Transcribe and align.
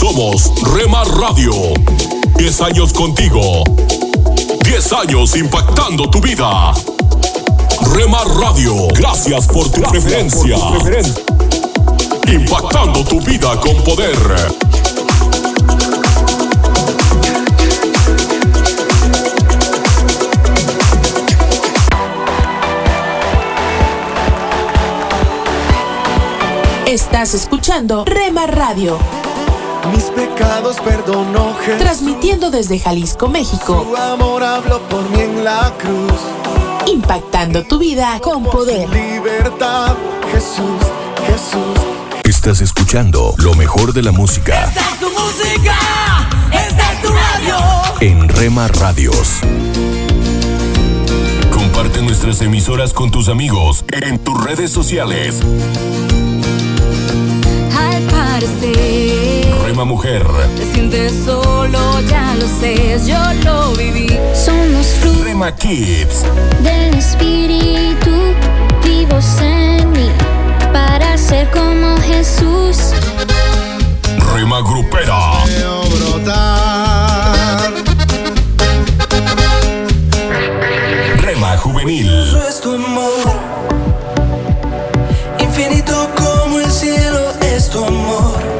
Somos 0.00 0.50
Rema 0.62 1.04
Radio. 1.04 1.52
10 2.38 2.60
años 2.62 2.90
contigo. 2.94 3.62
10 4.64 4.92
años 4.94 5.36
impactando 5.36 6.08
tu 6.08 6.22
vida. 6.22 6.72
Rema 7.92 8.24
Radio, 8.40 8.88
gracias 8.94 9.46
por 9.46 9.70
tu 9.70 9.82
preferencia. 9.82 10.56
Impactando 12.32 13.04
tu 13.04 13.20
vida 13.20 13.60
con 13.60 13.76
poder. 13.84 14.16
Estás 26.86 27.34
escuchando 27.34 28.06
Rema 28.06 28.46
Radio. 28.46 29.19
Mis 29.94 30.04
pecados 30.04 30.76
perdonó 30.80 31.54
Jesús. 31.64 31.78
Transmitiendo 31.80 32.50
desde 32.50 32.78
Jalisco, 32.78 33.28
México. 33.28 33.86
Su 33.88 33.96
amor 33.96 34.42
habló 34.44 34.80
por 34.88 35.08
mí 35.10 35.20
en 35.20 35.44
la 35.44 35.72
cruz. 35.78 36.20
Impactando 36.86 37.64
tu 37.64 37.78
vida 37.78 38.20
con 38.22 38.44
poder. 38.44 38.88
Libertad, 38.90 39.94
Jesús, 40.32 40.80
Jesús. 41.26 41.78
Estás 42.24 42.60
escuchando 42.60 43.34
lo 43.38 43.54
mejor 43.54 43.92
de 43.92 44.02
la 44.02 44.12
música 44.12 44.64
Esta 44.64 44.80
es 44.80 45.00
tu 45.00 45.10
música, 45.10 45.76
esta 46.52 46.92
es 46.92 47.02
tu 47.02 47.08
radio. 47.08 47.56
en 48.00 48.28
Rema 48.28 48.68
Radios. 48.68 49.40
Comparte 51.52 52.00
nuestras 52.02 52.40
emisoras 52.40 52.92
con 52.92 53.10
tus 53.10 53.28
amigos 53.28 53.84
en 53.92 54.18
tus 54.18 54.42
redes 54.44 54.70
sociales. 54.70 55.40
Al 57.76 58.02
parecer, 58.04 59.39
Rema 59.70 59.84
Mujer, 59.84 60.26
te 60.56 60.64
sientes 60.74 61.12
solo, 61.24 62.00
ya 62.08 62.34
lo 62.34 62.48
sé, 62.48 62.98
yo 63.06 63.16
lo 63.44 63.70
viví. 63.76 64.08
Somos 64.34 64.84
frutos 65.00 65.22
Rema 65.22 65.54
Kids, 65.54 66.24
del 66.60 66.94
Espíritu 66.94 68.10
vivos 68.82 69.24
en 69.40 69.88
mí 69.92 70.10
para 70.72 71.16
ser 71.16 71.48
como 71.50 71.96
Jesús. 71.98 72.78
Rema 74.34 74.60
Grupera, 74.60 75.44
Veo 75.46 75.82
brotar. 75.82 77.70
Rema 81.22 81.56
Juvenil, 81.58 82.10
es 82.48 82.60
tu 82.60 82.74
amor. 82.74 83.38
Infinito 85.38 86.10
como 86.16 86.58
el 86.58 86.68
cielo 86.68 87.20
es 87.40 87.70
tu 87.70 87.84
amor. 87.84 88.59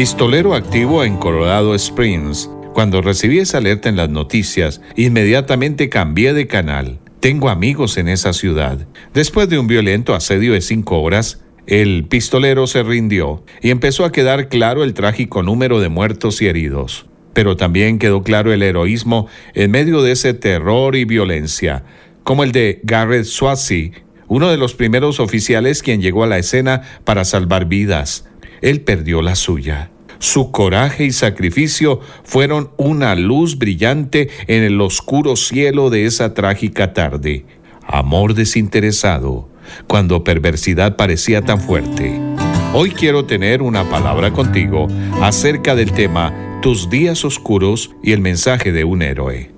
Pistolero 0.00 0.54
activo 0.54 1.04
en 1.04 1.18
Colorado 1.18 1.74
Springs. 1.74 2.48
Cuando 2.72 3.02
recibí 3.02 3.38
esa 3.38 3.58
alerta 3.58 3.90
en 3.90 3.96
las 3.96 4.08
noticias, 4.08 4.80
inmediatamente 4.96 5.90
cambié 5.90 6.32
de 6.32 6.46
canal. 6.46 6.98
Tengo 7.20 7.50
amigos 7.50 7.98
en 7.98 8.08
esa 8.08 8.32
ciudad. 8.32 8.86
Después 9.12 9.50
de 9.50 9.58
un 9.58 9.66
violento 9.66 10.14
asedio 10.14 10.54
de 10.54 10.62
cinco 10.62 11.02
horas, 11.02 11.44
el 11.66 12.06
pistolero 12.08 12.66
se 12.66 12.82
rindió 12.82 13.44
y 13.60 13.68
empezó 13.68 14.06
a 14.06 14.10
quedar 14.10 14.48
claro 14.48 14.84
el 14.84 14.94
trágico 14.94 15.42
número 15.42 15.80
de 15.80 15.90
muertos 15.90 16.40
y 16.40 16.46
heridos. 16.46 17.04
Pero 17.34 17.58
también 17.58 17.98
quedó 17.98 18.22
claro 18.22 18.54
el 18.54 18.62
heroísmo 18.62 19.26
en 19.52 19.70
medio 19.70 20.00
de 20.00 20.12
ese 20.12 20.32
terror 20.32 20.96
y 20.96 21.04
violencia, 21.04 21.84
como 22.24 22.42
el 22.42 22.52
de 22.52 22.80
Garrett 22.84 23.26
Swasey, 23.26 23.92
uno 24.28 24.48
de 24.48 24.56
los 24.56 24.74
primeros 24.74 25.20
oficiales 25.20 25.82
quien 25.82 26.00
llegó 26.00 26.24
a 26.24 26.26
la 26.26 26.38
escena 26.38 26.80
para 27.04 27.26
salvar 27.26 27.66
vidas. 27.66 28.29
Él 28.60 28.82
perdió 28.82 29.22
la 29.22 29.34
suya. 29.34 29.90
Su 30.18 30.50
coraje 30.50 31.04
y 31.04 31.12
sacrificio 31.12 32.00
fueron 32.24 32.70
una 32.76 33.14
luz 33.14 33.56
brillante 33.56 34.28
en 34.48 34.62
el 34.62 34.80
oscuro 34.80 35.34
cielo 35.34 35.88
de 35.88 36.04
esa 36.04 36.34
trágica 36.34 36.92
tarde. 36.92 37.46
Amor 37.86 38.34
desinteresado, 38.34 39.48
cuando 39.86 40.22
perversidad 40.22 40.96
parecía 40.96 41.40
tan 41.42 41.58
fuerte. 41.60 42.20
Hoy 42.74 42.90
quiero 42.90 43.24
tener 43.24 43.62
una 43.62 43.88
palabra 43.88 44.30
contigo 44.30 44.88
acerca 45.22 45.74
del 45.74 45.92
tema 45.92 46.60
Tus 46.62 46.90
días 46.90 47.24
oscuros 47.24 47.90
y 48.02 48.12
el 48.12 48.20
mensaje 48.20 48.72
de 48.72 48.84
un 48.84 49.02
héroe. 49.02 49.50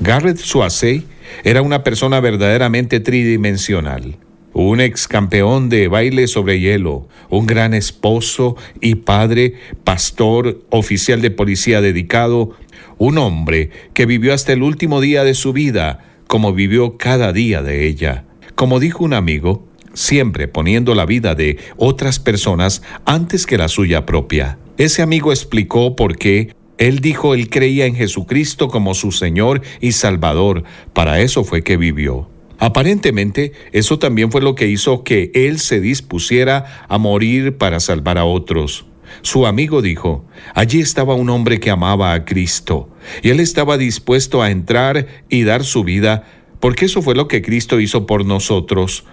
Garrett 0.00 0.38
Swasey 0.38 1.06
era 1.44 1.62
una 1.62 1.84
persona 1.84 2.20
verdaderamente 2.20 3.00
tridimensional. 3.00 4.16
Un 4.60 4.80
ex 4.80 5.06
campeón 5.06 5.68
de 5.68 5.86
baile 5.86 6.26
sobre 6.26 6.58
hielo, 6.58 7.06
un 7.30 7.46
gran 7.46 7.74
esposo 7.74 8.56
y 8.80 8.96
padre, 8.96 9.54
pastor, 9.84 10.64
oficial 10.70 11.22
de 11.22 11.30
policía 11.30 11.80
dedicado, 11.80 12.56
un 12.96 13.18
hombre 13.18 13.70
que 13.94 14.04
vivió 14.04 14.34
hasta 14.34 14.52
el 14.52 14.64
último 14.64 15.00
día 15.00 15.22
de 15.22 15.34
su 15.34 15.52
vida, 15.52 16.00
como 16.26 16.52
vivió 16.52 16.96
cada 16.98 17.32
día 17.32 17.62
de 17.62 17.86
ella. 17.86 18.24
Como 18.56 18.80
dijo 18.80 19.04
un 19.04 19.14
amigo, 19.14 19.68
siempre 19.94 20.48
poniendo 20.48 20.96
la 20.96 21.06
vida 21.06 21.36
de 21.36 21.58
otras 21.76 22.18
personas 22.18 22.82
antes 23.04 23.46
que 23.46 23.58
la 23.58 23.68
suya 23.68 24.06
propia. 24.06 24.58
Ese 24.76 25.02
amigo 25.02 25.30
explicó 25.30 25.94
por 25.94 26.18
qué 26.18 26.52
él 26.78 26.98
dijo 26.98 27.34
él 27.34 27.48
creía 27.48 27.86
en 27.86 27.94
Jesucristo 27.94 28.66
como 28.66 28.94
su 28.94 29.12
Señor 29.12 29.62
y 29.80 29.92
Salvador. 29.92 30.64
Para 30.94 31.20
eso 31.20 31.44
fue 31.44 31.62
que 31.62 31.76
vivió. 31.76 32.28
Aparentemente, 32.58 33.52
eso 33.72 33.98
también 33.98 34.32
fue 34.32 34.42
lo 34.42 34.56
que 34.56 34.66
hizo 34.66 35.04
que 35.04 35.30
él 35.34 35.60
se 35.60 35.80
dispusiera 35.80 36.84
a 36.88 36.98
morir 36.98 37.56
para 37.56 37.78
salvar 37.78 38.18
a 38.18 38.24
otros. 38.24 38.86
Su 39.22 39.46
amigo 39.46 39.80
dijo, 39.80 40.24
allí 40.54 40.80
estaba 40.80 41.14
un 41.14 41.30
hombre 41.30 41.60
que 41.60 41.70
amaba 41.70 42.12
a 42.12 42.24
Cristo, 42.24 42.90
y 43.22 43.30
él 43.30 43.40
estaba 43.40 43.78
dispuesto 43.78 44.42
a 44.42 44.50
entrar 44.50 45.06
y 45.28 45.44
dar 45.44 45.64
su 45.64 45.84
vida, 45.84 46.24
porque 46.60 46.86
eso 46.86 47.00
fue 47.00 47.14
lo 47.14 47.28
que 47.28 47.42
Cristo 47.42 47.78
hizo 47.80 48.06
por 48.06 48.24
nosotros. 48.24 49.04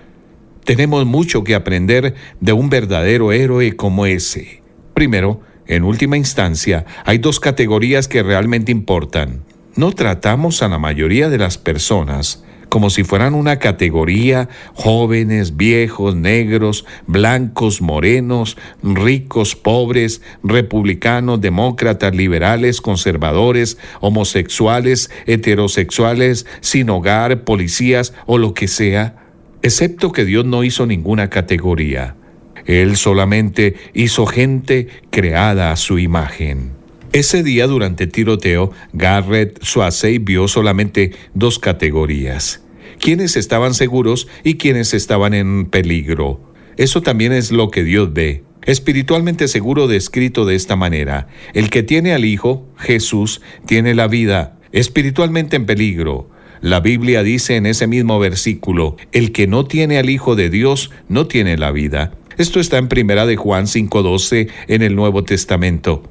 Tenemos 0.63 1.05
mucho 1.05 1.43
que 1.43 1.53
aprender 1.53 2.15
de 2.41 2.53
un 2.53 2.69
verdadero 2.69 3.31
héroe 3.31 3.75
como 3.75 4.07
ese. 4.07 4.63
Primero, 4.95 5.41
en 5.67 5.83
última 5.83 6.17
instancia, 6.17 6.85
hay 7.05 7.19
dos 7.19 7.39
categorías 7.39 8.07
que 8.07 8.23
realmente 8.23 8.71
importan. 8.71 9.43
No 9.75 9.91
tratamos 9.91 10.61
a 10.63 10.67
la 10.67 10.79
mayoría 10.79 11.29
de 11.29 11.37
las 11.37 11.57
personas 11.57 12.44
como 12.75 12.89
si 12.89 13.05
fueran 13.05 13.35
una 13.35 13.57
categoría, 13.57 14.49
jóvenes, 14.73 15.55
viejos, 15.55 16.13
negros, 16.13 16.85
blancos, 17.07 17.81
morenos, 17.81 18.57
ricos, 18.83 19.55
pobres, 19.55 20.21
republicanos, 20.43 21.39
demócratas, 21.39 22.13
liberales, 22.13 22.81
conservadores, 22.81 23.77
homosexuales, 24.01 25.09
heterosexuales, 25.25 26.45
sin 26.59 26.89
hogar, 26.89 27.45
policías 27.45 28.13
o 28.25 28.37
lo 28.37 28.53
que 28.53 28.67
sea, 28.67 29.23
excepto 29.61 30.11
que 30.11 30.25
Dios 30.25 30.43
no 30.43 30.65
hizo 30.65 30.85
ninguna 30.85 31.29
categoría. 31.29 32.17
Él 32.65 32.97
solamente 32.97 33.77
hizo 33.93 34.25
gente 34.25 34.89
creada 35.11 35.71
a 35.71 35.77
su 35.77 35.97
imagen. 35.97 36.71
Ese 37.13 37.41
día 37.41 37.67
durante 37.67 38.03
el 38.03 38.11
tiroteo, 38.11 38.73
Garrett 38.91 39.63
Swasey 39.63 40.17
vio 40.17 40.49
solamente 40.49 41.13
dos 41.33 41.57
categorías. 41.57 42.64
Quienes 43.05 43.37
estaban 43.37 43.75
seguros 43.75 44.27
y 44.43 44.55
quienes 44.55 44.95
estaban 44.95 45.35
en 45.35 45.67
peligro. 45.67 46.41
Eso 46.75 47.03
también 47.03 47.33
es 47.33 47.51
lo 47.51 47.69
que 47.69 47.83
Dios 47.83 48.11
ve. 48.13 48.41
Espiritualmente 48.63 49.47
seguro 49.47 49.87
descrito 49.87 50.43
de 50.43 50.55
esta 50.55 50.75
manera. 50.75 51.27
El 51.53 51.69
que 51.69 51.83
tiene 51.83 52.13
al 52.13 52.25
Hijo, 52.25 52.67
Jesús, 52.79 53.43
tiene 53.67 53.93
la 53.93 54.07
vida. 54.07 54.57
Espiritualmente 54.71 55.55
en 55.55 55.67
peligro. 55.67 56.31
La 56.61 56.79
Biblia 56.79 57.21
dice 57.21 57.57
en 57.57 57.67
ese 57.67 57.85
mismo 57.85 58.17
versículo, 58.17 58.97
el 59.11 59.31
que 59.31 59.45
no 59.45 59.65
tiene 59.65 59.99
al 59.99 60.09
Hijo 60.09 60.35
de 60.35 60.49
Dios 60.49 60.89
no 61.07 61.27
tiene 61.27 61.59
la 61.59 61.69
vida. 61.69 62.11
Esto 62.39 62.59
está 62.59 62.79
en 62.79 62.87
Primera 62.87 63.27
de 63.27 63.35
Juan 63.35 63.67
5:12 63.67 64.49
en 64.67 64.81
el 64.81 64.95
Nuevo 64.95 65.23
Testamento. 65.23 66.01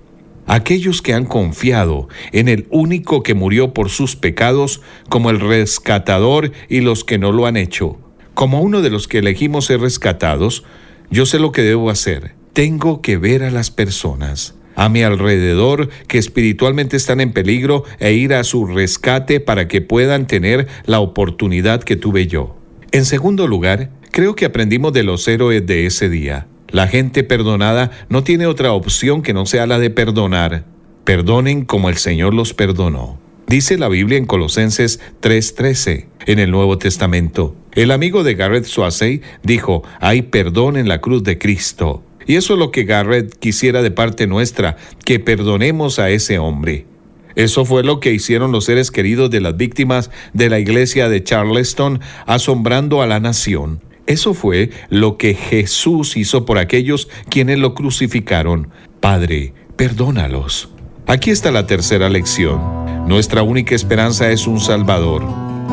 Aquellos 0.47 1.03
que 1.03 1.15
han 1.15 1.25
confiado 1.25 2.09
en 2.33 2.49
el 2.49 2.67
único 2.71 3.23
que 3.23 3.35
murió 3.35 3.73
por 3.73 3.89
sus 3.89 4.17
pecados 4.17 4.83
como 5.09 5.31
el 5.31 5.41
rescatador 5.41 6.53
y 6.69 6.81
los 6.81 7.05
que 7.05 7.19
no 7.19 7.33
lo 7.33 7.47
han 7.47 7.57
hecho. 7.57 7.99
Como 8.35 8.61
uno 8.61 8.83
de 8.83 8.91
los 8.91 9.09
que 9.09 9.19
elegimos 9.19 9.67
ser 9.67 9.81
rescatados, 9.81 10.65
yo 11.11 11.25
sé 11.25 11.39
lo 11.39 11.53
que 11.53 11.63
debo 11.63 11.91
hacer. 11.91 12.35
Tengo 12.53 13.01
que 13.01 13.17
ver 13.17 13.43
a 13.43 13.51
las 13.51 13.71
personas 13.71 14.55
a 14.77 14.89
mi 14.89 15.03
alrededor 15.03 15.89
que 16.09 16.19
espiritualmente 16.19 16.97
están 16.97 17.21
en 17.21 17.33
peligro 17.33 17.85
e 17.99 18.13
ir 18.13 18.35
a 18.35 18.45
su 18.45 18.67
rescate 18.67 19.41
para 19.41 19.69
que 19.69 19.81
puedan 19.81 20.27
tener 20.27 20.67
la 20.85 21.01
oportunidad 21.01 21.83
que 21.83 21.97
tuve 21.97 22.27
yo. 22.27 22.57
En 22.93 23.05
segundo 23.05 23.47
lugar, 23.47 23.91
creo 24.11 24.35
que 24.35 24.45
aprendimos 24.45 24.93
de 24.93 25.05
los 25.05 25.27
héroes 25.27 25.67
de 25.67 25.87
ese 25.87 26.09
día. 26.09 26.47
La 26.69 26.89
gente 26.89 27.25
perdonada 27.25 27.91
no 28.09 28.25
tiene 28.25 28.47
otra 28.47 28.73
opción 28.73 29.23
que 29.23 29.35
no 29.35 29.47
sea 29.47 29.67
la 29.67 29.79
de 29.79 29.91
perdonar. 29.91 30.65
Perdonen 31.05 31.65
como 31.65 31.89
el 31.89 31.97
Señor 31.97 32.35
los 32.35 32.55
perdonó. 32.55 33.19
Dice 33.47 33.77
la 33.77 33.89
Biblia 33.89 34.17
en 34.17 34.27
Colosenses 34.27 35.01
3:13, 35.21 36.07
en 36.27 36.39
el 36.39 36.51
Nuevo 36.51 36.79
Testamento. 36.79 37.55
El 37.73 37.91
amigo 37.91 38.25
de 38.25 38.35
Garrett 38.35 38.65
Swasey 38.65 39.21
dijo, 39.43 39.83
hay 40.01 40.23
perdón 40.23 40.77
en 40.77 40.89
la 40.89 41.01
cruz 41.01 41.23
de 41.23 41.39
Cristo. 41.39 42.03
Y 42.27 42.37
eso 42.37 42.55
es 42.55 42.59
lo 42.59 42.71
que 42.71 42.85
Garrett 42.85 43.37
quisiera 43.39 43.83
de 43.83 43.91
parte 43.91 44.27
nuestra, 44.27 44.77
que 45.05 45.21
perdonemos 45.21 45.99
a 45.99 46.11
ese 46.11 46.39
hombre. 46.39 46.87
Eso 47.35 47.65
fue 47.65 47.83
lo 47.83 48.01
que 48.01 48.13
hicieron 48.13 48.53
los 48.53 48.65
seres 48.65 48.91
queridos 48.91 49.31
de 49.31 49.41
las 49.41 49.57
víctimas 49.57 50.11
de 50.33 50.49
la 50.49 50.59
iglesia 50.59 51.09
de 51.09 51.23
Charleston, 51.23 52.01
asombrando 52.27 53.03
a 53.03 53.07
la 53.07 53.21
nación. 53.21 53.81
Eso 54.07 54.35
fue 54.35 54.71
lo 54.91 55.17
que 55.17 55.35
Jesús 55.35 56.17
hizo 56.17 56.45
por 56.45 56.59
aquellos 56.59 57.09
quienes 57.31 57.59
lo 57.59 57.75
crucificaron. 57.75 58.69
Padre, 59.01 59.55
perdónalos. 59.77 60.69
Aquí 61.07 61.31
está 61.31 61.51
la 61.51 61.67
tercera 61.67 62.09
lección. 62.09 62.61
Nuestra 63.07 63.43
única 63.43 63.75
esperanza 63.75 64.31
es 64.31 64.47
un 64.47 64.61
Salvador. 64.61 65.23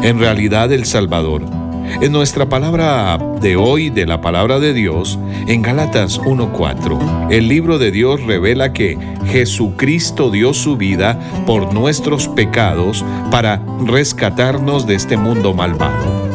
En 0.03 0.19
realidad 0.19 0.71
el 0.71 0.85
Salvador. 0.85 1.43
En 1.99 2.11
nuestra 2.13 2.47
palabra 2.47 3.17
de 3.41 3.57
hoy, 3.57 3.89
de 3.89 4.05
la 4.05 4.21
palabra 4.21 4.59
de 4.59 4.73
Dios, 4.73 5.19
en 5.47 5.61
Galatas 5.61 6.19
1.4, 6.21 7.27
el 7.31 7.49
libro 7.49 7.79
de 7.79 7.91
Dios 7.91 8.23
revela 8.23 8.71
que 8.71 8.97
Jesucristo 9.27 10.31
dio 10.31 10.53
su 10.53 10.77
vida 10.77 11.19
por 11.45 11.73
nuestros 11.73 12.29
pecados 12.29 13.03
para 13.29 13.61
rescatarnos 13.85 14.87
de 14.87 14.95
este 14.95 15.17
mundo 15.17 15.53
malvado. 15.53 16.30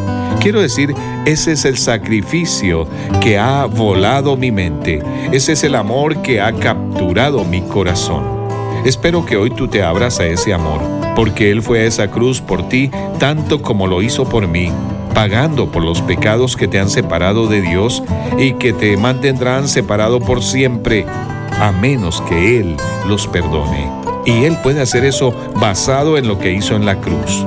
Quiero 0.46 0.60
decir, 0.60 0.94
ese 1.24 1.50
es 1.50 1.64
el 1.64 1.76
sacrificio 1.76 2.86
que 3.20 3.36
ha 3.36 3.64
volado 3.64 4.36
mi 4.36 4.52
mente, 4.52 5.02
ese 5.32 5.54
es 5.54 5.64
el 5.64 5.74
amor 5.74 6.22
que 6.22 6.40
ha 6.40 6.52
capturado 6.52 7.44
mi 7.44 7.62
corazón. 7.62 8.22
Espero 8.84 9.26
que 9.26 9.36
hoy 9.36 9.50
tú 9.50 9.66
te 9.66 9.82
abras 9.82 10.20
a 10.20 10.26
ese 10.26 10.54
amor, 10.54 10.80
porque 11.16 11.50
Él 11.50 11.62
fue 11.62 11.80
a 11.80 11.84
esa 11.86 12.12
cruz 12.12 12.40
por 12.40 12.68
ti 12.68 12.92
tanto 13.18 13.60
como 13.60 13.88
lo 13.88 14.02
hizo 14.02 14.28
por 14.28 14.46
mí, 14.46 14.70
pagando 15.14 15.72
por 15.72 15.82
los 15.82 16.00
pecados 16.00 16.56
que 16.56 16.68
te 16.68 16.78
han 16.78 16.90
separado 16.90 17.48
de 17.48 17.62
Dios 17.62 18.04
y 18.38 18.52
que 18.52 18.72
te 18.72 18.96
mantendrán 18.96 19.66
separado 19.66 20.20
por 20.20 20.44
siempre, 20.44 21.06
a 21.60 21.72
menos 21.72 22.20
que 22.20 22.60
Él 22.60 22.76
los 23.08 23.26
perdone. 23.26 23.90
Y 24.24 24.44
Él 24.44 24.56
puede 24.62 24.80
hacer 24.80 25.04
eso 25.04 25.34
basado 25.56 26.16
en 26.16 26.28
lo 26.28 26.38
que 26.38 26.52
hizo 26.52 26.76
en 26.76 26.86
la 26.86 27.00
cruz. 27.00 27.44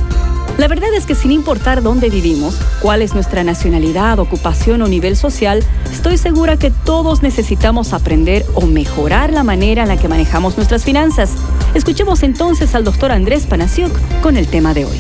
La 0.58 0.70
verdad 0.70 0.94
es 0.96 1.06
que 1.06 1.16
sin 1.16 1.32
importar 1.32 1.84
dónde 1.84 2.10
vivimos, 2.10 2.58
cuál 2.82 3.02
es 3.02 3.14
nuestra 3.14 3.44
nacionalidad, 3.44 4.20
ocupación 4.20 4.82
o 4.82 4.88
nivel 4.88 5.18
social, 5.18 5.66
estoy 5.92 6.18
segura 6.18 6.56
que 6.56 6.72
todos 6.72 7.22
necesitamos 7.22 7.92
aprender 7.92 8.46
o 8.54 8.66
mejorar 8.66 9.34
la 9.34 9.44
manera 9.44 9.82
en 9.82 9.90
la 9.90 9.98
que 9.98 10.08
manejamos 10.08 10.56
nuestras 10.56 10.86
finanzas. 10.86 11.32
Escuchemos 11.75 12.24
entonces 12.24 12.74
al 12.74 12.86
doctor 12.86 13.12
Andrés 13.12 13.46
Panasiuk 13.48 13.91
con 14.22 14.38
el 14.38 14.48
tema 14.48 14.74
de 14.74 14.86
hoy. 14.86 14.98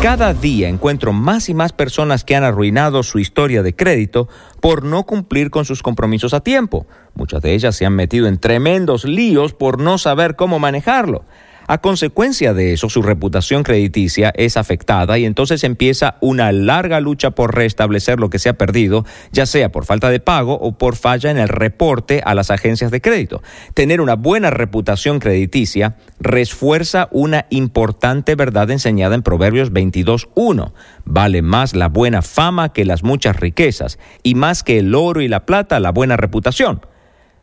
Cada 0.00 0.32
día 0.32 0.68
encuentro 0.68 1.12
más 1.12 1.48
y 1.48 1.54
más 1.54 1.72
personas 1.72 2.22
que 2.22 2.36
han 2.36 2.44
arruinado 2.44 3.02
su 3.02 3.18
historia 3.18 3.64
de 3.64 3.74
crédito 3.74 4.28
por 4.60 4.84
no 4.84 5.02
cumplir 5.02 5.50
con 5.50 5.64
sus 5.64 5.82
compromisos 5.82 6.34
a 6.34 6.40
tiempo. 6.40 6.86
Muchas 7.14 7.42
de 7.42 7.54
ellas 7.54 7.74
se 7.74 7.84
han 7.84 7.94
metido 7.94 8.28
en 8.28 8.38
tremendos 8.38 9.04
líos 9.04 9.54
por 9.54 9.80
no 9.80 9.98
saber 9.98 10.36
cómo 10.36 10.60
manejarlo. 10.60 11.24
A 11.72 11.78
consecuencia 11.78 12.52
de 12.52 12.74
eso, 12.74 12.90
su 12.90 13.00
reputación 13.00 13.62
crediticia 13.62 14.30
es 14.36 14.58
afectada 14.58 15.16
y 15.18 15.24
entonces 15.24 15.64
empieza 15.64 16.16
una 16.20 16.52
larga 16.52 17.00
lucha 17.00 17.30
por 17.30 17.54
restablecer 17.54 18.20
lo 18.20 18.28
que 18.28 18.38
se 18.38 18.50
ha 18.50 18.58
perdido, 18.58 19.06
ya 19.32 19.46
sea 19.46 19.72
por 19.72 19.86
falta 19.86 20.10
de 20.10 20.20
pago 20.20 20.52
o 20.52 20.72
por 20.72 20.96
falla 20.96 21.30
en 21.30 21.38
el 21.38 21.48
reporte 21.48 22.20
a 22.26 22.34
las 22.34 22.50
agencias 22.50 22.90
de 22.90 23.00
crédito. 23.00 23.42
Tener 23.72 24.02
una 24.02 24.16
buena 24.16 24.50
reputación 24.50 25.18
crediticia 25.18 25.96
refuerza 26.20 27.08
una 27.10 27.46
importante 27.48 28.34
verdad 28.34 28.70
enseñada 28.70 29.14
en 29.14 29.22
Proverbios 29.22 29.72
22.1. 29.72 30.72
Vale 31.06 31.40
más 31.40 31.74
la 31.74 31.88
buena 31.88 32.20
fama 32.20 32.74
que 32.74 32.84
las 32.84 33.02
muchas 33.02 33.36
riquezas 33.36 33.98
y 34.22 34.34
más 34.34 34.62
que 34.62 34.78
el 34.78 34.94
oro 34.94 35.22
y 35.22 35.28
la 35.28 35.46
plata 35.46 35.80
la 35.80 35.90
buena 35.90 36.18
reputación. 36.18 36.82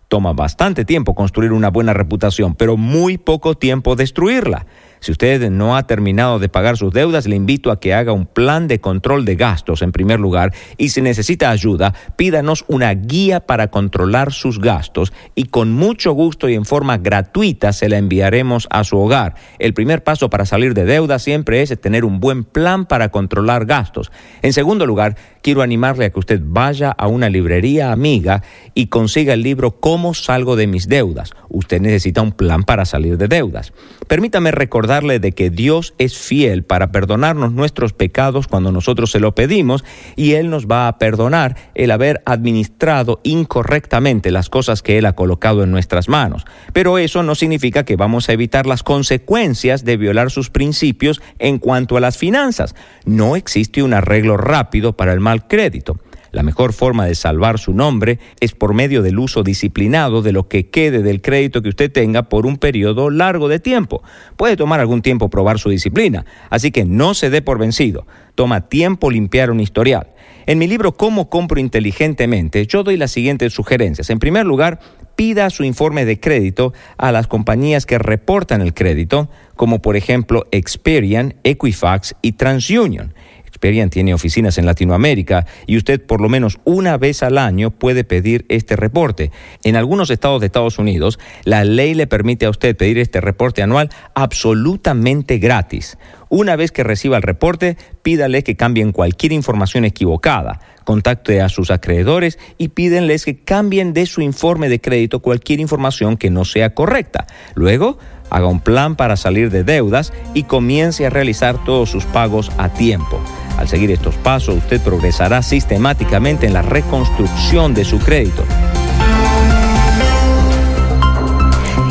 Toma 0.09 0.33
bastante 0.33 0.85
tiempo 0.85 1.13
construir 1.13 1.51
una 1.51 1.69
buena 1.69 1.93
reputación, 1.93 2.55
pero 2.55 2.77
muy 2.77 3.19
poco 3.19 3.53
tiempo 3.55 3.95
destruirla. 3.95 4.65
Si 4.99 5.11
usted 5.11 5.49
no 5.49 5.77
ha 5.77 5.87
terminado 5.87 6.39
de 6.39 6.49
pagar 6.49 6.77
sus 6.77 6.93
deudas, 6.93 7.27
le 7.27 7.35
invito 7.35 7.71
a 7.71 7.79
que 7.79 7.93
haga 7.93 8.11
un 8.11 8.25
plan 8.25 8.67
de 8.67 8.79
control 8.81 9.25
de 9.25 9.35
gastos 9.35 9.81
en 9.81 9.91
primer 9.91 10.19
lugar 10.19 10.53
y 10.77 10.89
si 10.89 11.01
necesita 11.01 11.51
ayuda, 11.51 11.93
pídanos 12.15 12.65
una 12.67 12.93
guía 12.93 13.39
para 13.39 13.69
controlar 13.69 14.33
sus 14.33 14.59
gastos 14.59 15.13
y 15.35 15.45
con 15.45 15.71
mucho 15.71 16.11
gusto 16.11 16.49
y 16.49 16.55
en 16.55 16.65
forma 16.65 16.97
gratuita 16.97 17.71
se 17.71 17.89
la 17.89 17.97
enviaremos 17.97 18.67
a 18.69 18.83
su 18.83 18.97
hogar. 18.97 19.35
El 19.57 19.73
primer 19.73 20.03
paso 20.03 20.29
para 20.29 20.45
salir 20.45 20.73
de 20.73 20.85
deuda 20.85 21.19
siempre 21.19 21.61
es 21.61 21.79
tener 21.79 22.03
un 22.03 22.19
buen 22.19 22.43
plan 22.43 22.85
para 22.85 23.09
controlar 23.09 23.65
gastos. 23.65 24.11
En 24.41 24.53
segundo 24.53 24.85
lugar, 24.85 25.15
quiero 25.41 25.61
animarle 25.61 26.05
a 26.05 26.09
que 26.09 26.19
usted 26.19 26.41
vaya 26.43 26.91
a 26.91 27.07
una 27.07 27.29
librería 27.29 27.91
amiga 27.91 28.43
y 28.73 28.87
consiga 28.87 29.33
el 29.33 29.43
libro 29.43 29.79
Cómo 29.79 30.13
salgo 30.13 30.55
de 30.55 30.67
mis 30.67 30.87
deudas. 30.87 31.31
Usted 31.47 31.79
necesita 31.79 32.21
un 32.21 32.31
plan 32.31 32.63
para 32.63 32.85
salir 32.85 33.17
de 33.17 33.27
deudas. 33.27 33.73
Permítame 34.07 34.51
recordar 34.51 34.88
recordarle 34.89 35.19
de 35.19 35.33
que 35.33 35.51
Dios 35.51 35.93
es 35.99 36.17
fiel 36.17 36.63
para 36.63 36.91
perdonarnos 36.91 37.51
nuestros 37.51 37.93
pecados 37.93 38.47
cuando 38.47 38.71
nosotros 38.71 39.11
se 39.11 39.19
lo 39.19 39.35
pedimos 39.35 39.83
y 40.15 40.31
Él 40.31 40.49
nos 40.49 40.65
va 40.65 40.87
a 40.87 40.97
perdonar 40.97 41.55
el 41.75 41.91
haber 41.91 42.23
administrado 42.25 43.19
incorrectamente 43.21 44.31
las 44.31 44.49
cosas 44.49 44.81
que 44.81 44.97
Él 44.97 45.05
ha 45.05 45.13
colocado 45.13 45.63
en 45.63 45.69
nuestras 45.69 46.09
manos. 46.09 46.43
Pero 46.73 46.97
eso 46.97 47.21
no 47.21 47.35
significa 47.35 47.85
que 47.85 47.97
vamos 47.97 48.29
a 48.29 48.33
evitar 48.33 48.65
las 48.65 48.81
consecuencias 48.81 49.85
de 49.85 49.95
violar 49.95 50.31
sus 50.31 50.49
principios 50.49 51.21
en 51.37 51.59
cuanto 51.59 51.95
a 51.95 51.99
las 51.99 52.17
finanzas. 52.17 52.73
No 53.05 53.35
existe 53.35 53.83
un 53.83 53.93
arreglo 53.93 54.37
rápido 54.37 54.93
para 54.93 55.13
el 55.13 55.19
mal 55.19 55.47
crédito. 55.47 55.99
La 56.31 56.43
mejor 56.43 56.73
forma 56.73 57.05
de 57.05 57.15
salvar 57.15 57.59
su 57.59 57.73
nombre 57.73 58.19
es 58.39 58.53
por 58.53 58.73
medio 58.73 59.01
del 59.01 59.19
uso 59.19 59.43
disciplinado 59.43 60.21
de 60.21 60.31
lo 60.31 60.47
que 60.47 60.69
quede 60.69 61.01
del 61.01 61.21
crédito 61.21 61.61
que 61.61 61.69
usted 61.69 61.91
tenga 61.91 62.23
por 62.29 62.45
un 62.45 62.57
periodo 62.57 63.09
largo 63.09 63.47
de 63.47 63.59
tiempo. 63.59 64.03
Puede 64.37 64.55
tomar 64.55 64.79
algún 64.79 65.01
tiempo 65.01 65.29
probar 65.29 65.59
su 65.59 65.69
disciplina, 65.69 66.25
así 66.49 66.71
que 66.71 66.85
no 66.85 67.13
se 67.13 67.29
dé 67.29 67.41
por 67.41 67.57
vencido. 67.57 68.05
Toma 68.35 68.69
tiempo 68.69 69.09
limpiar 69.09 69.51
un 69.51 69.59
historial. 69.59 70.07
En 70.45 70.57
mi 70.57 70.67
libro 70.67 70.93
Cómo 70.93 71.29
compro 71.29 71.59
inteligentemente, 71.59 72.65
yo 72.65 72.83
doy 72.83 72.97
las 72.97 73.11
siguientes 73.11 73.53
sugerencias. 73.53 74.09
En 74.09 74.19
primer 74.19 74.45
lugar, 74.45 74.79
pida 75.15 75.49
su 75.49 75.63
informe 75.63 76.05
de 76.05 76.19
crédito 76.19 76.73
a 76.97 77.11
las 77.11 77.27
compañías 77.27 77.85
que 77.85 77.99
reportan 77.99 78.61
el 78.61 78.73
crédito, 78.73 79.29
como 79.55 79.81
por 79.81 79.95
ejemplo 79.95 80.47
Experian, 80.51 81.35
Equifax 81.43 82.15
y 82.21 82.31
TransUnion. 82.31 83.13
Experian 83.59 83.89
tiene 83.89 84.13
oficinas 84.13 84.57
en 84.57 84.65
Latinoamérica 84.65 85.45
y 85.67 85.75
usted 85.75 86.01
por 86.01 86.21
lo 86.21 86.29
menos 86.29 86.59
una 86.63 86.97
vez 86.97 87.23
al 87.23 87.37
año 87.37 87.71
puede 87.71 88.05
pedir 88.05 88.45
este 88.47 88.77
reporte. 88.77 89.31
En 89.65 89.75
algunos 89.75 90.09
estados 90.11 90.39
de 90.39 90.45
Estados 90.45 90.79
Unidos, 90.79 91.19
la 91.43 91.65
ley 91.65 91.93
le 91.93 92.07
permite 92.07 92.45
a 92.45 92.51
usted 92.51 92.77
pedir 92.77 92.97
este 92.99 93.19
reporte 93.19 93.61
anual 93.61 93.89
absolutamente 94.15 95.39
gratis. 95.39 95.97
Una 96.29 96.55
vez 96.55 96.71
que 96.71 96.85
reciba 96.85 97.17
el 97.17 97.23
reporte, 97.23 97.75
pídale 98.01 98.43
que 98.43 98.55
cambien 98.55 98.93
cualquier 98.93 99.33
información 99.33 99.83
equivocada. 99.83 100.61
Contacte 100.85 101.41
a 101.41 101.49
sus 101.49 101.69
acreedores 101.69 102.39
y 102.57 102.69
pídenles 102.69 103.25
que 103.25 103.43
cambien 103.43 103.91
de 103.91 104.05
su 104.05 104.21
informe 104.21 104.69
de 104.69 104.79
crédito 104.79 105.19
cualquier 105.19 105.59
información 105.59 106.15
que 106.15 106.29
no 106.29 106.45
sea 106.45 106.73
correcta. 106.73 107.27
Luego, 107.55 107.97
haga 108.29 108.47
un 108.47 108.61
plan 108.61 108.95
para 108.95 109.17
salir 109.17 109.51
de 109.51 109.65
deudas 109.65 110.13
y 110.33 110.43
comience 110.43 111.05
a 111.05 111.09
realizar 111.09 111.61
todos 111.65 111.89
sus 111.89 112.05
pagos 112.05 112.51
a 112.57 112.69
tiempo. 112.69 113.19
Al 113.59 113.67
seguir 113.67 113.91
estos 113.91 114.15
pasos, 114.15 114.55
usted 114.55 114.79
progresará 114.79 115.41
sistemáticamente 115.41 116.47
en 116.47 116.53
la 116.53 116.61
reconstrucción 116.61 117.73
de 117.73 117.83
su 117.83 117.99
crédito. 117.99 118.45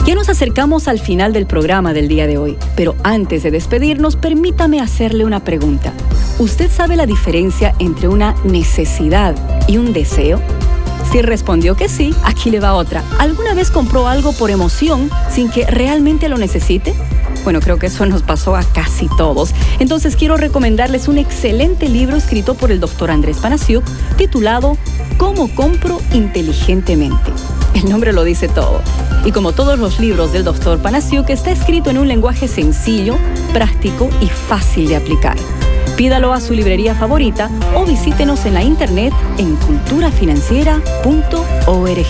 Ya 0.06 0.14
nos 0.14 0.30
acercamos 0.30 0.88
al 0.88 0.98
final 0.98 1.34
del 1.34 1.44
programa 1.44 1.92
del 1.92 2.08
día 2.08 2.26
de 2.26 2.38
hoy, 2.38 2.56
pero 2.74 2.96
antes 3.02 3.42
de 3.42 3.50
despedirnos, 3.50 4.16
permítame 4.16 4.80
hacerle 4.80 5.26
una 5.26 5.44
pregunta. 5.44 5.92
¿Usted 6.38 6.70
sabe 6.70 6.96
la 6.96 7.04
diferencia 7.04 7.74
entre 7.78 8.08
una 8.08 8.34
necesidad 8.44 9.34
y 9.68 9.76
un 9.76 9.92
deseo? 9.92 10.40
Si 11.10 11.22
respondió 11.22 11.74
que 11.74 11.88
sí, 11.88 12.14
aquí 12.22 12.50
le 12.50 12.60
va 12.60 12.74
otra. 12.74 13.02
¿Alguna 13.18 13.54
vez 13.54 13.70
compró 13.70 14.08
algo 14.08 14.32
por 14.32 14.50
emoción 14.50 15.10
sin 15.30 15.50
que 15.50 15.64
realmente 15.66 16.28
lo 16.28 16.36
necesite? 16.36 16.94
Bueno, 17.44 17.60
creo 17.60 17.78
que 17.78 17.86
eso 17.86 18.04
nos 18.04 18.22
pasó 18.22 18.56
a 18.56 18.62
casi 18.62 19.08
todos. 19.16 19.54
Entonces 19.78 20.16
quiero 20.16 20.36
recomendarles 20.36 21.08
un 21.08 21.16
excelente 21.16 21.88
libro 21.88 22.16
escrito 22.16 22.54
por 22.54 22.70
el 22.70 22.78
doctor 22.78 23.10
Andrés 23.10 23.38
Panasiuk 23.38 23.84
titulado 24.16 24.76
¿Cómo 25.16 25.48
compro 25.54 26.00
inteligentemente? 26.12 27.32
El 27.74 27.88
nombre 27.88 28.12
lo 28.12 28.22
dice 28.24 28.48
todo. 28.48 28.82
Y 29.24 29.32
como 29.32 29.52
todos 29.52 29.78
los 29.78 30.00
libros 30.00 30.32
del 30.32 30.44
doctor 30.44 30.78
Panasiuk, 30.78 31.30
está 31.30 31.50
escrito 31.50 31.88
en 31.88 31.98
un 31.98 32.08
lenguaje 32.08 32.48
sencillo, 32.48 33.16
práctico 33.54 34.10
y 34.20 34.26
fácil 34.26 34.88
de 34.88 34.96
aplicar. 34.96 35.36
Pídalo 35.98 36.32
a 36.32 36.40
su 36.40 36.54
librería 36.54 36.94
favorita 36.94 37.50
o 37.74 37.84
visítenos 37.84 38.46
en 38.46 38.54
la 38.54 38.62
internet 38.62 39.12
en 39.36 39.56
culturafinanciera.org. 39.56 42.06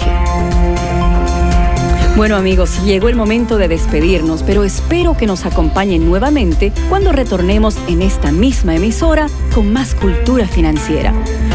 Bueno 2.14 2.36
amigos, 2.36 2.84
llegó 2.84 3.08
el 3.08 3.16
momento 3.16 3.56
de 3.56 3.68
despedirnos, 3.68 4.42
pero 4.42 4.64
espero 4.64 5.16
que 5.16 5.26
nos 5.26 5.46
acompañen 5.46 6.04
nuevamente 6.04 6.70
cuando 6.90 7.12
retornemos 7.12 7.78
en 7.88 8.02
esta 8.02 8.30
misma 8.30 8.76
emisora 8.76 9.28
con 9.54 9.72
más 9.72 9.94
cultura 9.94 10.46
financiera. 10.46 11.14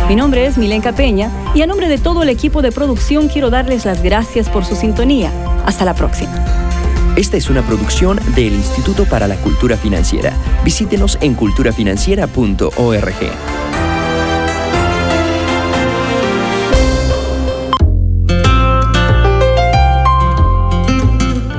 Mi 0.10 0.16
nombre 0.16 0.48
es 0.48 0.58
Milenka 0.58 0.94
Peña 0.94 1.30
y 1.54 1.62
a 1.62 1.68
nombre 1.68 1.88
de 1.88 2.00
todo 2.00 2.24
el 2.24 2.30
equipo 2.30 2.64
de 2.64 2.72
producción 2.72 3.28
quiero 3.28 3.52
darles 3.52 3.86
las 3.86 4.02
gracias 4.02 4.50
por 4.50 4.66
su 4.66 4.76
sintonía. 4.76 5.32
Hasta 5.68 5.86
la 5.86 5.94
próxima. 5.94 6.73
Esta 7.16 7.38
es 7.38 7.48
una 7.52 7.62
producción 7.62 8.20
del 8.36 8.54
Instituto 8.54 9.06
para 9.06 9.28
la 9.28 9.36
Cultura 9.36 9.78
Financiera. 9.78 10.34
Visítenos 10.64 11.20
en 11.22 11.36
culturafinanciera.org. 11.36 13.14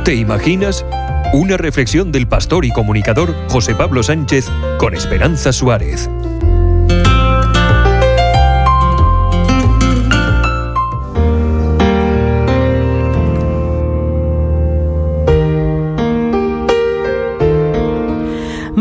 ¿Te 0.05 0.15
imaginas? 0.17 0.85
Una 1.33 1.57
reflexión 1.57 2.11
del 2.11 2.27
pastor 2.27 2.65
y 2.65 2.73
comunicador 2.73 3.33
José 3.49 3.77
Pablo 3.77 4.03
Sánchez 4.03 4.51
con 4.79 4.93
Esperanza 4.93 5.53
Suárez. 5.53 6.11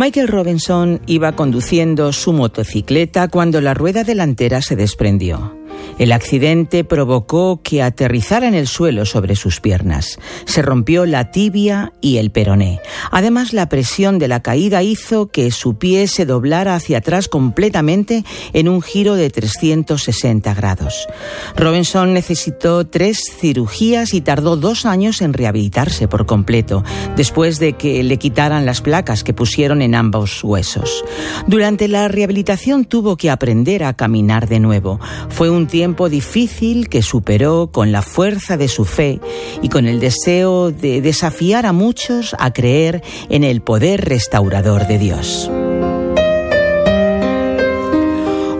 Michael 0.04 0.28
Robinson 0.28 1.00
iba 1.08 1.32
conduciendo 1.32 2.12
su 2.12 2.34
motocicleta 2.34 3.30
cuando 3.30 3.62
la 3.62 3.74
rueda 3.74 4.04
delantera 4.04 4.62
se 4.62 4.76
desprendió. 4.76 5.63
El 6.00 6.12
accidente 6.12 6.84
provocó 6.84 7.62
que 7.62 7.84
aterrizara 7.84 8.48
en 8.48 8.56
el 8.56 8.68
suelo 8.68 9.06
sobre 9.06 9.36
sus 9.36 9.62
piernas. 9.62 10.20
Se 10.46 10.62
rompió 10.62 11.06
la 11.06 11.32
tibia 11.32 11.94
y 12.02 12.18
el 12.18 12.32
peroné. 12.32 12.80
Además, 13.12 13.54
la 13.54 13.70
presión 13.70 14.20
de 14.20 14.28
la 14.28 14.42
caída 14.42 14.82
hizo 14.84 15.28
que 15.28 15.52
su 15.52 15.76
pie 15.78 16.08
se 16.08 16.26
doblara 16.26 16.76
hacia 16.76 17.00
atrás 17.00 17.28
completamente 17.28 18.24
en 18.54 18.68
un 18.68 18.82
giro 18.82 19.16
de 19.16 19.30
360 19.30 20.54
grados. 20.54 21.08
Robinson 21.56 22.14
necesitó 22.14 22.88
tres 22.88 23.24
cirugías 23.40 24.14
y 24.14 24.22
tardó 24.22 24.58
dos 24.58 24.86
años 24.86 25.22
en 25.22 25.34
rehabilitarse 25.34 26.08
por 26.08 26.26
completo, 26.26 26.84
después 27.16 27.60
de 27.60 27.74
que 27.74 28.04
le 28.04 28.18
quitaran 28.18 28.66
las 28.66 28.82
placas 28.82 29.24
que 29.24 29.34
pusieron 29.34 29.82
en 29.82 29.96
ambos 29.96 30.44
huesos. 30.44 31.04
Durante 31.48 31.88
la 31.88 32.08
rehabilitación 32.08 32.86
tuvo 32.86 33.18
que 33.18 33.30
aprender 33.30 33.84
a 33.84 33.94
caminar 33.94 34.48
de 34.48 34.60
nuevo. 34.60 35.00
Fue 35.30 35.50
un 35.50 35.68
tiempo 35.68 35.83
tiempo 35.84 36.08
difícil 36.08 36.88
que 36.88 37.02
superó 37.02 37.70
con 37.70 37.92
la 37.92 38.02
fuerza 38.02 38.56
de 38.56 38.70
su 38.70 38.86
fe 38.86 39.20
y 39.62 39.68
con 39.68 39.86
el 39.86 40.00
deseo 40.00 40.72
de 40.72 41.02
desafiar 41.02 41.66
a 41.66 41.74
muchos 41.74 42.38
a 42.40 42.54
creer 42.54 43.04
en 43.28 43.44
el 43.44 43.62
poder 43.62 44.06
restaurador 44.06 44.88
de 44.88 44.98
Dios. 44.98 45.52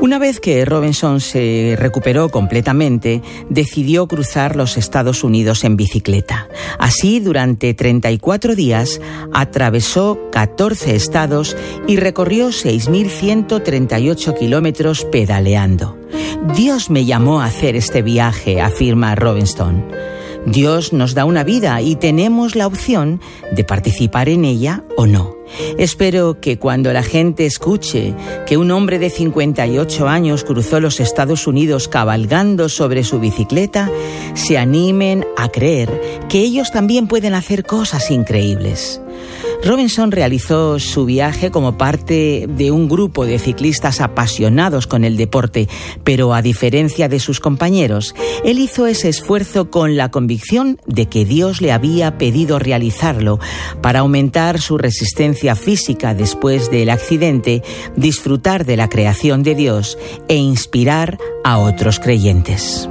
Una 0.04 0.20
vez 0.20 0.42
que 0.42 0.66
Robinson 0.66 1.22
se 1.22 1.78
recuperó 1.80 2.28
completamente, 2.28 3.22
decidió 3.48 4.06
cruzar 4.06 4.58
los 4.58 4.76
Estados 4.76 5.24
Unidos 5.24 5.64
en 5.64 5.78
bicicleta. 5.78 6.50
Así, 6.78 7.22
durante 7.22 7.74
34 7.74 8.54
días, 8.54 9.00
atravesó 9.32 10.20
14 10.34 10.94
estados 10.94 11.56
y 11.88 11.96
recorrió 11.96 12.50
6.138 12.50 14.38
kilómetros 14.38 15.06
pedaleando. 15.06 15.98
Dios 16.54 16.90
me 16.90 17.06
llamó 17.06 17.40
a 17.40 17.46
hacer 17.46 17.78
este 17.78 18.02
viaje, 18.02 18.60
afirma 18.60 19.16
Robinson. 19.16 19.86
Dios 20.46 20.94
nos 20.94 21.14
da 21.14 21.26
una 21.26 21.44
vida 21.44 21.82
y 21.82 21.96
tenemos 21.96 22.56
la 22.56 22.68
opción 22.68 23.22
de 23.52 23.64
participar 23.64 24.30
en 24.30 24.46
ella 24.46 24.84
o 24.98 25.06
no. 25.06 25.36
Espero 25.78 26.40
que 26.40 26.58
cuando 26.58 26.92
la 26.94 27.04
gente 27.04 27.46
escuche 27.46 28.14
que 28.48 28.58
un 28.58 28.72
hombre 28.72 29.00
de 29.00 29.10
58 29.10 30.08
años 30.08 30.44
cruzó 30.44 30.80
los 30.80 31.00
Estados 31.00 31.48
Unidos 31.48 31.88
cabalgando 31.88 32.70
sobre 32.70 33.04
su 33.04 33.20
bicicleta, 33.20 33.92
se 34.34 34.58
animen 34.58 35.26
a 35.38 35.50
creer 35.50 36.24
que 36.30 36.40
ellos 36.40 36.72
también 36.72 37.08
pueden 37.08 37.36
hacer 37.36 37.64
cosas 37.64 38.10
increíbles. 38.10 39.03
Robinson 39.64 40.12
realizó 40.12 40.80
su 40.80 41.06
viaje 41.06 41.52
como 41.52 41.78
parte 41.78 42.48
de 42.50 42.72
un 42.72 42.90
grupo 42.90 43.26
de 43.26 43.40
ciclistas 43.40 44.02
apasionados 44.02 44.88
con 44.88 45.04
el 45.06 45.18
deporte, 45.18 45.70
pero 46.04 46.34
a 46.34 46.42
diferencia 46.42 47.08
de 47.08 47.20
sus 47.20 47.40
compañeros, 47.40 48.14
él 48.44 48.60
hizo 48.60 48.88
ese 48.88 49.10
esfuerzo 49.10 49.70
con 49.70 49.96
la 49.96 50.12
convicción 50.12 50.80
de 50.86 51.08
que 51.08 51.26
Dios 51.26 51.62
le 51.62 51.72
había 51.72 52.18
pedido 52.18 52.60
realizarlo 52.60 53.40
para 53.82 54.00
aumentar 54.00 54.60
su 54.60 54.78
resistencia 54.78 55.56
física 55.56 56.14
después 56.14 56.70
del 56.70 56.90
accidente, 56.90 57.64
disfrutar 57.96 58.66
de 58.66 58.78
la 58.78 58.90
creación 58.90 59.44
de 59.44 59.56
Dios 59.56 59.98
e 60.28 60.36
inspirar 60.36 61.18
a 61.44 61.58
otros 61.60 62.00
creyentes. 62.00 62.90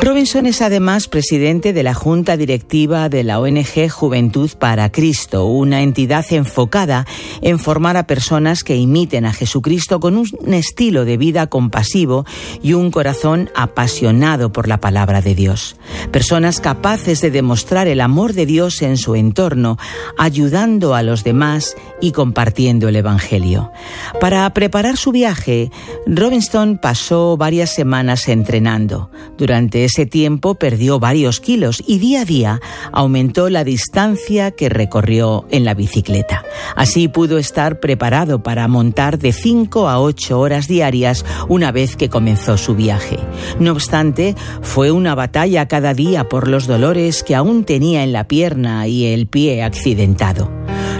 Robinson 0.00 0.46
es 0.46 0.62
además 0.62 1.08
presidente 1.08 1.72
de 1.72 1.82
la 1.82 1.92
Junta 1.92 2.36
Directiva 2.36 3.08
de 3.08 3.24
la 3.24 3.40
ONG 3.40 3.88
Juventud 3.90 4.48
para 4.58 4.92
Cristo, 4.92 5.46
una 5.46 5.82
entidad 5.82 6.24
enfocada 6.30 7.04
en 7.42 7.58
formar 7.58 7.96
a 7.96 8.06
personas 8.06 8.62
que 8.62 8.76
imiten 8.76 9.26
a 9.26 9.32
Jesucristo 9.32 9.98
con 9.98 10.16
un 10.16 10.54
estilo 10.54 11.04
de 11.04 11.16
vida 11.16 11.48
compasivo 11.48 12.24
y 12.62 12.74
un 12.74 12.92
corazón 12.92 13.50
apasionado 13.56 14.52
por 14.52 14.68
la 14.68 14.78
palabra 14.78 15.20
de 15.20 15.34
Dios. 15.34 15.76
Personas 16.12 16.60
capaces 16.60 17.20
de 17.20 17.32
demostrar 17.32 17.88
el 17.88 18.00
amor 18.00 18.34
de 18.34 18.46
Dios 18.46 18.82
en 18.82 18.98
su 18.98 19.16
entorno, 19.16 19.78
ayudando 20.16 20.94
a 20.94 21.02
los 21.02 21.24
demás 21.24 21.76
y 22.00 22.12
compartiendo 22.12 22.88
el 22.88 22.96
Evangelio. 22.96 23.72
Para 24.20 24.48
preparar 24.54 24.96
su 24.96 25.10
viaje, 25.10 25.72
Robinson 26.06 26.78
pasó 26.78 27.36
varias 27.36 27.74
semanas 27.74 28.28
entrenando. 28.28 29.10
Durante 29.36 29.87
ese 29.88 30.04
tiempo 30.04 30.56
perdió 30.56 31.00
varios 31.00 31.40
kilos 31.40 31.82
y 31.86 31.98
día 31.98 32.20
a 32.20 32.24
día 32.26 32.60
aumentó 32.92 33.48
la 33.48 33.64
distancia 33.64 34.50
que 34.50 34.68
recorrió 34.68 35.46
en 35.50 35.64
la 35.64 35.72
bicicleta. 35.72 36.44
Así 36.76 37.08
pudo 37.08 37.38
estar 37.38 37.80
preparado 37.80 38.42
para 38.42 38.68
montar 38.68 39.18
de 39.18 39.32
5 39.32 39.88
a 39.88 39.98
8 39.98 40.38
horas 40.38 40.68
diarias 40.68 41.24
una 41.48 41.72
vez 41.72 41.96
que 41.96 42.10
comenzó 42.10 42.58
su 42.58 42.74
viaje. 42.74 43.18
No 43.60 43.72
obstante, 43.72 44.36
fue 44.60 44.90
una 44.90 45.14
batalla 45.14 45.68
cada 45.68 45.94
día 45.94 46.28
por 46.28 46.48
los 46.48 46.66
dolores 46.66 47.22
que 47.22 47.34
aún 47.34 47.64
tenía 47.64 48.04
en 48.04 48.12
la 48.12 48.28
pierna 48.28 48.86
y 48.88 49.06
el 49.06 49.26
pie 49.26 49.62
accidentado. 49.62 50.50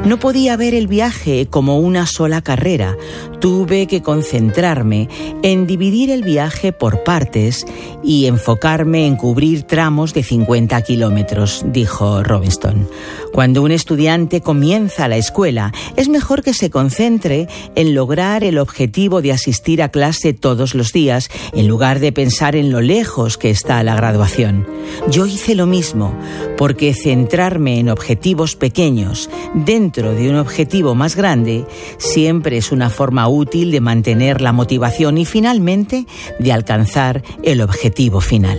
No 0.04 0.18
podía 0.18 0.56
ver 0.56 0.74
el 0.74 0.86
viaje 0.86 1.48
como 1.50 1.78
una 1.80 2.06
sola 2.06 2.40
carrera. 2.40 2.96
Tuve 3.40 3.86
que 3.86 4.02
concentrarme 4.02 5.08
en 5.42 5.66
dividir 5.66 6.10
el 6.10 6.22
viaje 6.22 6.72
por 6.72 7.04
partes 7.04 7.64
y 8.02 8.26
enfocarme 8.26 9.06
en 9.06 9.16
cubrir 9.16 9.62
tramos 9.62 10.12
de 10.12 10.22
50 10.22 10.80
kilómetros, 10.82 11.64
dijo 11.66 12.24
Robinson. 12.24 12.88
Cuando 13.32 13.62
un 13.62 13.70
estudiante 13.70 14.40
comienza 14.40 15.06
la 15.06 15.16
escuela, 15.16 15.72
es 15.96 16.08
mejor 16.08 16.42
que 16.42 16.54
se 16.54 16.70
concentre 16.70 17.46
en 17.76 17.94
lograr 17.94 18.42
el 18.42 18.58
objetivo 18.58 19.22
de 19.22 19.32
asistir 19.32 19.82
a 19.82 19.90
clase 19.90 20.32
todos 20.32 20.74
los 20.74 20.92
días, 20.92 21.28
en 21.52 21.68
lugar 21.68 22.00
de 22.00 22.10
pensar 22.12 22.56
en 22.56 22.72
lo 22.72 22.80
lejos 22.80 23.38
que 23.38 23.50
está 23.50 23.82
la 23.84 23.94
graduación. 23.94 24.66
Yo 25.10 25.26
hice 25.26 25.54
lo 25.54 25.66
mismo, 25.66 26.14
porque 26.56 26.94
centrarme 26.94 27.78
en 27.78 27.88
objetivos 27.88 28.56
pequeños 28.56 29.30
dentro 29.54 30.12
de 30.12 30.28
un 30.28 30.36
objetivo 30.36 30.94
más 30.94 31.14
grande 31.14 31.64
siempre 31.98 32.56
es 32.56 32.72
una 32.72 32.90
forma 32.90 33.27
útil 33.28 33.70
de 33.70 33.80
mantener 33.80 34.40
la 34.40 34.52
motivación 34.52 35.18
y 35.18 35.24
finalmente 35.24 36.06
de 36.38 36.52
alcanzar 36.52 37.22
el 37.42 37.60
objetivo 37.60 38.20
final. 38.20 38.58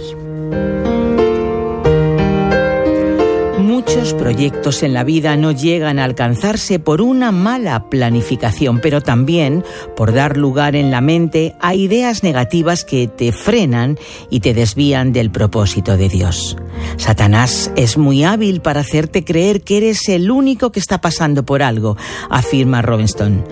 Muchos 3.89 4.13
proyectos 4.13 4.83
en 4.83 4.93
la 4.93 5.03
vida 5.03 5.35
no 5.35 5.51
llegan 5.51 5.99
a 5.99 6.03
alcanzarse 6.03 6.79
por 6.79 7.01
una 7.01 7.31
mala 7.31 7.89
planificación, 7.89 8.81
pero 8.81 9.01
también 9.01 9.63
por 9.95 10.13
dar 10.13 10.37
lugar 10.37 10.75
en 10.75 10.91
la 10.91 11.01
mente 11.01 11.55
a 11.59 11.75
ideas 11.75 12.21
negativas 12.21 12.83
que 12.83 13.07
te 13.07 13.31
frenan 13.31 13.97
y 14.29 14.41
te 14.41 14.53
desvían 14.53 15.13
del 15.13 15.31
propósito 15.31 15.97
de 15.97 16.09
Dios. 16.09 16.57
Satanás 16.97 17.71
es 17.75 17.97
muy 17.97 18.23
hábil 18.23 18.61
para 18.61 18.81
hacerte 18.81 19.23
creer 19.23 19.61
que 19.61 19.77
eres 19.77 20.07
el 20.09 20.29
único 20.29 20.71
que 20.71 20.79
está 20.79 21.01
pasando 21.01 21.43
por 21.43 21.63
algo, 21.63 21.97
afirma 22.29 22.81
Robinson. 22.81 23.43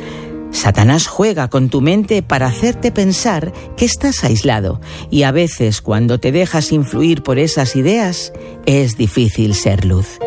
Satanás 0.58 1.06
juega 1.06 1.50
con 1.50 1.70
tu 1.70 1.82
mente 1.82 2.24
para 2.24 2.48
hacerte 2.48 2.92
pensar 2.92 3.54
que 3.78 3.86
estás 3.86 4.24
aislado 4.24 4.82
y 5.12 5.22
a 5.22 5.32
veces 5.32 5.82
cuando 5.82 6.20
te 6.20 6.32
dejas 6.32 6.72
influir 6.72 7.22
por 7.22 7.38
esas 7.38 7.76
ideas 7.76 8.34
es 8.66 8.98
difícil 8.98 9.54
ser 9.54 9.86
luz. 9.86 10.18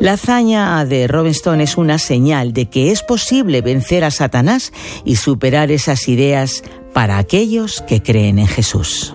La 0.00 0.14
hazaña 0.14 0.82
de 0.86 1.06
Robinson 1.06 1.60
es 1.60 1.76
una 1.76 1.98
señal 1.98 2.54
de 2.54 2.64
que 2.70 2.92
es 2.92 3.02
posible 3.02 3.60
vencer 3.60 4.04
a 4.04 4.10
Satanás 4.10 4.72
y 5.04 5.16
superar 5.16 5.70
esas 5.70 6.08
ideas 6.08 6.64
para 6.94 7.18
aquellos 7.18 7.82
que 7.82 8.02
creen 8.02 8.38
en 8.38 8.46
Jesús. 8.46 9.14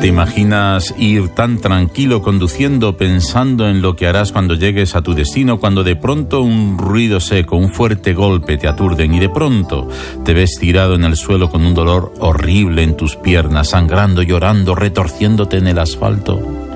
¿Te 0.00 0.06
imaginas 0.06 0.94
ir 0.96 1.30
tan 1.30 1.58
tranquilo 1.58 2.22
conduciendo 2.22 2.96
pensando 2.96 3.68
en 3.68 3.82
lo 3.82 3.96
que 3.96 4.06
harás 4.06 4.30
cuando 4.30 4.54
llegues 4.54 4.94
a 4.94 5.02
tu 5.02 5.12
destino, 5.12 5.58
cuando 5.58 5.82
de 5.82 5.96
pronto 5.96 6.40
un 6.40 6.78
ruido 6.78 7.18
seco, 7.18 7.56
un 7.56 7.70
fuerte 7.70 8.14
golpe 8.14 8.56
te 8.56 8.68
aturden 8.68 9.14
y 9.14 9.18
de 9.18 9.28
pronto 9.28 9.88
te 10.24 10.34
ves 10.34 10.56
tirado 10.60 10.94
en 10.94 11.02
el 11.02 11.16
suelo 11.16 11.50
con 11.50 11.66
un 11.66 11.74
dolor 11.74 12.14
horrible 12.20 12.84
en 12.84 12.96
tus 12.96 13.16
piernas, 13.16 13.70
sangrando, 13.70 14.22
llorando, 14.22 14.76
retorciéndote 14.76 15.56
en 15.56 15.66
el 15.66 15.80
asfalto? 15.80 16.67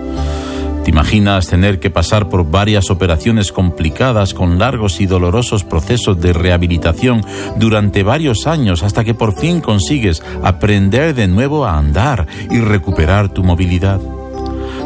¿Te 0.84 0.90
imaginas 0.90 1.46
tener 1.46 1.78
que 1.78 1.90
pasar 1.90 2.28
por 2.28 2.50
varias 2.50 2.90
operaciones 2.90 3.52
complicadas 3.52 4.34
con 4.34 4.58
largos 4.58 5.00
y 5.00 5.06
dolorosos 5.06 5.62
procesos 5.62 6.20
de 6.20 6.32
rehabilitación 6.32 7.24
durante 7.56 8.02
varios 8.02 8.46
años 8.46 8.82
hasta 8.82 9.04
que 9.04 9.14
por 9.14 9.34
fin 9.34 9.60
consigues 9.60 10.22
aprender 10.42 11.14
de 11.14 11.28
nuevo 11.28 11.66
a 11.66 11.78
andar 11.78 12.26
y 12.50 12.58
recuperar 12.58 13.28
tu 13.28 13.44
movilidad? 13.44 14.00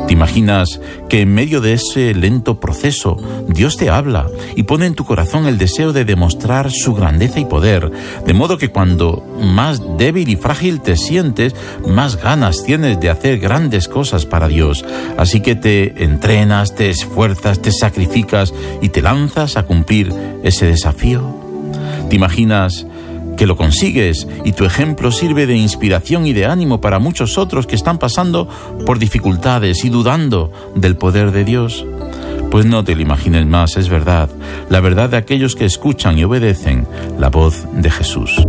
¿Te 0.06 0.12
imaginas 0.12 0.80
que 1.08 1.22
en 1.22 1.34
medio 1.34 1.60
de 1.60 1.72
ese 1.72 2.14
lento 2.14 2.60
proceso 2.60 3.16
Dios 3.48 3.76
te 3.76 3.90
habla 3.90 4.28
y 4.54 4.62
pone 4.62 4.86
en 4.86 4.94
tu 4.94 5.04
corazón 5.04 5.46
el 5.46 5.58
deseo 5.58 5.92
de 5.92 6.04
demostrar 6.04 6.70
su 6.70 6.94
grandeza 6.94 7.40
y 7.40 7.44
poder, 7.44 7.90
de 8.24 8.32
modo 8.32 8.56
que 8.56 8.68
cuando 8.68 9.24
más 9.40 9.82
débil 9.98 10.28
y 10.28 10.36
frágil 10.36 10.80
te 10.80 10.96
sientes, 10.96 11.56
más 11.88 12.22
ganas 12.22 12.62
tienes 12.64 13.00
de 13.00 13.10
hacer 13.10 13.40
grandes 13.40 13.88
cosas 13.88 14.26
para 14.26 14.46
Dios? 14.46 14.84
Así 15.16 15.40
que 15.40 15.56
te 15.56 16.04
entrenas, 16.04 16.74
te 16.76 16.88
esfuerzas, 16.88 17.60
te 17.60 17.72
sacrificas 17.72 18.54
y 18.80 18.90
te 18.90 19.02
lanzas 19.02 19.56
a 19.56 19.64
cumplir 19.64 20.12
ese 20.44 20.66
desafío. 20.66 21.22
¿Te 22.08 22.14
imaginas 22.14 22.86
que 23.36 23.46
lo 23.46 23.56
consigues 23.56 24.26
y 24.44 24.52
tu 24.52 24.64
ejemplo 24.64 25.12
sirve 25.12 25.46
de 25.46 25.56
inspiración 25.56 26.26
y 26.26 26.32
de 26.32 26.46
ánimo 26.46 26.80
para 26.80 26.98
muchos 26.98 27.38
otros 27.38 27.66
que 27.66 27.76
están 27.76 27.98
pasando 27.98 28.48
por 28.84 28.98
dificultades 28.98 29.84
y 29.84 29.90
dudando 29.90 30.50
del 30.74 30.96
poder 30.96 31.32
de 31.32 31.44
Dios? 31.44 31.84
Pues 32.50 32.66
no 32.66 32.84
te 32.84 32.94
lo 32.94 33.02
imagines 33.02 33.46
más, 33.46 33.76
es 33.76 33.88
verdad, 33.88 34.30
la 34.70 34.80
verdad 34.80 35.10
de 35.10 35.18
aquellos 35.18 35.54
que 35.54 35.64
escuchan 35.64 36.18
y 36.18 36.24
obedecen 36.24 36.88
la 37.18 37.28
voz 37.28 37.66
de 37.72 37.90
Jesús. 37.90 38.42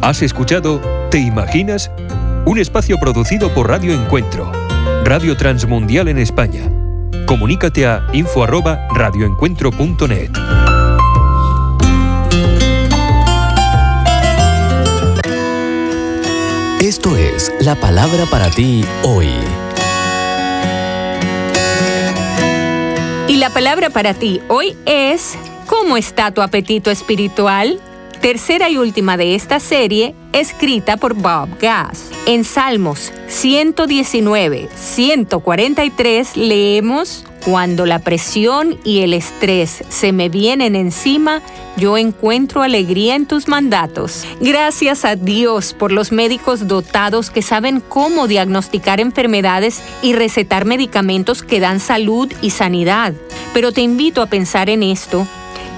¿Has 0.00 0.22
escuchado 0.22 0.80
Te 1.10 1.18
Imaginas? 1.18 1.90
Un 2.46 2.58
espacio 2.58 2.96
producido 2.98 3.50
por 3.50 3.68
Radio 3.68 3.92
Encuentro, 3.92 4.50
Radio 5.04 5.36
Transmundial 5.36 6.08
en 6.08 6.16
España. 6.18 6.62
Comunícate 7.26 7.86
a 7.86 8.06
info@radioencuentro.net. 8.12 10.69
Esto 16.90 17.16
es 17.16 17.52
la 17.60 17.76
palabra 17.76 18.26
para 18.26 18.50
ti 18.50 18.84
hoy. 19.04 19.28
Y 23.28 23.36
la 23.36 23.48
palabra 23.50 23.90
para 23.90 24.12
ti 24.12 24.40
hoy 24.48 24.76
es, 24.86 25.38
¿cómo 25.68 25.96
está 25.96 26.32
tu 26.32 26.42
apetito 26.42 26.90
espiritual? 26.90 27.80
Tercera 28.20 28.68
y 28.68 28.76
última 28.76 29.16
de 29.16 29.36
esta 29.36 29.60
serie, 29.60 30.16
escrita 30.32 30.96
por 30.96 31.14
Bob 31.14 31.60
Gass. 31.60 32.10
En 32.26 32.42
Salmos 32.42 33.12
119, 33.28 34.68
143 34.74 36.36
leemos, 36.36 37.24
Cuando 37.44 37.86
la 37.86 38.00
presión 38.00 38.78
y 38.84 39.00
el 39.00 39.14
estrés 39.14 39.82
se 39.88 40.12
me 40.12 40.28
vienen 40.28 40.76
encima, 40.76 41.40
yo 41.76 41.96
encuentro 41.96 42.62
alegría 42.62 43.14
en 43.14 43.24
tus 43.26 43.48
mandatos. 43.48 44.26
Gracias 44.40 45.06
a 45.06 45.16
Dios 45.16 45.72
por 45.72 45.90
los 45.90 46.12
médicos 46.12 46.68
dotados 46.68 47.30
que 47.30 47.40
saben 47.40 47.80
cómo 47.80 48.26
diagnosticar 48.26 49.00
enfermedades 49.00 49.82
y 50.02 50.12
recetar 50.12 50.66
medicamentos 50.66 51.42
que 51.42 51.60
dan 51.60 51.80
salud 51.80 52.30
y 52.42 52.50
sanidad. 52.50 53.14
Pero 53.54 53.72
te 53.72 53.80
invito 53.80 54.20
a 54.20 54.26
pensar 54.26 54.68
en 54.68 54.82
esto. 54.82 55.26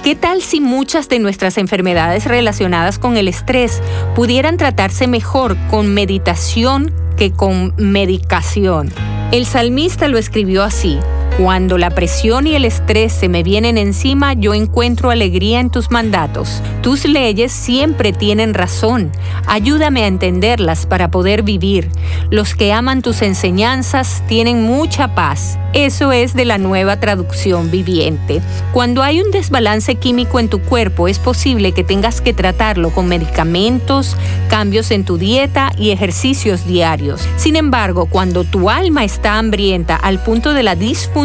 ¿Qué 0.03 0.15
tal 0.15 0.41
si 0.41 0.59
muchas 0.59 1.07
de 1.07 1.19
nuestras 1.19 1.57
enfermedades 1.57 2.25
relacionadas 2.25 2.99
con 2.99 3.15
el 3.15 3.29
estrés 3.29 3.81
pudieran 4.15 4.57
tratarse 4.57 5.07
mejor 5.07 5.55
con 5.69 5.93
meditación 5.93 6.93
que 7.15 7.31
con 7.31 7.73
medicación? 7.77 8.91
El 9.31 9.45
salmista 9.45 10.09
lo 10.09 10.17
escribió 10.17 10.61
así. 10.61 10.99
Cuando 11.37 11.79
la 11.79 11.89
presión 11.89 12.45
y 12.45 12.55
el 12.55 12.63
estrés 12.63 13.11
se 13.11 13.27
me 13.27 13.41
vienen 13.41 13.79
encima, 13.79 14.33
yo 14.33 14.53
encuentro 14.53 15.09
alegría 15.09 15.59
en 15.59 15.71
tus 15.71 15.89
mandatos. 15.89 16.61
Tus 16.83 17.05
leyes 17.05 17.51
siempre 17.51 18.13
tienen 18.13 18.53
razón. 18.53 19.11
Ayúdame 19.47 20.03
a 20.03 20.07
entenderlas 20.07 20.85
para 20.85 21.09
poder 21.09 21.41
vivir. 21.41 21.89
Los 22.29 22.53
que 22.53 22.71
aman 22.71 23.01
tus 23.01 23.23
enseñanzas 23.23 24.21
tienen 24.27 24.61
mucha 24.61 25.15
paz. 25.15 25.57
Eso 25.73 26.11
es 26.11 26.35
de 26.35 26.45
la 26.45 26.59
nueva 26.59 26.99
traducción 26.99 27.71
viviente. 27.71 28.39
Cuando 28.71 29.01
hay 29.01 29.19
un 29.19 29.31
desbalance 29.31 29.95
químico 29.95 30.39
en 30.39 30.49
tu 30.49 30.61
cuerpo, 30.61 31.07
es 31.07 31.17
posible 31.17 31.71
que 31.71 31.83
tengas 31.83 32.21
que 32.21 32.33
tratarlo 32.33 32.91
con 32.91 33.07
medicamentos, 33.07 34.15
cambios 34.49 34.91
en 34.91 35.03
tu 35.03 35.17
dieta 35.17 35.71
y 35.79 35.89
ejercicios 35.89 36.67
diarios. 36.67 37.27
Sin 37.37 37.55
embargo, 37.55 38.05
cuando 38.05 38.43
tu 38.43 38.69
alma 38.69 39.03
está 39.03 39.39
hambrienta 39.39 39.95
al 39.95 40.21
punto 40.21 40.53
de 40.53 40.61
la 40.61 40.75
disfunción, 40.75 41.22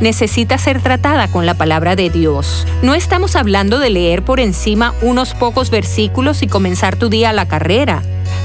necesita 0.00 0.56
ser 0.56 0.80
tratada 0.80 1.28
con 1.28 1.44
la 1.44 1.54
palabra 1.54 1.96
de 1.96 2.08
Dios. 2.08 2.66
No 2.82 2.94
estamos 2.94 3.36
hablando 3.36 3.78
de 3.78 3.90
leer 3.90 4.24
por 4.24 4.40
encima 4.40 4.94
unos 5.02 5.34
pocos 5.34 5.70
versículos 5.70 6.42
y 6.42 6.46
comenzar 6.46 6.96
tu 6.96 7.08
día 7.10 7.30
a 7.30 7.34
la 7.34 7.46
carrera. 7.46 8.02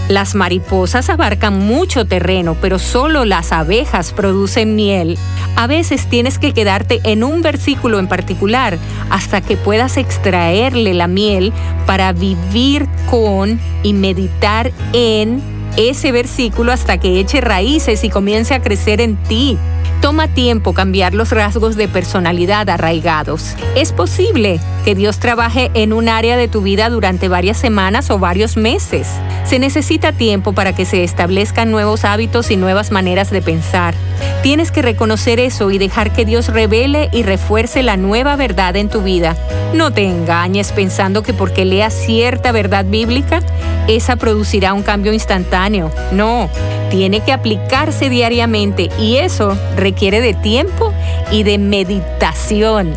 Las 0.10 0.36
mariposas 0.36 1.10
abarcan 1.10 1.60
mucho 1.60 2.06
terreno, 2.06 2.58
pero 2.60 2.80
solo 2.80 3.26
las 3.26 3.52
abejas 3.52 4.12
producen 4.12 4.76
miel. 4.76 5.18
A 5.56 5.68
veces 5.68 6.08
tienes 6.08 6.40
que 6.40 6.52
quedarte 6.52 7.00
en 7.04 7.24
un 7.24 7.42
versículo 7.42 8.00
en 8.00 8.08
particular 8.08 8.78
hasta 9.10 9.42
que 9.42 9.56
puedas 9.56 9.98
extraerle 9.98 10.94
la 10.94 11.08
miel 11.08 11.54
para 11.86 12.12
vivir 12.12 12.88
con 13.10 13.60
y 13.84 13.94
meditar 13.94 14.72
en 14.94 15.42
ese 15.78 16.12
versículo 16.12 16.72
hasta 16.72 16.98
que 16.98 17.20
eche 17.20 17.40
raíces 17.40 18.04
y 18.04 18.10
comience 18.10 18.54
a 18.54 18.62
crecer 18.62 19.02
en 19.02 19.16
ti. 19.16 19.58
Toma 20.02 20.30
tiempo 20.30 20.74
cambiar 20.74 21.14
los 21.14 21.32
rasgos 21.32 21.76
de 21.76 21.90
personalidad 21.90 22.70
arraigados. 22.70 23.56
Es 23.76 23.92
posible 23.92 24.62
que 24.86 24.96
Dios 24.96 25.20
trabaje 25.20 25.72
en 25.74 25.92
un 25.92 26.08
área 26.08 26.38
de 26.38 26.48
tu 26.48 26.62
vida 26.62 26.90
durante 26.90 27.28
varias 27.28 27.58
semanas 27.58 28.10
o 28.10 28.18
varios 28.18 28.56
meses. 28.56 29.08
Se 29.44 29.60
necesita 29.60 30.14
tiempo 30.14 30.54
para 30.54 30.74
que 30.74 30.86
se 30.86 31.04
establezcan 31.04 31.70
nuevos 31.70 32.06
hábitos 32.06 32.50
y 32.50 32.56
nuevas 32.56 32.92
maneras 32.92 33.30
de 33.30 33.42
pensar. 33.42 33.94
Tienes 34.42 34.72
que 34.72 34.82
reconocer 34.82 35.40
eso 35.42 35.70
y 35.70 35.78
dejar 35.78 36.14
que 36.14 36.24
Dios 36.24 36.48
revele 36.48 37.10
y 37.12 37.24
refuerce 37.24 37.84
la 37.84 37.98
nueva 37.98 38.38
verdad 38.38 38.78
en 38.78 38.90
tu 38.90 39.02
vida. 39.02 39.36
No 39.74 39.92
te 39.92 40.06
engañes 40.06 40.72
pensando 40.72 41.24
que 41.24 41.34
porque 41.34 41.66
leas 41.66 41.94
cierta 41.94 42.54
verdad 42.54 42.86
bíblica, 42.86 43.42
esa 43.90 44.16
producirá 44.16 44.74
un 44.74 44.84
cambio 44.84 45.12
instantáneo. 45.12 45.92
No, 46.14 46.50
tiene 46.90 47.20
que 47.20 47.34
aplicarse 47.34 48.10
diariamente 48.10 48.90
y 49.00 49.18
eso 49.18 49.58
de 49.92 50.34
tiempo 50.36 50.94
y 51.32 51.44
de 51.44 51.58
meditación. 51.58 52.94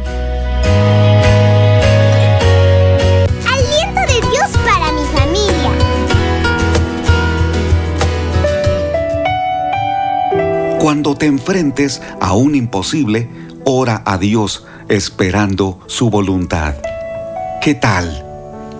Aliento 3.46 4.00
de 4.06 4.20
Dios 4.30 4.50
para 4.64 4.92
mi 4.92 5.04
familia. 5.16 5.70
Cuando 10.78 11.14
te 11.14 11.26
enfrentes 11.26 12.02
a 12.20 12.34
un 12.34 12.54
imposible, 12.54 13.28
ora 13.64 14.02
a 14.04 14.18
Dios 14.18 14.66
esperando 14.88 15.80
su 15.86 16.10
voluntad. 16.10 16.74
¿Qué 17.62 17.74
tal? 17.74 18.26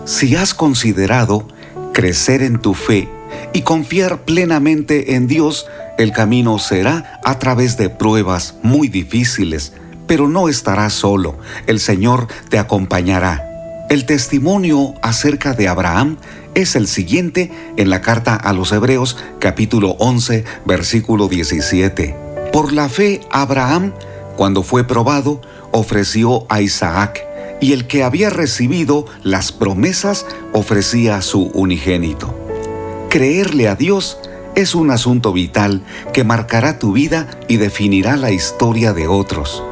Si 0.05 0.37
has 0.37 0.53
considerado 0.53 1.49
crecer 1.95 2.43
en 2.43 2.61
tu 2.61 2.75
fe 2.75 3.09
y 3.55 3.63
confiar 3.63 4.25
plenamente 4.25 5.15
en 5.15 5.29
Dios, 5.29 5.67
el 5.99 6.13
camino 6.13 6.59
será 6.59 7.21
a 7.25 7.39
través 7.39 7.77
de 7.77 7.91
pruebas 7.91 8.55
muy 8.63 8.89
difíciles, 8.89 9.73
pero 10.07 10.29
no 10.29 10.49
estarás 10.49 10.93
solo, 10.93 11.39
el 11.67 11.81
Señor 11.81 12.27
te 12.49 12.59
acompañará. 12.59 13.49
El 13.89 14.07
testimonio 14.07 14.95
acerca 15.03 15.53
de 15.53 15.69
Abraham 15.69 16.17
es 16.55 16.77
el 16.77 16.87
siguiente 16.87 17.51
en 17.77 17.91
la 17.91 18.01
carta 18.01 18.35
a 18.35 18.53
los 18.53 18.73
Hebreos 18.73 19.17
capítulo 19.39 19.97
11 19.99 20.45
versículo 20.65 21.29
17. 21.29 22.17
Por 22.53 22.73
la 22.73 22.89
fe 22.89 23.21
Abraham, 23.31 23.93
cuando 24.37 24.63
fue 24.63 24.85
probado, 24.85 25.41
ofreció 25.73 26.47
a 26.49 26.61
Isaac, 26.61 27.23
y 27.61 27.73
el 27.73 27.87
que 27.87 28.03
había 28.03 28.29
recibido 28.29 29.07
las 29.23 29.53
promesas 29.53 30.27
ofrecía 30.53 31.17
a 31.17 31.23
su 31.23 31.45
unigénito. 31.55 32.35
Creerle 33.09 33.69
a 33.69 33.77
Dios 33.77 34.19
es 34.55 34.75
un 34.75 34.91
asunto 34.91 35.33
vital 35.33 35.83
que 36.13 36.25
marcará 36.25 36.79
tu 36.79 36.93
vida 36.93 37.29
y 37.49 37.57
definirá 37.57 38.17
la 38.17 38.31
historia 38.31 38.93
de 38.93 39.09
otros. 39.09 39.63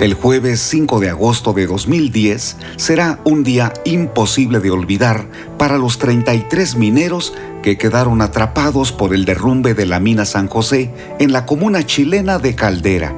El 0.00 0.14
jueves 0.14 0.60
5 0.60 1.00
de 1.00 1.10
agosto 1.10 1.52
de 1.52 1.66
2010 1.66 2.56
será 2.76 3.18
un 3.24 3.42
día 3.42 3.72
imposible 3.84 4.60
de 4.60 4.70
olvidar 4.70 5.26
para 5.56 5.76
los 5.76 5.98
33 5.98 6.76
mineros 6.76 7.34
que 7.62 7.76
quedaron 7.78 8.22
atrapados 8.22 8.92
por 8.92 9.12
el 9.12 9.24
derrumbe 9.24 9.74
de 9.74 9.86
la 9.86 9.98
mina 9.98 10.24
San 10.24 10.46
José 10.46 10.92
en 11.18 11.32
la 11.32 11.46
comuna 11.46 11.84
chilena 11.84 12.38
de 12.38 12.54
Caldera. 12.54 13.12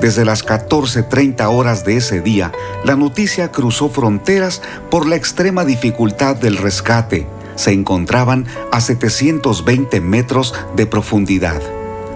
Desde 0.00 0.26
las 0.26 0.44
14.30 0.44 1.46
horas 1.46 1.86
de 1.86 1.96
ese 1.96 2.20
día, 2.20 2.52
la 2.84 2.96
noticia 2.96 3.50
cruzó 3.50 3.88
fronteras 3.88 4.60
por 4.90 5.06
la 5.06 5.16
extrema 5.16 5.64
dificultad 5.64 6.36
del 6.36 6.58
rescate. 6.58 7.26
Se 7.56 7.72
encontraban 7.72 8.46
a 8.72 8.80
720 8.80 10.00
metros 10.00 10.54
de 10.76 10.86
profundidad. 10.86 11.60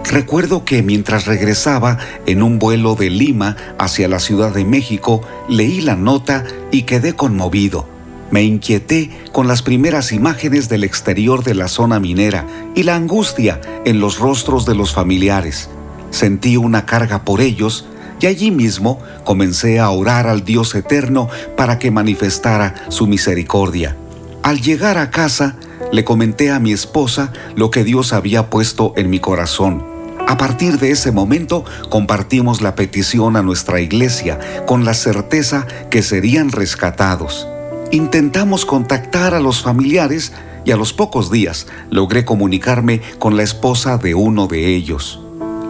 Recuerdo 0.09 0.65
que 0.65 0.81
mientras 0.83 1.25
regresaba 1.25 1.97
en 2.25 2.43
un 2.43 2.59
vuelo 2.59 2.95
de 2.95 3.09
Lima 3.09 3.55
hacia 3.77 4.07
la 4.07 4.19
Ciudad 4.19 4.53
de 4.53 4.65
México, 4.65 5.21
leí 5.47 5.81
la 5.81 5.95
nota 5.95 6.43
y 6.71 6.83
quedé 6.83 7.13
conmovido. 7.13 7.85
Me 8.31 8.43
inquieté 8.43 9.09
con 9.31 9.47
las 9.47 9.61
primeras 9.61 10.11
imágenes 10.11 10.69
del 10.69 10.83
exterior 10.83 11.43
de 11.43 11.53
la 11.53 11.67
zona 11.67 11.99
minera 11.99 12.45
y 12.75 12.83
la 12.83 12.95
angustia 12.95 13.59
en 13.85 13.99
los 13.99 14.19
rostros 14.19 14.65
de 14.65 14.75
los 14.75 14.93
familiares. 14.93 15.69
Sentí 16.11 16.57
una 16.57 16.85
carga 16.85 17.23
por 17.23 17.41
ellos 17.41 17.85
y 18.19 18.27
allí 18.27 18.51
mismo 18.51 18.99
comencé 19.23 19.79
a 19.79 19.89
orar 19.89 20.27
al 20.27 20.45
Dios 20.45 20.75
eterno 20.75 21.27
para 21.57 21.79
que 21.79 21.91
manifestara 21.91 22.75
su 22.89 23.07
misericordia. 23.07 23.97
Al 24.43 24.59
llegar 24.59 24.97
a 24.97 25.11
casa, 25.11 25.55
le 25.91 26.03
comenté 26.03 26.51
a 26.51 26.59
mi 26.59 26.71
esposa 26.71 27.31
lo 27.55 27.69
que 27.69 27.83
Dios 27.83 28.11
había 28.11 28.49
puesto 28.49 28.93
en 28.95 29.09
mi 29.09 29.19
corazón. 29.19 29.85
A 30.27 30.37
partir 30.37 30.79
de 30.79 30.91
ese 30.91 31.11
momento 31.11 31.63
compartimos 31.89 32.61
la 32.61 32.73
petición 32.73 33.35
a 33.35 33.43
nuestra 33.43 33.81
iglesia 33.81 34.39
con 34.65 34.83
la 34.83 34.93
certeza 34.93 35.67
que 35.89 36.01
serían 36.01 36.51
rescatados. 36.51 37.47
Intentamos 37.91 38.65
contactar 38.65 39.33
a 39.33 39.39
los 39.39 39.61
familiares 39.61 40.31
y 40.65 40.71
a 40.71 40.77
los 40.77 40.93
pocos 40.93 41.31
días 41.31 41.67
logré 41.89 42.25
comunicarme 42.25 43.01
con 43.19 43.37
la 43.37 43.43
esposa 43.43 43.97
de 43.97 44.15
uno 44.15 44.47
de 44.47 44.73
ellos. 44.75 45.19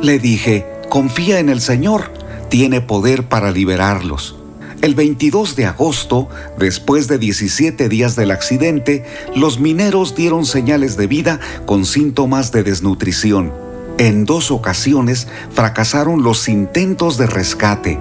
Le 0.01 0.19
dije, 0.19 0.65
confía 0.89 1.39
en 1.39 1.49
el 1.49 1.59
Señor, 1.59 2.13
tiene 2.49 2.81
poder 2.81 3.27
para 3.27 3.51
liberarlos. 3.51 4.40
El 4.81 4.95
22 4.95 5.55
de 5.55 5.67
agosto, 5.67 6.27
después 6.57 7.07
de 7.07 7.19
17 7.19 7.87
días 7.87 8.15
del 8.15 8.31
accidente, 8.31 9.05
los 9.35 9.59
mineros 9.59 10.15
dieron 10.15 10.43
señales 10.43 10.97
de 10.97 11.05
vida 11.05 11.39
con 11.67 11.85
síntomas 11.85 12.51
de 12.51 12.63
desnutrición. 12.63 13.53
En 13.99 14.25
dos 14.25 14.49
ocasiones 14.49 15.27
fracasaron 15.51 16.23
los 16.23 16.49
intentos 16.49 17.19
de 17.19 17.27
rescate. 17.27 17.99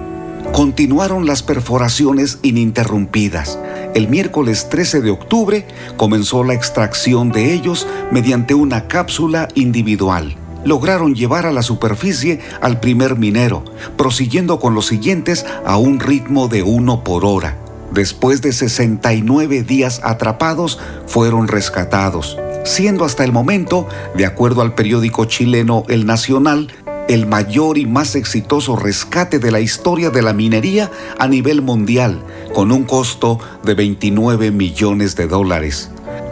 Continuaron 0.53 1.27
las 1.27 1.43
perforaciones 1.43 2.39
ininterrumpidas. 2.41 3.59
El 3.93 4.07
miércoles 4.07 4.67
13 4.69 5.01
de 5.01 5.11
octubre 5.11 5.67
comenzó 5.97 6.43
la 6.43 6.55
extracción 6.55 7.31
de 7.31 7.53
ellos 7.53 7.87
mediante 8.11 8.55
una 8.55 8.87
cápsula 8.87 9.49
individual. 9.53 10.35
Lograron 10.63 11.15
llevar 11.15 11.45
a 11.45 11.51
la 11.51 11.63
superficie 11.63 12.39
al 12.61 12.79
primer 12.79 13.17
minero, 13.17 13.63
prosiguiendo 13.97 14.59
con 14.59 14.75
los 14.75 14.87
siguientes 14.87 15.45
a 15.65 15.77
un 15.77 15.99
ritmo 15.99 16.47
de 16.47 16.63
uno 16.63 17.03
por 17.03 17.25
hora. 17.25 17.57
Después 17.91 18.41
de 18.41 18.53
69 18.53 19.63
días 19.63 20.01
atrapados, 20.03 20.79
fueron 21.07 21.47
rescatados 21.47 22.37
siendo 22.63 23.05
hasta 23.05 23.23
el 23.23 23.31
momento, 23.31 23.87
de 24.15 24.25
acuerdo 24.25 24.61
al 24.61 24.75
periódico 24.75 25.25
chileno 25.25 25.83
El 25.87 26.05
Nacional, 26.05 26.67
el 27.07 27.25
mayor 27.25 27.77
y 27.77 27.85
más 27.85 28.15
exitoso 28.15 28.75
rescate 28.75 29.39
de 29.39 29.51
la 29.51 29.59
historia 29.59 30.09
de 30.11 30.21
la 30.21 30.33
minería 30.33 30.91
a 31.19 31.27
nivel 31.27 31.61
mundial, 31.61 32.23
con 32.53 32.71
un 32.71 32.83
costo 32.83 33.39
de 33.63 33.73
29 33.73 34.51
millones 34.51 35.15
de 35.15 35.27
dólares. 35.27 35.89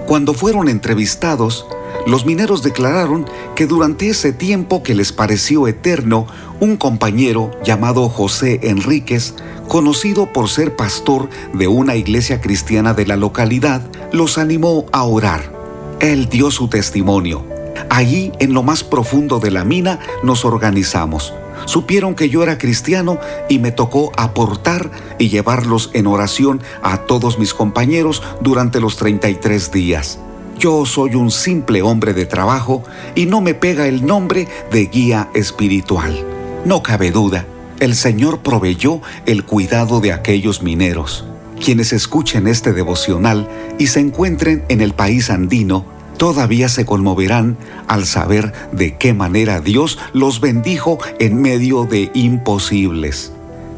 Cuando 0.07 0.33
fueron 0.33 0.69
entrevistados, 0.69 1.65
los 2.07 2.25
mineros 2.25 2.63
declararon 2.63 3.25
que 3.55 3.67
durante 3.67 4.09
ese 4.09 4.33
tiempo 4.33 4.83
que 4.83 4.95
les 4.95 5.11
pareció 5.11 5.67
eterno, 5.67 6.27
un 6.59 6.77
compañero 6.77 7.51
llamado 7.63 8.09
José 8.09 8.59
Enríquez, 8.63 9.35
conocido 9.67 10.33
por 10.33 10.49
ser 10.49 10.75
pastor 10.75 11.29
de 11.53 11.67
una 11.67 11.95
iglesia 11.95 12.41
cristiana 12.41 12.93
de 12.93 13.05
la 13.05 13.15
localidad, 13.15 13.81
los 14.11 14.37
animó 14.37 14.85
a 14.91 15.03
orar. 15.03 15.53
Él 15.99 16.29
dio 16.29 16.49
su 16.51 16.67
testimonio. 16.67 17.45
Allí, 17.89 18.31
en 18.39 18.53
lo 18.53 18.63
más 18.63 18.83
profundo 18.83 19.39
de 19.39 19.51
la 19.51 19.63
mina, 19.63 19.99
nos 20.23 20.45
organizamos. 20.45 21.33
Supieron 21.65 22.15
que 22.15 22.29
yo 22.29 22.41
era 22.41 22.57
cristiano 22.57 23.19
y 23.49 23.59
me 23.59 23.71
tocó 23.71 24.11
aportar 24.17 24.91
y 25.17 25.29
llevarlos 25.29 25.91
en 25.93 26.07
oración 26.07 26.61
a 26.81 27.05
todos 27.05 27.37
mis 27.37 27.53
compañeros 27.53 28.23
durante 28.41 28.79
los 28.79 28.97
33 28.97 29.71
días. 29.71 30.19
Yo 30.59 30.85
soy 30.85 31.15
un 31.15 31.31
simple 31.31 31.81
hombre 31.81 32.13
de 32.13 32.25
trabajo 32.25 32.83
y 33.15 33.27
no 33.27 33.39
me 33.39 33.53
pega 33.53 33.87
el 33.87 34.05
nombre 34.05 34.45
de 34.69 34.87
guía 34.87 35.29
espiritual. 35.33 36.21
No 36.65 36.83
cabe 36.83 37.11
duda, 37.11 37.45
el 37.79 37.95
Señor 37.95 38.39
proveyó 38.39 38.99
el 39.25 39.45
cuidado 39.45 40.01
de 40.01 40.11
aquellos 40.11 40.61
mineros. 40.61 41.25
Quienes 41.63 41.93
escuchen 41.93 42.45
este 42.45 42.73
devocional 42.73 43.47
y 43.77 43.87
se 43.87 44.01
encuentren 44.01 44.65
en 44.67 44.81
el 44.81 44.93
país 44.93 45.29
andino, 45.29 45.85
todavía 46.17 46.67
se 46.67 46.85
conmoverán 46.85 47.57
al 47.87 48.05
saber 48.05 48.51
de 48.73 48.97
qué 48.97 49.13
manera 49.13 49.61
Dios 49.61 49.97
los 50.11 50.41
bendijo 50.41 50.99
en 51.19 51.41
medio 51.41 51.85
de 51.85 52.11
imposibles. 52.13 53.31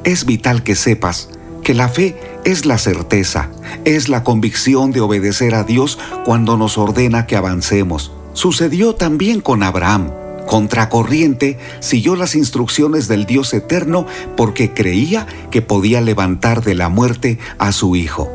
Es 0.04 0.26
vital 0.26 0.63
que 0.63 0.74
sepas 0.74 1.30
la 1.73 1.89
fe 1.89 2.15
es 2.45 2.65
la 2.65 2.77
certeza, 2.77 3.49
es 3.86 4.10
la 4.10 4.23
convicción 4.23 4.91
de 4.91 5.01
obedecer 5.01 5.55
a 5.55 5.63
Dios 5.63 5.99
cuando 6.25 6.57
nos 6.57 6.77
ordena 6.77 7.27
que 7.27 7.36
avancemos. 7.36 8.12
Sucedió 8.34 8.95
también 8.95 9.41
con 9.41 9.63
Abraham. 9.63 10.12
Contracorriente, 10.47 11.60
siguió 11.79 12.15
las 12.15 12.36
instrucciones 12.36 13.07
del 13.07 13.25
Dios 13.25 13.53
eterno 13.53 14.05
porque 14.36 14.73
creía 14.73 15.27
que 15.49 15.62
podía 15.62 16.01
levantar 16.01 16.63
de 16.63 16.75
la 16.75 16.89
muerte 16.89 17.39
a 17.57 17.71
su 17.71 17.95
hijo. 17.95 18.29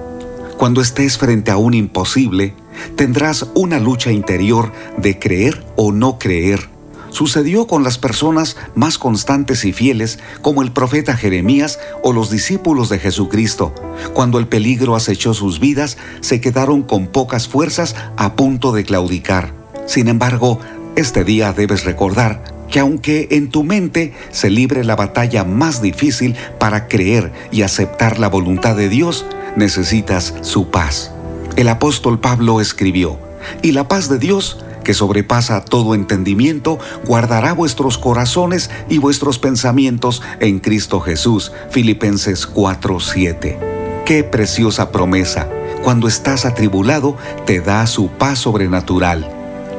Cuando 0.56 0.80
estés 0.80 1.18
frente 1.18 1.50
a 1.50 1.58
un 1.58 1.74
imposible, 1.74 2.54
tendrás 2.96 3.46
una 3.54 3.78
lucha 3.78 4.12
interior 4.12 4.72
de 4.96 5.18
creer 5.18 5.64
o 5.76 5.92
no 5.92 6.18
creer. 6.18 6.75
Sucedió 7.16 7.66
con 7.66 7.82
las 7.82 7.96
personas 7.96 8.58
más 8.74 8.98
constantes 8.98 9.64
y 9.64 9.72
fieles 9.72 10.18
como 10.42 10.60
el 10.60 10.70
profeta 10.70 11.16
Jeremías 11.16 11.78
o 12.02 12.12
los 12.12 12.28
discípulos 12.28 12.90
de 12.90 12.98
Jesucristo. 12.98 13.74
Cuando 14.12 14.38
el 14.38 14.48
peligro 14.48 14.94
acechó 14.94 15.32
sus 15.32 15.58
vidas, 15.58 15.96
se 16.20 16.42
quedaron 16.42 16.82
con 16.82 17.06
pocas 17.06 17.48
fuerzas 17.48 17.96
a 18.18 18.36
punto 18.36 18.72
de 18.72 18.84
claudicar. 18.84 19.54
Sin 19.86 20.08
embargo, 20.08 20.60
este 20.94 21.24
día 21.24 21.54
debes 21.54 21.86
recordar 21.86 22.44
que 22.70 22.80
aunque 22.80 23.28
en 23.30 23.48
tu 23.48 23.64
mente 23.64 24.12
se 24.30 24.50
libre 24.50 24.84
la 24.84 24.94
batalla 24.94 25.42
más 25.42 25.80
difícil 25.80 26.36
para 26.58 26.86
creer 26.86 27.32
y 27.50 27.62
aceptar 27.62 28.18
la 28.18 28.28
voluntad 28.28 28.76
de 28.76 28.90
Dios, 28.90 29.24
necesitas 29.56 30.34
su 30.42 30.70
paz. 30.70 31.12
El 31.56 31.68
apóstol 31.68 32.20
Pablo 32.20 32.60
escribió, 32.60 33.18
y 33.62 33.72
la 33.72 33.88
paz 33.88 34.10
de 34.10 34.18
Dios, 34.18 34.58
que 34.86 34.94
sobrepasa 34.94 35.64
todo 35.64 35.96
entendimiento, 35.96 36.78
guardará 37.04 37.52
vuestros 37.52 37.98
corazones 37.98 38.70
y 38.88 38.98
vuestros 38.98 39.40
pensamientos 39.40 40.22
en 40.38 40.60
Cristo 40.60 41.00
Jesús. 41.00 41.50
Filipenses 41.70 42.46
4:7. 42.46 43.58
Qué 44.04 44.22
preciosa 44.22 44.92
promesa. 44.92 45.48
Cuando 45.82 46.06
estás 46.06 46.44
atribulado, 46.44 47.16
te 47.46 47.60
da 47.60 47.84
su 47.88 48.10
paz 48.10 48.38
sobrenatural. 48.38 49.28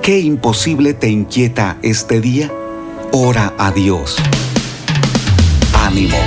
¿Qué 0.01 0.19
imposible 0.19 0.93
te 0.93 1.07
inquieta 1.07 1.77
este 1.83 2.19
día? 2.19 2.51
Ora 3.13 3.53
a 3.57 3.71
Dios. 3.71 4.17
Ánimo. 5.85 6.17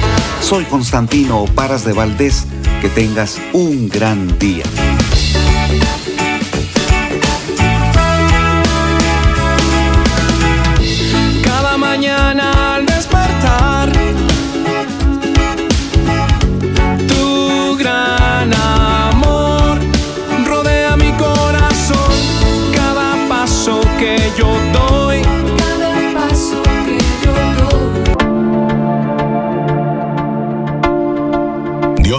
Soy 0.40 0.64
Constantino 0.64 1.44
Paras 1.54 1.84
de 1.84 1.92
Valdés. 1.92 2.46
Que 2.80 2.88
tengas 2.88 3.38
un 3.52 3.90
gran 3.90 4.38
día. 4.38 4.64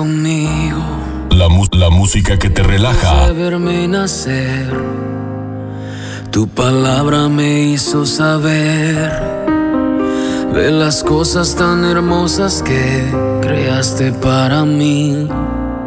conmigo. 0.00 0.82
La, 1.30 1.90
música 1.90 2.38
que 2.38 2.48
te 2.48 2.62
relaja. 2.62 3.30
Nacer. 3.88 4.72
Tu 6.30 6.48
palabra 6.48 7.28
me 7.28 7.64
hizo 7.64 8.06
saber 8.06 9.10
de 10.54 10.70
las 10.70 11.02
cosas 11.04 11.54
tan 11.54 11.84
hermosas 11.84 12.62
que 12.62 13.04
creaste 13.42 14.12
para 14.12 14.64
mí. 14.64 15.28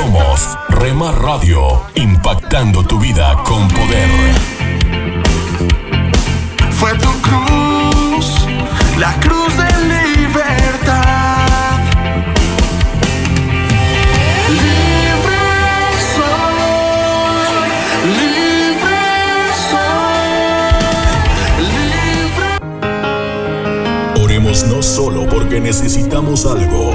Somos 0.00 0.56
Rema 0.70 1.12
Radio, 1.12 1.82
impactando 1.94 2.82
tu 2.82 2.98
vida 2.98 3.36
con 3.44 3.68
poder. 3.68 4.08
Fue 6.70 6.92
tu 6.94 7.12
cruz, 7.20 8.46
la 8.98 9.12
cruz 9.20 9.54
de 9.58 9.68
libertad. 9.92 11.80
Libre 14.48 15.38
soy, 16.16 17.52
libre 18.22 19.00
soy, 19.70 20.30
libre. 21.92 22.48
Oremos 24.24 24.64
no 24.64 24.82
solo 24.82 25.28
porque 25.28 25.60
necesitamos 25.60 26.46
algo, 26.46 26.94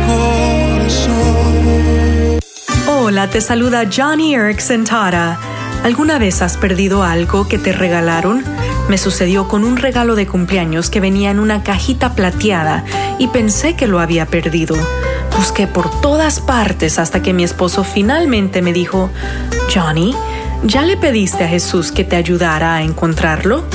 Hola, 3.11 3.27
te 3.27 3.41
saluda 3.41 3.89
Johnny 3.93 4.35
Erickson 4.35 4.85
Tara. 4.85 5.37
¿Alguna 5.83 6.17
vez 6.17 6.41
has 6.41 6.55
perdido 6.55 7.03
algo 7.03 7.45
que 7.45 7.57
te 7.57 7.73
regalaron? 7.73 8.41
Me 8.87 8.97
sucedió 8.97 9.49
con 9.49 9.65
un 9.65 9.75
regalo 9.75 10.15
de 10.15 10.27
cumpleaños 10.27 10.89
que 10.89 11.01
venía 11.01 11.29
en 11.29 11.41
una 11.41 11.61
cajita 11.61 12.15
plateada 12.15 12.85
y 13.19 13.27
pensé 13.27 13.75
que 13.75 13.85
lo 13.85 13.99
había 13.99 14.27
perdido. 14.27 14.77
Busqué 15.35 15.67
por 15.67 15.91
todas 15.99 16.39
partes 16.39 16.99
hasta 16.99 17.21
que 17.21 17.33
mi 17.33 17.43
esposo 17.43 17.83
finalmente 17.83 18.61
me 18.61 18.71
dijo, 18.71 19.09
Johnny, 19.75 20.15
¿ya 20.63 20.83
le 20.83 20.95
pediste 20.95 21.43
a 21.43 21.49
Jesús 21.49 21.91
que 21.91 22.05
te 22.05 22.15
ayudara 22.15 22.75
a 22.75 22.81
encontrarlo? 22.81 23.65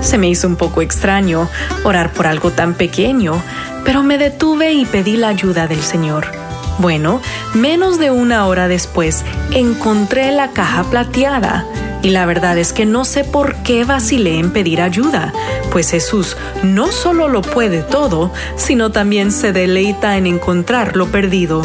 Se 0.00 0.18
me 0.18 0.28
hizo 0.28 0.48
un 0.48 0.56
poco 0.56 0.82
extraño 0.82 1.48
orar 1.84 2.12
por 2.12 2.26
algo 2.26 2.50
tan 2.50 2.74
pequeño, 2.74 3.40
pero 3.84 4.02
me 4.02 4.18
detuve 4.18 4.72
y 4.72 4.86
pedí 4.86 5.16
la 5.16 5.28
ayuda 5.28 5.68
del 5.68 5.82
Señor. 5.82 6.41
Bueno, 6.78 7.20
menos 7.54 7.98
de 7.98 8.10
una 8.10 8.46
hora 8.46 8.68
después 8.68 9.24
encontré 9.52 10.32
la 10.32 10.50
caja 10.50 10.84
plateada 10.84 11.66
y 12.02 12.10
la 12.10 12.26
verdad 12.26 12.58
es 12.58 12.72
que 12.72 12.84
no 12.84 13.04
sé 13.04 13.24
por 13.24 13.56
qué 13.62 13.84
vacilé 13.84 14.38
en 14.38 14.52
pedir 14.52 14.80
ayuda, 14.80 15.32
pues 15.70 15.90
Jesús 15.90 16.36
no 16.62 16.90
solo 16.90 17.28
lo 17.28 17.42
puede 17.42 17.82
todo, 17.82 18.32
sino 18.56 18.90
también 18.90 19.30
se 19.30 19.52
deleita 19.52 20.16
en 20.16 20.26
encontrar 20.26 20.96
lo 20.96 21.06
perdido. 21.12 21.62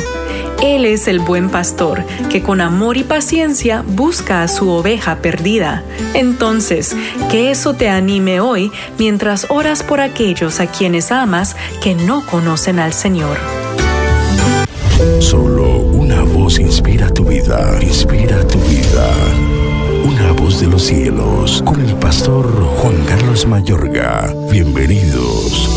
Él 0.62 0.86
es 0.86 1.08
el 1.08 1.20
buen 1.20 1.50
pastor 1.50 2.04
que 2.30 2.41
con 2.41 2.62
amor 2.62 2.98
y 2.98 3.04
paciencia 3.04 3.84
busca 3.86 4.41
a 4.41 4.48
su 4.48 4.70
oveja 4.70 5.17
perdida. 5.17 5.84
Entonces, 6.13 6.96
que 7.30 7.52
eso 7.52 7.76
te 7.76 7.89
anime 7.89 8.39
hoy 8.39 8.72
mientras 8.98 9.48
oras 9.50 9.84
por 9.84 10.02
aquellos 10.02 10.60
a 10.60 10.67
quienes 10.67 11.12
amas 11.12 11.56
que 11.82 11.93
no 11.93 12.26
conocen 12.26 12.80
al 12.80 12.93
Señor. 12.93 13.38
Solo 15.20 15.78
una 15.80 16.24
voz 16.24 16.58
inspira 16.60 17.08
tu 17.14 17.24
vida, 17.24 17.78
inspira 17.82 18.46
tu 18.48 18.58
vida. 18.58 19.08
Una 20.04 20.32
voz 20.32 20.60
de 20.60 20.66
los 20.66 20.88
cielos, 20.88 21.62
con 21.64 21.80
el 21.82 21.94
pastor 21.98 22.48
Juan 22.78 22.96
Carlos 23.06 23.46
Mayorga. 23.46 24.34
Bienvenidos. 24.50 25.70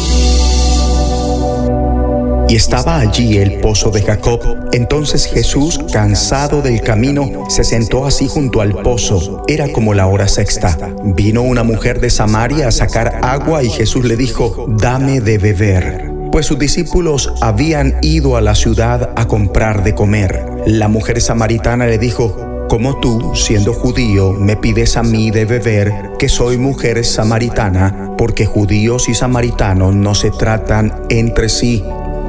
Y 2.49 2.57
estaba 2.57 2.99
allí 2.99 3.37
el 3.37 3.61
pozo 3.61 3.91
de 3.91 4.01
Jacob. 4.01 4.41
Entonces 4.73 5.27
Jesús, 5.27 5.79
cansado 5.93 6.63
del 6.63 6.81
camino, 6.81 7.45
se 7.51 7.63
sentó 7.63 8.07
así 8.07 8.27
junto 8.27 8.63
al 8.63 8.73
pozo. 8.73 9.43
Era 9.47 9.71
como 9.71 9.93
la 9.93 10.07
hora 10.07 10.29
sexta. 10.29 10.79
Vino 11.05 11.43
una 11.43 11.63
mujer 11.63 12.01
de 12.01 12.09
Samaria 12.09 12.69
a 12.69 12.73
sacar 12.73 13.21
agua 13.23 13.63
y 13.63 13.69
Jesús 13.69 14.07
le 14.07 14.17
dijo, 14.17 14.65
dame 14.67 15.21
de 15.21 15.37
beber. 15.37 16.10
Pues 16.33 16.47
sus 16.47 16.59
discípulos 16.59 17.33
habían 17.41 17.97
ido 18.03 18.37
a 18.37 18.41
la 18.41 18.55
ciudad 18.55 19.11
a 19.17 19.27
comprar 19.27 19.83
de 19.83 19.95
comer. 19.95 20.45
La 20.65 20.87
mujer 20.87 21.21
samaritana 21.21 21.87
le 21.87 21.99
dijo, 21.99 22.67
como 22.69 23.01
tú, 23.01 23.33
siendo 23.35 23.73
judío, 23.73 24.33
me 24.33 24.55
pides 24.55 24.97
a 24.97 25.03
mí 25.03 25.33
de 25.33 25.45
beber, 25.45 26.13
que 26.21 26.29
soy 26.29 26.57
mujer 26.57 27.05
samaritana, 27.05 28.15
porque 28.17 28.47
judíos 28.47 29.09
y 29.09 29.15
samaritanos 29.15 29.97
no 29.97 30.15
se 30.15 30.31
tratan 30.31 31.03
entre 31.09 31.49
sí. 31.49 31.83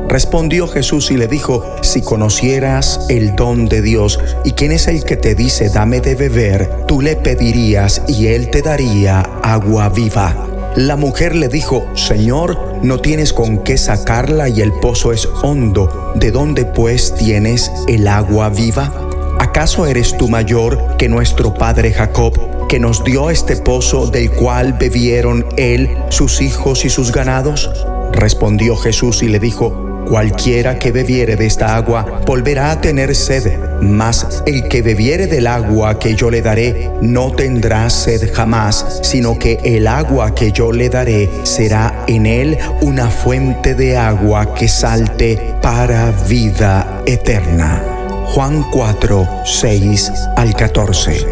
Respondió 0.09 0.67
Jesús 0.67 1.11
y 1.11 1.17
le 1.17 1.27
dijo, 1.27 1.63
si 1.81 2.01
conocieras 2.01 3.05
el 3.07 3.35
don 3.35 3.67
de 3.69 3.83
Dios 3.83 4.19
y 4.43 4.53
quién 4.53 4.71
es 4.71 4.87
el 4.87 5.03
que 5.03 5.15
te 5.15 5.35
dice 5.35 5.69
dame 5.69 6.01
de 6.01 6.15
beber, 6.15 6.85
tú 6.87 7.01
le 7.01 7.15
pedirías 7.15 8.01
y 8.07 8.27
él 8.27 8.49
te 8.49 8.63
daría 8.63 9.21
agua 9.43 9.89
viva. 9.89 10.50
La 10.75 10.95
mujer 10.95 11.35
le 11.35 11.49
dijo, 11.49 11.85
Señor, 11.95 12.79
no 12.81 12.99
tienes 12.99 13.33
con 13.33 13.57
qué 13.57 13.77
sacarla 13.77 14.47
y 14.47 14.61
el 14.61 14.71
pozo 14.71 15.11
es 15.11 15.27
hondo. 15.43 16.13
¿De 16.15 16.31
dónde 16.31 16.63
pues 16.63 17.13
tienes 17.15 17.69
el 17.89 18.07
agua 18.07 18.47
viva? 18.47 18.89
¿Acaso 19.39 19.85
eres 19.85 20.17
tú 20.17 20.29
mayor 20.29 20.95
que 20.97 21.09
nuestro 21.09 21.53
padre 21.53 21.91
Jacob, 21.91 22.67
que 22.69 22.79
nos 22.79 23.03
dio 23.03 23.29
este 23.29 23.57
pozo 23.57 24.07
del 24.07 24.31
cual 24.31 24.71
bebieron 24.79 25.45
él, 25.57 25.89
sus 26.07 26.41
hijos 26.41 26.85
y 26.85 26.89
sus 26.89 27.11
ganados? 27.11 27.69
Respondió 28.13 28.77
Jesús 28.77 29.23
y 29.23 29.27
le 29.27 29.39
dijo, 29.39 29.90
Cualquiera 30.07 30.77
que 30.77 30.91
bebiere 30.91 31.35
de 31.35 31.45
esta 31.45 31.75
agua 31.75 32.21
volverá 32.25 32.71
a 32.71 32.81
tener 32.81 33.15
sed, 33.15 33.59
mas 33.81 34.43
el 34.45 34.67
que 34.67 34.81
bebiere 34.81 35.27
del 35.27 35.47
agua 35.47 35.97
que 35.99 36.15
yo 36.15 36.29
le 36.29 36.41
daré 36.41 36.89
no 37.01 37.31
tendrá 37.31 37.89
sed 37.89 38.31
jamás, 38.33 38.99
sino 39.03 39.39
que 39.39 39.59
el 39.63 39.87
agua 39.87 40.35
que 40.35 40.51
yo 40.51 40.71
le 40.71 40.89
daré 40.89 41.29
será 41.43 42.03
en 42.07 42.25
él 42.25 42.57
una 42.81 43.09
fuente 43.09 43.75
de 43.75 43.97
agua 43.97 44.53
que 44.53 44.67
salte 44.67 45.55
para 45.61 46.11
vida 46.27 47.01
eterna. 47.05 47.81
Juan 48.33 48.63
4, 48.71 49.27
6 49.45 50.11
al 50.37 50.53
14. 50.53 51.25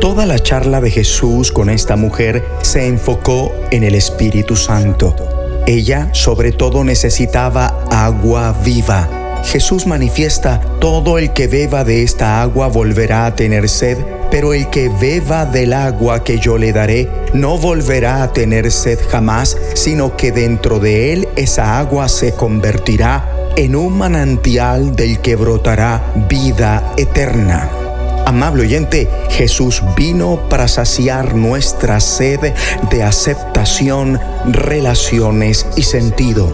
Toda 0.00 0.26
la 0.26 0.38
charla 0.38 0.80
de 0.80 0.90
Jesús 0.90 1.52
con 1.52 1.70
esta 1.70 1.96
mujer 1.96 2.44
se 2.62 2.86
enfocó 2.86 3.52
en 3.70 3.82
el 3.82 3.94
Espíritu 3.94 4.56
Santo. 4.56 5.35
Ella 5.66 6.10
sobre 6.12 6.52
todo 6.52 6.84
necesitaba 6.84 7.86
agua 7.90 8.54
viva. 8.64 9.08
Jesús 9.44 9.86
manifiesta, 9.86 10.60
todo 10.80 11.18
el 11.18 11.32
que 11.32 11.48
beba 11.48 11.82
de 11.82 12.04
esta 12.04 12.40
agua 12.40 12.68
volverá 12.68 13.26
a 13.26 13.34
tener 13.34 13.68
sed, 13.68 13.98
pero 14.30 14.54
el 14.54 14.70
que 14.70 14.88
beba 14.88 15.44
del 15.44 15.72
agua 15.72 16.22
que 16.22 16.38
yo 16.38 16.56
le 16.56 16.72
daré 16.72 17.08
no 17.32 17.58
volverá 17.58 18.22
a 18.22 18.32
tener 18.32 18.70
sed 18.70 18.98
jamás, 19.08 19.56
sino 19.74 20.16
que 20.16 20.30
dentro 20.30 20.78
de 20.78 21.12
él 21.12 21.28
esa 21.36 21.78
agua 21.78 22.08
se 22.08 22.32
convertirá 22.32 23.28
en 23.56 23.74
un 23.74 23.96
manantial 23.98 24.94
del 24.94 25.20
que 25.20 25.34
brotará 25.34 26.12
vida 26.28 26.92
eterna. 26.96 27.85
Amable 28.26 28.62
oyente, 28.62 29.08
Jesús 29.30 29.84
vino 29.96 30.48
para 30.48 30.66
saciar 30.66 31.36
nuestra 31.36 32.00
sed 32.00 32.54
de 32.90 33.02
aceptación, 33.04 34.18
relaciones 34.46 35.64
y 35.76 35.84
sentido. 35.84 36.52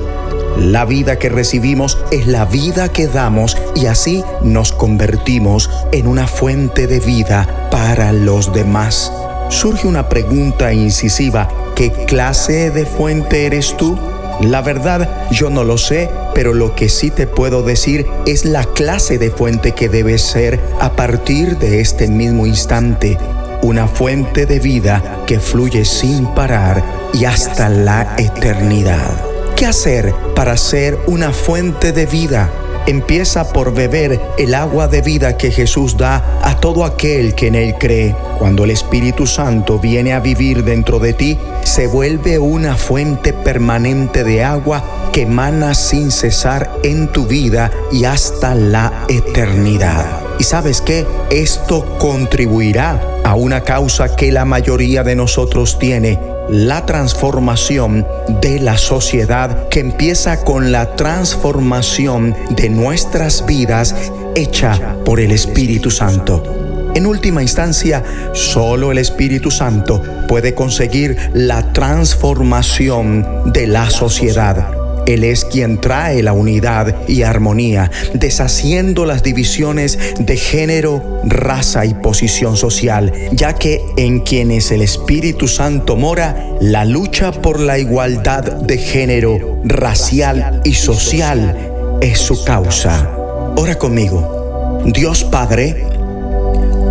La 0.59 0.85
vida 0.85 1.19
que 1.19 1.31
recibimos 1.31 1.97
es 2.11 2.27
la 2.27 2.45
vida 2.45 2.91
que 2.91 3.07
damos 3.07 3.57
y 3.75 3.87
así 3.87 4.23
nos 4.43 4.71
convertimos 4.71 5.71
en 5.93 6.09
una 6.09 6.27
fuente 6.27 6.87
de 6.87 7.01
vida 7.01 7.69
para 7.71 8.13
los 8.13 8.53
demás. 8.53 9.11
Surge 9.49 9.87
una 9.87 10.11
pregunta 10.11 10.75
incisiva, 10.75 11.49
¿qué 11.75 11.91
clase 11.91 12.71
de 12.71 12.85
fuente 12.85 13.47
eres 13.47 13.79
tú? 13.79 13.99
La 14.41 14.63
verdad, 14.63 15.31
yo 15.31 15.51
no 15.51 15.65
lo 15.65 15.79
sé, 15.79 16.11
pero 16.35 16.55
lo 16.55 16.75
que 16.75 16.89
sí 16.89 17.11
te 17.11 17.27
puedo 17.27 17.63
decir 17.63 18.07
es 18.27 18.45
la 18.45 18.65
clase 18.65 19.19
de 19.19 19.31
fuente 19.31 19.73
que 19.73 19.89
debes 19.89 20.23
ser 20.23 20.59
a 20.81 20.93
partir 20.93 21.59
de 21.59 21.81
este 21.81 22.09
mismo 22.09 22.47
instante. 22.47 23.19
Una 23.63 23.87
fuente 23.87 24.47
de 24.47 24.59
vida 24.59 25.23
que 25.27 25.39
fluye 25.39 25.85
sin 25.85 26.27
parar 26.35 26.83
y 27.13 27.25
hasta 27.25 27.69
la 27.69 28.15
eternidad. 28.19 29.25
¿Qué 29.55 29.67
hacer 29.67 30.13
para 30.35 30.57
ser 30.57 30.99
una 31.07 31.33
fuente 31.33 31.93
de 31.93 32.07
vida? 32.07 32.51
Empieza 32.87 33.53
por 33.53 33.73
beber 33.73 34.21
el 34.39 34.55
agua 34.55 34.89
de 34.89 35.03
vida 35.03 35.37
que 35.37 35.53
Jesús 35.53 35.97
da 35.97 36.41
a 36.43 36.57
todo 36.57 36.85
aquel 36.85 37.35
que 37.35 37.47
en 37.47 37.55
Él 37.55 37.77
cree. 37.79 38.17
Cuando 38.39 38.65
el 38.65 38.71
Espíritu 38.71 39.27
Santo 39.27 39.79
viene 39.79 40.13
a 40.13 40.21
vivir 40.21 40.65
dentro 40.65 40.99
de 40.99 41.13
ti, 41.13 41.39
se 41.63 41.87
vuelve 41.87 42.39
una 42.41 42.77
fuente 42.77 43.33
permanente 43.33 44.25
de 44.25 44.43
agua 44.43 44.83
que 45.13 45.23
emana 45.23 45.75
sin 45.75 46.11
cesar 46.11 46.73
en 46.83 47.13
tu 47.13 47.27
vida 47.27 47.71
y 47.93 48.05
hasta 48.05 48.55
la 48.55 49.05
eternidad. 49.09 50.21
¿Y 50.41 50.45
sabes 50.45 50.81
qué? 50.81 51.07
Esto 51.31 51.99
contribuirá 51.99 53.01
a 53.23 53.37
una 53.37 53.61
causa 53.61 54.17
que 54.17 54.33
la 54.33 54.45
mayoría 54.45 55.05
de 55.05 55.15
nosotros 55.15 55.79
tiene 55.79 56.32
la 56.53 56.85
transformación 56.85 58.07
de 58.43 58.61
la 58.61 58.77
sociedad 58.77 59.69
que 59.71 59.81
empieza 59.81 60.45
con 60.45 60.71
la 60.71 60.97
transformación 60.97 62.37
de 62.51 62.69
nuestras 62.69 63.47
vidas 63.47 63.95
hecha 64.37 64.97
por 65.07 65.19
el 65.19 65.33
Espíritu 65.33 65.91
Santo. 65.91 66.91
En 66.95 67.07
última 67.07 67.41
instancia, 67.41 68.05
solo 68.35 68.93
el 68.93 68.99
Espíritu 68.99 69.51
Santo 69.51 70.03
puede 70.29 70.55
conseguir 70.55 71.17
la 71.33 71.73
transformación 71.73 73.51
de 73.51 73.67
la 73.67 73.89
sociedad. 73.89 74.82
Él 75.07 75.25
es 75.25 75.45
quien 75.45 75.81
trae 75.81 76.23
la 76.23 76.33
unidad 76.33 77.09
y 77.09 77.23
armonía, 77.23 77.91
deshaciendo 78.15 79.05
las 79.05 79.23
divisiones 79.23 79.99
de 80.19 80.37
género, 80.37 81.21
raza 81.25 81.85
y 81.85 81.95
posición 81.95 82.57
social, 82.57 83.13
ya 83.33 83.55
que 83.55 83.81
en 83.97 84.21
quienes 84.21 84.71
el 84.71 84.83
Espíritu 84.83 85.49
Santo 85.49 85.97
mora, 85.97 86.47
la 86.61 86.85
lucha 86.85 87.33
por 87.33 87.61
la 87.61 87.79
igualdad 87.79 88.45
de 88.45 88.79
género, 88.79 89.61
racial 89.65 90.61
y 90.65 90.75
social 90.75 91.99
es 92.01 92.19
su 92.19 92.45
causa. 92.45 93.11
Ora 93.57 93.77
conmigo. 93.77 94.83
Dios 94.87 95.25
Padre, 95.25 95.93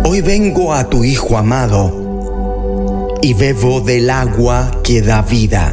Hoy 0.04 0.20
vengo 0.20 0.74
a 0.74 0.90
tu 0.90 1.04
Hijo 1.04 1.38
amado 1.38 3.18
y 3.22 3.34
bebo 3.34 3.80
del 3.80 4.10
agua 4.10 4.80
que 4.82 5.00
da 5.00 5.22
vida. 5.22 5.72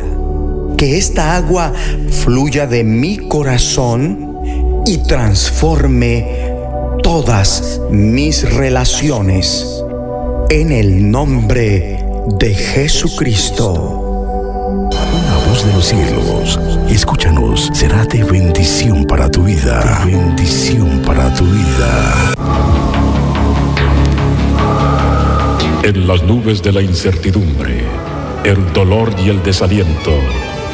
Que 0.79 0.97
esta 0.97 1.35
agua 1.35 1.73
fluya 2.23 2.65
de 2.65 2.85
mi 2.85 3.17
corazón 3.17 4.39
y 4.85 4.99
transforme 4.99 6.25
todas 7.03 7.81
mis 7.91 8.49
relaciones. 8.53 9.83
En 10.49 10.71
el 10.71 11.11
nombre 11.11 12.01
de 12.39 12.55
Jesucristo 12.55 14.05
de 15.65 15.73
los 15.73 15.85
cielos, 15.85 16.59
escúchanos, 16.89 17.69
será 17.73 18.05
de 18.05 18.23
bendición 18.23 19.03
para 19.03 19.29
tu 19.29 19.43
vida. 19.43 20.05
De 20.05 20.15
bendición 20.15 21.01
para 21.05 21.33
tu 21.33 21.43
vida. 21.43 22.33
En 25.83 26.07
las 26.07 26.23
nubes 26.23 26.63
de 26.63 26.71
la 26.71 26.81
incertidumbre, 26.81 27.83
el 28.45 28.71
dolor 28.71 29.13
y 29.21 29.29
el 29.29 29.43
desaliento, 29.43 30.13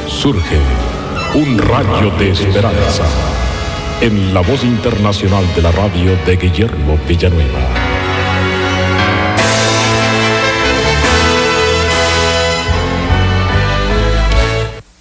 surge 0.07 0.59
un 1.33 1.57
rayo 1.57 2.11
de 2.17 2.31
esperanza 2.31 3.03
en 4.01 4.33
la 4.33 4.41
voz 4.41 4.63
internacional 4.63 5.43
de 5.55 5.61
la 5.61 5.71
radio 5.71 6.15
de 6.25 6.35
Guillermo 6.35 6.97
Villanueva. 7.07 7.59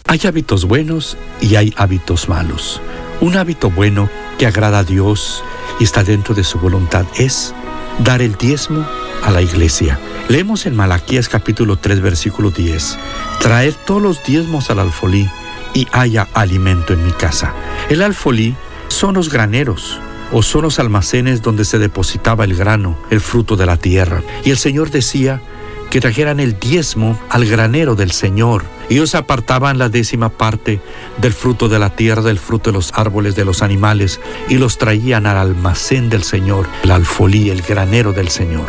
Hay 0.06 0.20
hábitos 0.26 0.64
buenos 0.64 1.16
y 1.40 1.56
hay 1.56 1.74
hábitos 1.76 2.28
malos. 2.28 2.80
Un 3.20 3.36
hábito 3.36 3.70
bueno 3.70 4.08
que 4.38 4.46
agrada 4.46 4.78
a 4.78 4.84
Dios 4.84 5.42
y 5.80 5.84
está 5.84 6.04
dentro 6.04 6.34
de 6.34 6.44
su 6.44 6.58
voluntad 6.58 7.04
es 7.16 7.54
dar 8.00 8.22
el 8.22 8.34
diezmo 8.36 8.86
a 9.22 9.30
la 9.30 9.42
iglesia. 9.42 9.98
Leemos 10.28 10.66
en 10.66 10.74
Malaquías 10.74 11.28
capítulo 11.28 11.76
3 11.76 12.00
versículo 12.00 12.50
10. 12.50 12.98
Traed 13.40 13.74
todos 13.86 14.02
los 14.02 14.22
diezmos 14.24 14.70
al 14.70 14.78
alfolí 14.80 15.28
y 15.74 15.86
haya 15.92 16.28
alimento 16.34 16.92
en 16.92 17.04
mi 17.04 17.12
casa. 17.12 17.52
El 17.88 18.02
alfolí 18.02 18.54
son 18.88 19.14
los 19.14 19.30
graneros 19.30 20.00
o 20.32 20.42
son 20.42 20.62
los 20.62 20.78
almacenes 20.78 21.42
donde 21.42 21.64
se 21.64 21.78
depositaba 21.78 22.44
el 22.44 22.54
grano, 22.54 22.96
el 23.10 23.20
fruto 23.20 23.56
de 23.56 23.66
la 23.66 23.76
tierra. 23.76 24.22
Y 24.44 24.50
el 24.50 24.56
Señor 24.56 24.90
decía 24.90 25.40
que 25.94 26.00
trajeran 26.00 26.40
el 26.40 26.58
diezmo 26.58 27.16
al 27.30 27.46
granero 27.46 27.94
del 27.94 28.10
Señor 28.10 28.64
ellos 28.90 29.14
apartaban 29.14 29.78
la 29.78 29.88
décima 29.88 30.28
parte 30.28 30.80
del 31.18 31.32
fruto 31.32 31.68
de 31.68 31.78
la 31.78 31.90
tierra, 31.90 32.22
del 32.22 32.38
fruto 32.38 32.70
de 32.70 32.74
los 32.74 32.92
árboles, 32.94 33.34
de 33.34 33.44
los 33.44 33.62
animales, 33.62 34.20
y 34.48 34.58
los 34.58 34.76
traían 34.76 35.26
al 35.26 35.36
almacén 35.38 36.10
del 36.10 36.22
Señor, 36.22 36.66
el 36.82 36.90
alfolí, 36.90 37.50
el 37.50 37.62
granero 37.62 38.12
del 38.12 38.28
Señor. 38.28 38.66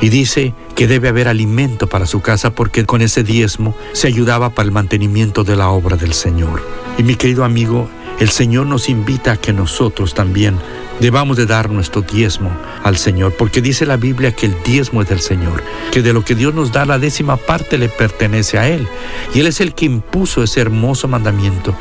Y 0.00 0.08
dice 0.10 0.54
que 0.74 0.86
debe 0.86 1.08
haber 1.08 1.28
alimento 1.28 1.88
para 1.88 2.06
su 2.06 2.20
casa 2.20 2.50
porque 2.50 2.84
con 2.84 3.00
ese 3.02 3.22
diezmo 3.22 3.74
se 3.92 4.08
ayudaba 4.08 4.50
para 4.50 4.66
el 4.66 4.72
mantenimiento 4.72 5.42
de 5.42 5.56
la 5.56 5.70
obra 5.70 5.96
del 5.96 6.12
Señor. 6.12 6.62
Y 6.98 7.02
mi 7.02 7.14
querido 7.14 7.44
amigo, 7.44 7.88
el 8.18 8.30
Señor 8.30 8.66
nos 8.66 8.88
invita 8.88 9.32
a 9.32 9.36
que 9.36 9.52
nosotros 9.52 10.14
también 10.14 10.56
debamos 11.00 11.36
de 11.36 11.46
dar 11.46 11.70
nuestro 11.70 12.02
diezmo 12.02 12.50
al 12.82 12.96
Señor, 12.96 13.34
porque 13.36 13.60
dice 13.60 13.84
la 13.84 13.96
Biblia 13.96 14.32
que 14.32 14.46
el 14.46 14.62
diezmo 14.64 15.02
es 15.02 15.08
del 15.08 15.20
Señor, 15.20 15.62
que 15.92 16.02
de 16.02 16.12
lo 16.12 16.24
que 16.24 16.34
Dios 16.34 16.54
nos 16.54 16.72
da 16.72 16.86
la 16.86 16.98
décima 16.98 17.36
parte 17.36 17.76
le 17.78 17.88
pertenece 17.88 18.58
a 18.58 18.68
Él. 18.68 18.88
Y 19.34 19.40
Él 19.40 19.46
es 19.46 19.60
el 19.60 19.74
que 19.74 19.84
impuso 19.84 20.42
ese 20.42 20.60
hermoso 20.60 21.08
mandamiento. 21.08 21.74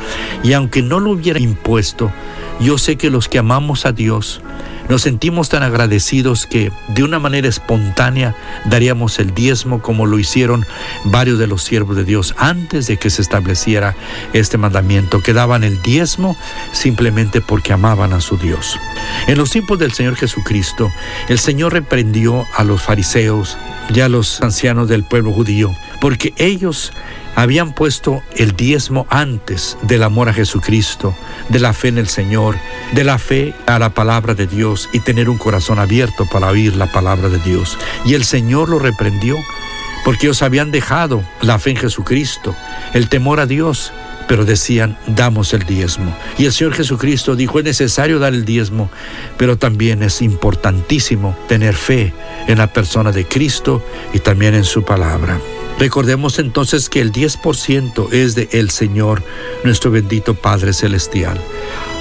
Y 0.43 0.53
aunque 0.53 0.81
no 0.81 0.99
lo 0.99 1.11
hubiera 1.11 1.39
impuesto, 1.39 2.11
yo 2.59 2.77
sé 2.77 2.97
que 2.97 3.09
los 3.09 3.29
que 3.29 3.39
amamos 3.39 3.85
a 3.85 3.91
Dios, 3.91 4.41
nos 4.89 5.01
sentimos 5.01 5.49
tan 5.49 5.63
agradecidos 5.63 6.45
que 6.45 6.71
de 6.89 7.03
una 7.03 7.19
manera 7.19 7.47
espontánea 7.47 8.35
daríamos 8.65 9.19
el 9.19 9.33
diezmo 9.33 9.81
como 9.81 10.05
lo 10.05 10.19
hicieron 10.19 10.65
varios 11.05 11.39
de 11.39 11.47
los 11.47 11.63
siervos 11.63 11.95
de 11.95 12.03
Dios 12.03 12.35
antes 12.37 12.87
de 12.87 12.97
que 12.97 13.09
se 13.09 13.21
estableciera 13.21 13.95
este 14.33 14.57
mandamiento, 14.57 15.21
que 15.21 15.33
daban 15.33 15.63
el 15.63 15.81
diezmo 15.81 16.37
simplemente 16.71 17.41
porque 17.41 17.73
amaban 17.73 18.13
a 18.13 18.21
su 18.21 18.37
Dios. 18.37 18.79
En 19.27 19.37
los 19.37 19.51
tiempos 19.51 19.79
del 19.79 19.93
Señor 19.93 20.15
Jesucristo, 20.15 20.91
el 21.29 21.39
Señor 21.39 21.73
reprendió 21.73 22.45
a 22.55 22.63
los 22.63 22.81
fariseos 22.81 23.57
y 23.93 23.99
a 24.01 24.09
los 24.09 24.41
ancianos 24.41 24.87
del 24.87 25.03
pueblo 25.03 25.31
judío, 25.31 25.75
porque 25.99 26.33
ellos 26.37 26.91
habían 27.35 27.73
puesto 27.73 28.23
el 28.35 28.55
diezmo 28.55 29.05
antes 29.09 29.77
del 29.81 30.03
amor 30.03 30.29
a 30.29 30.33
Jesucristo, 30.33 31.15
de 31.49 31.59
la 31.59 31.73
fe 31.73 31.89
en 31.89 31.97
el 31.97 32.07
Señor, 32.07 32.55
de 32.93 33.03
la 33.03 33.19
fe 33.19 33.53
a 33.65 33.77
la 33.77 33.93
palabra 33.93 34.33
de 34.33 34.47
Dios 34.47 34.89
y 34.93 34.99
tener 34.99 35.29
un 35.29 35.37
corazón 35.37 35.79
abierto 35.79 36.25
para 36.25 36.47
oír 36.47 36.75
la 36.75 36.91
palabra 36.91 37.29
de 37.29 37.39
Dios. 37.39 37.77
Y 38.05 38.13
el 38.13 38.23
Señor 38.23 38.69
lo 38.69 38.79
reprendió 38.79 39.37
porque 40.03 40.27
ellos 40.27 40.41
habían 40.41 40.71
dejado 40.71 41.23
la 41.41 41.59
fe 41.59 41.71
en 41.71 41.77
Jesucristo, 41.77 42.55
el 42.93 43.09
temor 43.09 43.39
a 43.39 43.47
Dios, 43.47 43.91
pero 44.27 44.45
decían, 44.45 44.97
damos 45.07 45.53
el 45.53 45.63
diezmo. 45.65 46.15
Y 46.37 46.45
el 46.45 46.53
Señor 46.53 46.73
Jesucristo 46.73 47.35
dijo, 47.35 47.59
es 47.59 47.65
necesario 47.65 48.19
dar 48.19 48.33
el 48.33 48.45
diezmo, 48.45 48.89
pero 49.37 49.57
también 49.57 50.03
es 50.03 50.21
importantísimo 50.21 51.35
tener 51.47 51.75
fe 51.75 52.13
en 52.47 52.57
la 52.57 52.67
persona 52.67 53.11
de 53.11 53.25
Cristo 53.25 53.83
y 54.13 54.19
también 54.19 54.53
en 54.53 54.63
su 54.63 54.83
palabra. 54.83 55.39
Recordemos 55.77 56.39
entonces 56.39 56.89
que 56.89 57.01
el 57.01 57.11
10% 57.11 58.13
es 58.13 58.35
de 58.35 58.47
el 58.51 58.69
Señor, 58.69 59.23
nuestro 59.63 59.91
bendito 59.91 60.33
Padre 60.33 60.71
Celestial. 60.73 61.39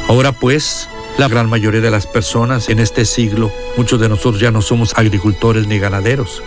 Ahora 0.09 0.33
pues, 0.33 0.89
la 1.19 1.29
gran 1.29 1.49
mayoría 1.49 1.81
de 1.81 1.91
las 1.91 2.07
personas 2.07 2.69
en 2.69 2.79
este 2.79 3.05
siglo, 3.05 3.51
muchos 3.77 4.01
de 4.01 4.09
nosotros 4.09 4.41
ya 4.41 4.51
no 4.51 4.63
somos 4.63 4.95
agricultores 4.97 5.67
ni 5.67 5.79
ganaderos. 5.79 6.43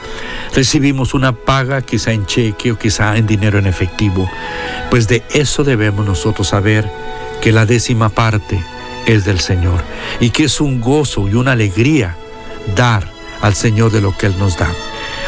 Recibimos 0.56 1.14
una 1.14 1.34
paga 1.34 1.82
quizá 1.82 2.14
en 2.14 2.26
cheque 2.26 2.72
o 2.72 2.78
quizá 2.78 3.18
en 3.18 3.28
dinero 3.28 3.60
en 3.60 3.68
efectivo. 3.68 4.30
Pues 4.90 5.08
de 5.08 5.24
eso 5.32 5.64
debemos 5.64 6.06
nosotros 6.06 6.48
saber 6.48 6.90
que 7.42 7.52
la 7.52 7.66
décima 7.66 8.10
parte 8.10 8.64
es 9.06 9.26
del 9.26 9.40
Señor 9.40 9.84
y 10.20 10.30
que 10.30 10.46
es 10.46 10.62
un 10.62 10.80
gozo 10.82 11.28
y 11.28 11.34
una 11.34 11.54
alegría 11.54 12.16
dar 12.76 13.10
al 13.42 13.54
Señor 13.54 13.92
de 13.92 14.02
lo 14.02 14.16
que 14.18 14.28
Él 14.28 14.36
nos 14.40 14.58
da. 14.58 14.70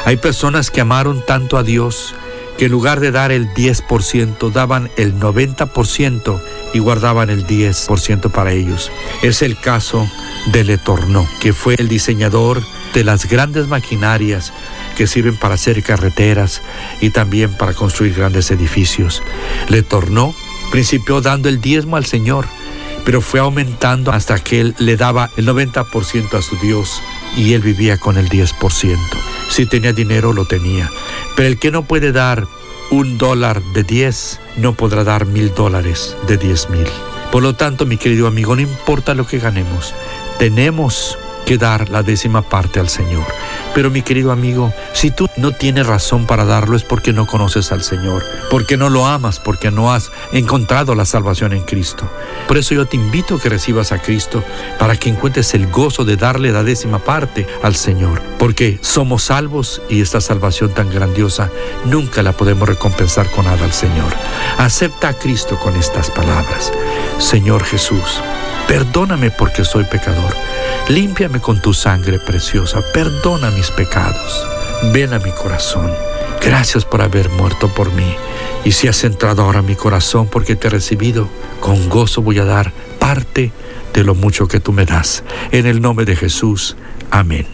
Hay 0.06 0.18
personas 0.18 0.72
que 0.72 0.82
amaron 0.82 1.26
tanto 1.26 1.58
a 1.58 1.64
Dios 1.64 2.16
que 2.60 2.66
en 2.66 2.72
lugar 2.72 3.00
de 3.00 3.12
dar 3.12 3.32
el 3.32 3.54
10%, 3.54 4.52
daban 4.52 4.92
el 4.98 5.18
90% 5.18 6.42
y 6.74 6.80
guardaban 6.80 7.30
el 7.30 7.48
10% 7.48 8.32
para 8.32 8.52
ellos. 8.52 8.92
Es 9.22 9.42
el 9.42 9.58
caso 9.58 10.06
de 10.52 10.66
Letorno, 10.66 11.26
que 11.40 11.54
fue 11.54 11.76
el 11.78 11.88
diseñador 11.88 12.62
de 12.94 13.06
las 13.06 13.30
grandes 13.30 13.68
maquinarias 13.68 14.52
que 14.98 15.08
sirven 15.08 15.38
para 15.38 15.54
hacer 15.56 15.82
carreteras 15.84 16.62
y 17.00 17.12
también 17.12 17.54
para 17.54 17.74
construir 17.74 18.14
grandes 18.14 18.52
edificios. 18.52 19.24
Letorno 19.70 20.36
principió 20.70 21.22
dando 21.22 21.48
el 21.48 21.62
diezmo 21.62 21.96
al 21.96 22.06
Señor, 22.06 22.46
pero 23.06 23.22
fue 23.22 23.40
aumentando 23.40 24.12
hasta 24.12 24.38
que 24.38 24.60
él 24.60 24.76
le 24.80 24.98
daba 24.98 25.30
el 25.38 25.48
90% 25.48 26.34
a 26.34 26.42
su 26.42 26.58
Dios 26.58 27.02
y 27.36 27.54
él 27.54 27.62
vivía 27.62 27.98
con 27.98 28.18
el 28.18 28.30
10%. 28.30 28.98
Si 29.50 29.66
tenía 29.66 29.94
dinero, 29.94 30.34
lo 30.34 30.46
tenía. 30.46 30.90
Pero 31.36 31.48
el 31.48 31.60
que 31.60 31.72
no 31.72 31.84
puede 31.84 32.12
dar 32.12 32.48
un 32.92 33.18
dólar 33.18 33.62
de 33.74 33.84
10, 33.84 34.40
no 34.58 34.74
podrá 34.74 35.04
dar 35.04 35.26
mil 35.26 35.54
dólares 35.54 36.16
de 36.28 36.38
10 36.38 36.70
mil. 36.70 36.88
Por 37.32 37.44
lo 37.44 37.56
tanto, 37.56 37.86
mi 37.86 37.98
querido 37.98 38.28
amigo, 38.28 38.56
no 38.56 38.62
importa 38.62 39.14
lo 39.14 39.28
que 39.28 39.40
ganemos, 39.40 39.94
tenemos 40.40 41.18
que 41.50 41.58
dar 41.58 41.90
la 41.90 42.04
décima 42.04 42.44
parte 42.44 42.80
al 42.80 42.90
Señor. 42.90 43.26
Pero 43.74 43.90
mi 43.90 44.04
querido 44.04 44.32
amigo, 44.32 44.72
si 44.94 45.10
tú 45.10 45.28
no 45.36 45.52
tienes 45.52 45.88
razón 45.88 46.28
para 46.28 46.46
darlo 46.46 46.76
es 46.76 46.84
porque 46.84 47.12
no 47.12 47.26
conoces 47.26 47.72
al 47.72 47.82
Señor, 47.82 48.24
porque 48.52 48.78
no 48.78 48.88
lo 48.92 49.08
amas, 49.08 49.40
porque 49.40 49.72
no 49.72 49.92
has 49.92 50.12
encontrado 50.32 50.94
la 50.94 51.06
salvación 51.06 51.54
en 51.54 51.64
Cristo. 51.64 52.08
Por 52.48 52.60
eso 52.60 52.76
yo 52.76 52.86
te 52.86 52.98
invito 52.98 53.34
a 53.34 53.40
que 53.40 53.50
recibas 53.50 53.92
a 53.92 54.00
Cristo 54.00 54.44
para 54.78 54.96
que 54.96 55.10
encuentres 55.10 55.56
el 55.56 55.66
gozo 55.72 56.06
de 56.06 56.18
darle 56.18 56.52
la 56.52 56.62
décima 56.62 57.00
parte 57.00 57.48
al 57.64 57.76
Señor, 57.76 58.22
porque 58.38 58.78
somos 58.84 59.24
salvos 59.24 59.82
y 59.90 60.02
esta 60.02 60.22
salvación 60.22 60.76
tan 60.76 60.92
grandiosa 60.92 61.50
nunca 61.84 62.22
la 62.22 62.34
podemos 62.34 62.70
recompensar 62.70 63.28
con 63.32 63.46
nada 63.46 63.66
al 63.66 63.74
Señor. 63.74 64.14
Acepta 64.60 65.08
a 65.08 65.14
Cristo 65.14 65.58
con 65.58 65.76
estas 65.76 66.12
palabras. 66.12 66.72
Señor 67.20 67.64
Jesús, 67.64 68.22
perdóname 68.68 69.30
porque 69.30 69.64
soy 69.64 69.84
pecador. 69.84 70.34
Límpiame 70.88 71.40
con 71.40 71.62
tu 71.62 71.74
sangre 71.74 72.18
preciosa, 72.18 72.82
perdona 72.94 73.52
mis 73.52 73.70
pecados. 73.72 74.48
Ven 74.94 75.14
a 75.14 75.20
mi 75.20 75.32
corazón. 75.32 75.92
Gracias 76.42 76.86
por 76.86 77.02
haber 77.02 77.30
muerto 77.30 77.68
por 77.68 77.92
mí. 77.92 78.16
Y 78.64 78.72
si 78.72 78.88
has 78.88 79.04
entrado 79.04 79.44
ahora 79.44 79.62
mi 79.62 79.76
corazón 79.76 80.28
porque 80.28 80.56
te 80.56 80.68
he 80.68 80.70
recibido, 80.72 81.28
con 81.60 81.90
gozo 81.90 82.22
voy 82.22 82.40
a 82.40 82.46
dar 82.46 82.72
parte 82.98 83.52
de 83.94 84.04
lo 84.04 84.16
mucho 84.16 84.48
que 84.48 84.60
tú 84.60 84.72
me 84.72 84.86
das. 84.86 85.24
En 85.52 85.66
el 85.66 85.82
nombre 85.82 86.06
de 86.06 86.16
Jesús. 86.16 86.78
Amén. 87.12 87.46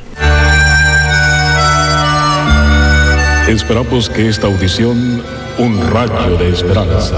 Esperamos 3.48 4.10
que 4.10 4.30
esta 4.30 4.48
audición, 4.48 5.24
un 5.58 5.92
rayo 5.92 6.38
de 6.38 6.50
esperanza, 6.50 7.18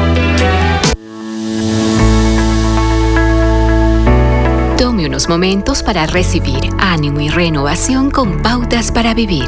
Momentos 5.27 5.83
para 5.83 6.07
recibir 6.07 6.69
ánimo 6.79 7.21
y 7.21 7.29
renovación 7.29 8.11
con 8.11 8.41
pautas 8.41 8.91
para 8.91 9.13
vivir. 9.13 9.47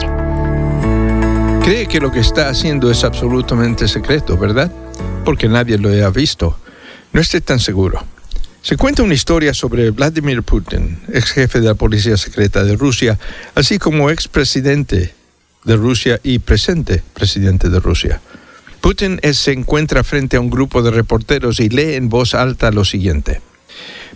Cree 1.63 1.87
que 1.87 1.99
lo 1.99 2.11
que 2.11 2.19
está 2.19 2.49
haciendo 2.49 2.91
es 2.91 3.03
absolutamente 3.03 3.87
secreto, 3.87 4.37
¿verdad? 4.37 4.71
Porque 5.25 5.47
nadie 5.47 5.77
lo 5.77 5.89
ha 6.05 6.09
visto. 6.09 6.57
No 7.11 7.21
esté 7.21 7.41
tan 7.41 7.59
seguro. 7.59 8.03
Se 8.61 8.77
cuenta 8.77 9.03
una 9.03 9.13
historia 9.13 9.53
sobre 9.53 9.91
Vladimir 9.91 10.43
Putin, 10.43 10.99
ex 11.11 11.31
jefe 11.31 11.59
de 11.59 11.67
la 11.67 11.75
Policía 11.75 12.17
Secreta 12.17 12.63
de 12.63 12.75
Rusia, 12.75 13.19
así 13.55 13.79
como 13.79 14.09
ex 14.09 14.27
presidente 14.27 15.13
de 15.63 15.75
Rusia 15.75 16.19
y 16.23 16.39
presente 16.39 17.03
presidente 17.13 17.69
de 17.69 17.79
Rusia. 17.79 18.21
Putin 18.81 19.19
se 19.33 19.53
encuentra 19.53 20.03
frente 20.03 20.37
a 20.37 20.41
un 20.41 20.49
grupo 20.49 20.81
de 20.81 20.91
reporteros 20.91 21.59
y 21.59 21.69
lee 21.69 21.93
en 21.93 22.09
voz 22.09 22.35
alta 22.35 22.71
lo 22.71 22.85
siguiente. 22.85 23.41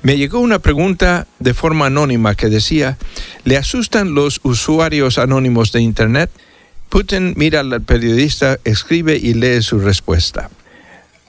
Me 0.01 0.17
llegó 0.17 0.39
una 0.39 0.59
pregunta 0.59 1.27
de 1.39 1.53
forma 1.53 1.87
anónima 1.87 2.35
que 2.35 2.49
decía, 2.49 2.97
¿le 3.43 3.57
asustan 3.57 4.13
los 4.13 4.39
usuarios 4.43 5.17
anónimos 5.17 5.71
de 5.71 5.81
Internet? 5.81 6.29
Putin 6.89 7.33
mira 7.35 7.61
al 7.61 7.81
periodista, 7.81 8.59
escribe 8.63 9.17
y 9.17 9.33
lee 9.33 9.61
su 9.61 9.79
respuesta. 9.79 10.49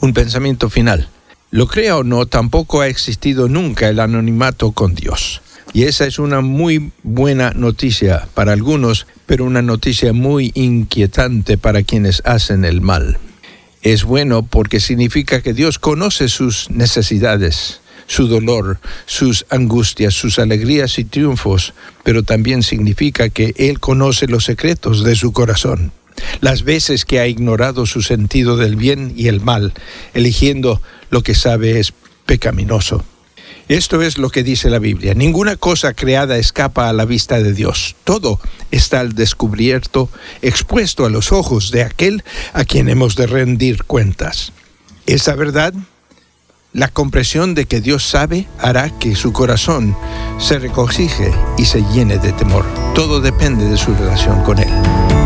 Un 0.00 0.12
pensamiento 0.12 0.68
final. 0.68 1.08
Lo 1.50 1.66
crea 1.66 1.96
o 1.96 2.04
no, 2.04 2.26
tampoco 2.26 2.82
ha 2.82 2.88
existido 2.88 3.48
nunca 3.48 3.88
el 3.88 4.00
anonimato 4.00 4.72
con 4.72 4.94
Dios. 4.94 5.40
Y 5.76 5.84
esa 5.84 6.06
es 6.06 6.18
una 6.18 6.40
muy 6.40 6.90
buena 7.02 7.50
noticia 7.50 8.28
para 8.32 8.54
algunos, 8.54 9.06
pero 9.26 9.44
una 9.44 9.60
noticia 9.60 10.14
muy 10.14 10.50
inquietante 10.54 11.58
para 11.58 11.82
quienes 11.82 12.22
hacen 12.24 12.64
el 12.64 12.80
mal. 12.80 13.18
Es 13.82 14.04
bueno 14.04 14.42
porque 14.42 14.80
significa 14.80 15.42
que 15.42 15.52
Dios 15.52 15.78
conoce 15.78 16.30
sus 16.30 16.70
necesidades, 16.70 17.82
su 18.06 18.26
dolor, 18.26 18.78
sus 19.04 19.44
angustias, 19.50 20.14
sus 20.14 20.38
alegrías 20.38 20.98
y 20.98 21.04
triunfos, 21.04 21.74
pero 22.04 22.22
también 22.22 22.62
significa 22.62 23.28
que 23.28 23.52
Él 23.58 23.78
conoce 23.78 24.28
los 24.28 24.46
secretos 24.46 25.04
de 25.04 25.14
su 25.14 25.34
corazón, 25.34 25.92
las 26.40 26.62
veces 26.62 27.04
que 27.04 27.20
ha 27.20 27.26
ignorado 27.26 27.84
su 27.84 28.00
sentido 28.00 28.56
del 28.56 28.76
bien 28.76 29.12
y 29.14 29.28
el 29.28 29.42
mal, 29.42 29.74
eligiendo 30.14 30.80
lo 31.10 31.20
que 31.20 31.34
sabe 31.34 31.80
es 31.80 31.92
pecaminoso. 32.24 33.04
Esto 33.68 34.00
es 34.00 34.16
lo 34.16 34.30
que 34.30 34.44
dice 34.44 34.70
la 34.70 34.78
Biblia. 34.78 35.14
Ninguna 35.14 35.56
cosa 35.56 35.92
creada 35.92 36.36
escapa 36.38 36.88
a 36.88 36.92
la 36.92 37.04
vista 37.04 37.40
de 37.40 37.52
Dios. 37.52 37.96
Todo 38.04 38.38
está 38.70 39.00
al 39.00 39.14
descubierto, 39.14 40.08
expuesto 40.40 41.04
a 41.04 41.10
los 41.10 41.32
ojos 41.32 41.72
de 41.72 41.82
aquel 41.82 42.22
a 42.52 42.64
quien 42.64 42.88
hemos 42.88 43.16
de 43.16 43.26
rendir 43.26 43.82
cuentas. 43.82 44.52
Esa 45.06 45.34
verdad, 45.34 45.74
la 46.72 46.88
comprensión 46.88 47.56
de 47.56 47.66
que 47.66 47.80
Dios 47.80 48.04
sabe, 48.04 48.46
hará 48.60 48.96
que 49.00 49.16
su 49.16 49.32
corazón 49.32 49.96
se 50.38 50.60
regocije 50.60 51.32
y 51.58 51.64
se 51.64 51.82
llene 51.92 52.18
de 52.18 52.32
temor. 52.32 52.64
Todo 52.94 53.20
depende 53.20 53.64
de 53.68 53.76
su 53.76 53.92
relación 53.94 54.44
con 54.44 54.60
Él. 54.60 55.25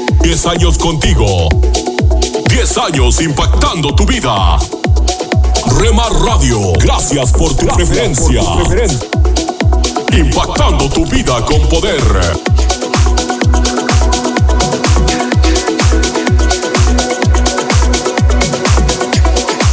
10 0.21 0.45
años 0.45 0.77
contigo. 0.77 1.49
10 2.49 2.77
años 2.77 3.21
impactando 3.21 3.93
tu 3.95 4.05
vida. 4.05 4.57
Rema 5.79 6.07
Radio, 6.25 6.73
gracias 6.79 7.31
por 7.31 7.55
tu 7.55 7.65
preferencia. 7.67 8.41
Impactando 10.13 10.89
tu 10.89 11.05
vida 11.05 11.43
con 11.45 11.61
poder. 11.69 12.01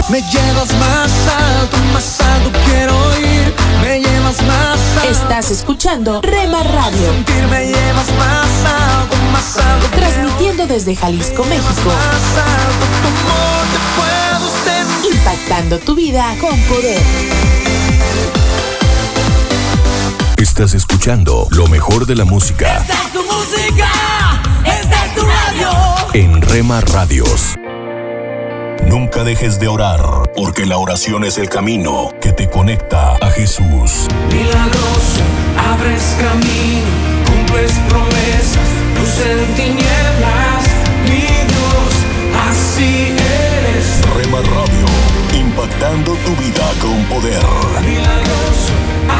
Me 0.08 0.22
llevas 0.22 0.72
más 0.80 1.10
alto, 1.28 1.76
más 1.92 2.20
alto 2.20 2.50
quiero 2.64 2.94
ir. 3.18 3.54
Me 3.82 4.00
llevas 4.00 4.42
más 4.46 4.80
alto. 4.96 5.10
Estás 5.10 5.50
escuchando 5.50 6.22
Rema 6.22 6.62
Radio. 6.62 7.12
Sentir 7.12 7.46
me 7.48 7.66
llevas 7.66 8.06
más 8.18 8.26
alto, 8.26 8.26
más 8.26 8.42
alto. 8.42 8.47
Transmitiendo 9.94 10.66
desde 10.66 10.94
Jalisco, 10.96 11.44
México. 11.44 11.90
Impactando 15.04 15.78
tu 15.78 15.94
vida 15.94 16.24
con 16.40 16.58
poder. 16.62 17.02
Estás 20.36 20.74
escuchando 20.74 21.46
lo 21.50 21.66
mejor 21.68 22.06
de 22.06 22.14
la 22.14 22.24
música 22.24 22.78
Esta 22.78 22.94
es 22.94 23.12
tu 23.12 23.22
música, 23.24 23.88
esta 24.64 25.06
es 25.06 25.14
tu 25.14 25.22
radio. 25.22 25.70
en 26.14 26.42
Rema 26.42 26.80
Radios. 26.80 27.56
Nunca 28.86 29.22
dejes 29.24 29.58
de 29.60 29.68
orar, 29.68 30.00
porque 30.36 30.64
la 30.64 30.78
oración 30.78 31.24
es 31.24 31.38
el 31.38 31.48
camino 31.48 32.12
que 32.20 32.32
te 32.32 32.48
conecta 32.48 33.16
a 33.16 33.30
Jesús. 33.30 34.06
Milagroso, 34.32 35.22
abres 35.70 36.16
camino, 36.18 37.17
cumples 37.48 37.72
promesas, 37.88 38.68
luz 38.96 39.26
en 39.26 39.54
tinieblas, 39.54 40.64
mi 41.04 41.26
Dios, 41.52 41.92
así 42.48 42.90
eres. 43.08 43.86
Rema 44.16 44.40
Radio, 44.40 44.86
impactando 45.40 46.12
tu 46.12 46.36
vida 46.42 46.66
con 46.80 47.02
poder. 47.04 47.42
Milagroso, 47.84 48.74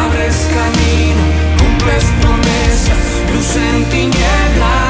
abres 0.04 0.36
camino, 0.52 1.24
cumples 1.58 2.04
promesas, 2.20 3.00
luz 3.34 3.56
en 3.56 3.84
tinieblas, 3.90 4.87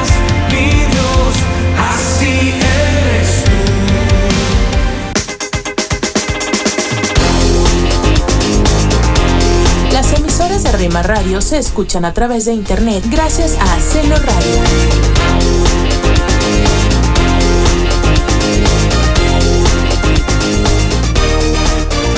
Rema 10.79 11.03
Radio 11.03 11.41
se 11.41 11.57
escuchan 11.57 12.05
a 12.05 12.13
través 12.13 12.45
de 12.45 12.53
internet 12.53 13.03
gracias 13.11 13.57
a 13.59 13.79
Celo 13.81 14.15
Radio. 14.15 14.61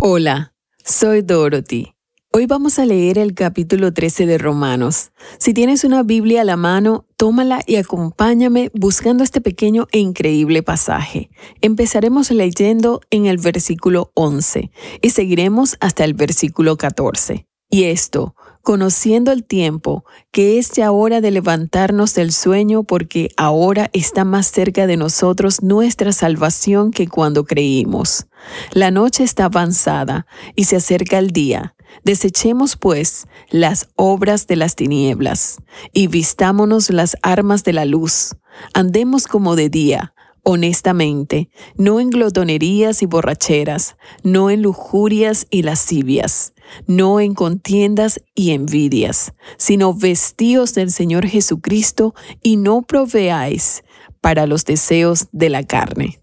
Hola, 0.02 0.54
soy 0.86 1.24
Dorothy 1.24 1.96
Hoy 2.32 2.46
vamos 2.46 2.78
a 2.78 2.86
leer 2.86 3.18
el 3.18 3.34
capítulo 3.34 3.94
13 3.94 4.28
de 4.28 4.38
Romanos. 4.38 5.12
Si 5.40 5.56
tienes 5.56 5.84
una 5.84 6.04
Biblia 6.04 6.42
a 6.42 6.44
la 6.44 6.56
mano, 6.56 7.08
tómala 7.18 7.64
y 7.66 7.78
acompáñame 7.78 8.70
buscando 8.76 9.24
este 9.24 9.42
pequeño 9.42 9.88
e 9.92 9.98
increíble 9.98 10.62
pasaje. 10.62 11.32
Empezaremos 11.62 12.30
leyendo 12.30 13.02
en 13.10 13.26
el 13.26 13.40
versículo 13.40 14.12
11 14.14 14.70
y 15.02 15.10
seguiremos 15.10 15.78
hasta 15.80 16.04
el 16.04 16.14
versículo 16.14 16.78
14. 16.78 17.48
Y 17.74 17.86
esto, 17.86 18.36
conociendo 18.62 19.32
el 19.32 19.44
tiempo, 19.44 20.06
que 20.32 20.58
es 20.58 20.72
ya 20.72 20.92
hora 20.92 21.22
de 21.22 21.32
levantarnos 21.32 22.14
del 22.14 22.32
sueño 22.32 22.84
porque 22.84 23.30
ahora 23.38 23.90
está 23.94 24.24
más 24.24 24.48
cerca 24.48 24.88
de 24.88 24.98
nosotros 24.98 25.62
nuestra 25.62 26.12
salvación 26.12 26.92
que 26.92 27.08
cuando 27.08 27.46
creímos. 27.46 28.28
La 28.72 28.92
noche 28.92 29.24
está 29.24 29.46
avanzada 29.46 30.26
y 30.56 30.66
se 30.66 30.78
acerca 30.78 31.18
el 31.18 31.32
día. 31.32 31.76
Desechemos, 32.04 32.78
pues, 32.78 33.28
las 33.50 33.90
obras 33.96 34.48
de 34.48 34.56
las 34.56 34.76
tinieblas 34.76 35.58
y 35.94 36.08
vistámonos 36.08 36.90
las 36.90 37.18
armas 37.22 37.64
de 37.64 37.74
la 37.74 37.86
luz. 37.86 38.36
Andemos 38.74 39.28
como 39.28 39.56
de 39.56 39.70
día 39.70 40.14
honestamente, 40.44 41.50
no 41.76 42.00
en 42.00 42.10
glotonerías 42.10 43.02
y 43.02 43.06
borracheras, 43.06 43.98
no 44.24 44.50
en 44.50 44.62
lujurias 44.62 45.48
y 45.50 45.64
lascivias, 45.64 46.54
no 46.88 47.20
en 47.20 47.34
contiendas 47.34 48.22
y 48.36 48.52
envidias, 48.52 49.34
sino 49.58 49.94
vestíos 49.94 50.74
del 50.74 50.92
Señor 50.92 51.26
Jesucristo 51.28 52.16
y 52.42 52.58
no 52.58 52.82
proveáis 52.82 53.84
para 54.22 54.46
los 54.46 54.66
deseos 54.66 55.28
de 55.32 55.50
la 55.50 55.64
carne. 55.64 56.21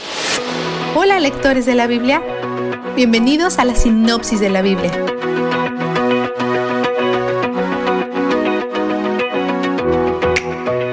Hola 0.95 1.19
lectores 1.19 1.67
de 1.67 1.75
la 1.75 1.89
Biblia. 1.89 2.23
Bienvenidos 2.95 3.59
a 3.59 3.65
la 3.65 3.75
sinopsis 3.75 4.39
de 4.39 4.51
la 4.51 4.61
Biblia. 4.61 4.93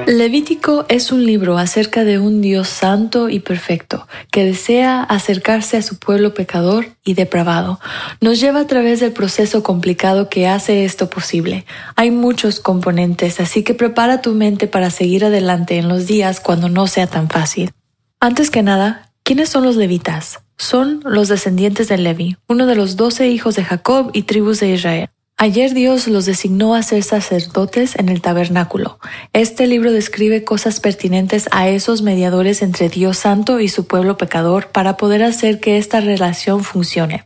Levítico 0.06 0.86
es 0.88 1.12
un 1.12 1.26
libro 1.26 1.58
acerca 1.58 2.04
de 2.04 2.18
un 2.18 2.40
Dios 2.40 2.68
santo 2.68 3.28
y 3.28 3.40
perfecto 3.40 4.08
que 4.32 4.46
desea 4.46 5.02
acercarse 5.02 5.76
a 5.76 5.82
su 5.82 5.98
pueblo 5.98 6.32
pecador 6.32 6.86
y 7.04 7.12
depravado. 7.12 7.80
Nos 8.22 8.40
lleva 8.40 8.60
a 8.60 8.66
través 8.66 9.00
del 9.00 9.12
proceso 9.12 9.62
complicado 9.62 10.30
que 10.30 10.48
hace 10.48 10.86
esto 10.86 11.10
posible. 11.10 11.66
Hay 11.96 12.10
muchos 12.10 12.60
componentes, 12.60 13.40
así 13.40 13.62
que 13.62 13.74
prepara 13.74 14.22
tu 14.22 14.32
mente 14.32 14.66
para 14.68 14.88
seguir 14.88 15.26
adelante 15.26 15.76
en 15.76 15.88
los 15.88 16.06
días 16.06 16.40
cuando 16.40 16.70
no 16.70 16.86
sea 16.86 17.06
tan 17.06 17.28
fácil. 17.28 17.72
Antes 18.20 18.50
que 18.50 18.62
nada, 18.62 19.12
¿quiénes 19.22 19.50
son 19.50 19.64
los 19.64 19.76
levitas? 19.76 20.40
Son 20.60 21.00
los 21.06 21.28
descendientes 21.28 21.88
de 21.88 21.96
Levi, 21.96 22.36
uno 22.46 22.66
de 22.66 22.74
los 22.74 22.96
doce 22.96 23.28
hijos 23.28 23.56
de 23.56 23.64
Jacob 23.64 24.10
y 24.12 24.24
tribus 24.24 24.60
de 24.60 24.68
Israel. 24.74 25.08
Ayer 25.38 25.72
Dios 25.72 26.06
los 26.06 26.26
designó 26.26 26.74
a 26.74 26.82
ser 26.82 27.02
sacerdotes 27.02 27.96
en 27.96 28.10
el 28.10 28.20
tabernáculo. 28.20 28.98
Este 29.32 29.66
libro 29.66 29.90
describe 29.90 30.44
cosas 30.44 30.78
pertinentes 30.78 31.48
a 31.50 31.70
esos 31.70 32.02
mediadores 32.02 32.60
entre 32.60 32.90
Dios 32.90 33.16
Santo 33.16 33.58
y 33.58 33.68
su 33.68 33.86
pueblo 33.86 34.18
pecador 34.18 34.66
para 34.66 34.98
poder 34.98 35.22
hacer 35.22 35.60
que 35.60 35.78
esta 35.78 36.02
relación 36.02 36.62
funcione. 36.62 37.24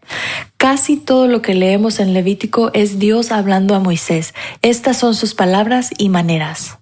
Casi 0.56 0.96
todo 0.96 1.26
lo 1.26 1.42
que 1.42 1.54
leemos 1.54 1.98
en 1.98 2.14
Levítico 2.14 2.70
es 2.72 3.00
Dios 3.00 3.32
hablando 3.32 3.74
a 3.74 3.80
Moisés. 3.80 4.32
Estas 4.62 4.96
son 4.96 5.16
sus 5.16 5.34
palabras 5.34 5.90
y 5.98 6.08
maneras. 6.08 6.78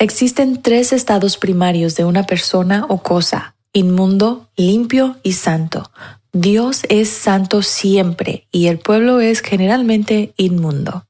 Existen 0.00 0.60
tres 0.60 0.92
estados 0.92 1.38
primarios 1.38 1.94
de 1.94 2.04
una 2.04 2.24
persona 2.24 2.86
o 2.88 3.04
cosa, 3.04 3.55
inmundo, 3.76 4.48
limpio 4.56 5.16
y 5.22 5.32
santo. 5.32 5.90
Dios 6.32 6.84
es 6.88 7.10
santo 7.10 7.60
siempre 7.60 8.46
y 8.50 8.68
el 8.68 8.78
pueblo 8.78 9.20
es 9.20 9.42
generalmente 9.42 10.32
inmundo. 10.38 11.04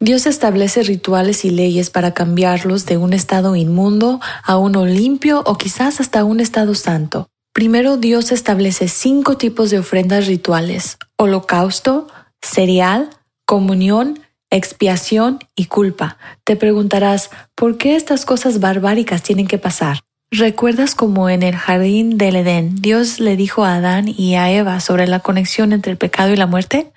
Dios 0.00 0.26
establece 0.26 0.82
rituales 0.82 1.46
y 1.46 1.50
leyes 1.50 1.88
para 1.88 2.12
cambiarlos 2.12 2.84
de 2.84 2.98
un 2.98 3.14
estado 3.14 3.56
inmundo 3.56 4.20
a 4.42 4.58
uno 4.58 4.84
limpio 4.84 5.42
o 5.46 5.56
quizás 5.56 5.98
hasta 5.98 6.24
un 6.24 6.40
estado 6.40 6.74
santo. 6.74 7.30
Primero 7.54 7.96
Dios 7.96 8.32
establece 8.32 8.88
cinco 8.88 9.38
tipos 9.38 9.70
de 9.70 9.78
ofrendas 9.78 10.26
rituales, 10.26 10.98
holocausto, 11.16 12.08
cereal, 12.42 13.08
comunión, 13.46 14.20
expiación 14.50 15.38
y 15.56 15.66
culpa. 15.66 16.18
Te 16.44 16.56
preguntarás, 16.56 17.30
¿por 17.54 17.78
qué 17.78 17.96
estas 17.96 18.26
cosas 18.26 18.60
barbáricas 18.60 19.22
tienen 19.22 19.46
que 19.46 19.56
pasar? 19.56 20.00
¿Recuerdas 20.36 20.96
cómo 20.96 21.28
en 21.28 21.44
el 21.44 21.54
jardín 21.54 22.18
del 22.18 22.34
Edén 22.34 22.74
Dios 22.80 23.20
le 23.20 23.36
dijo 23.36 23.64
a 23.64 23.76
Adán 23.76 24.08
y 24.08 24.34
a 24.34 24.50
Eva 24.50 24.80
sobre 24.80 25.06
la 25.06 25.20
conexión 25.20 25.72
entre 25.72 25.92
el 25.92 25.96
pecado 25.96 26.32
y 26.32 26.36
la 26.36 26.48
muerte? 26.48 26.90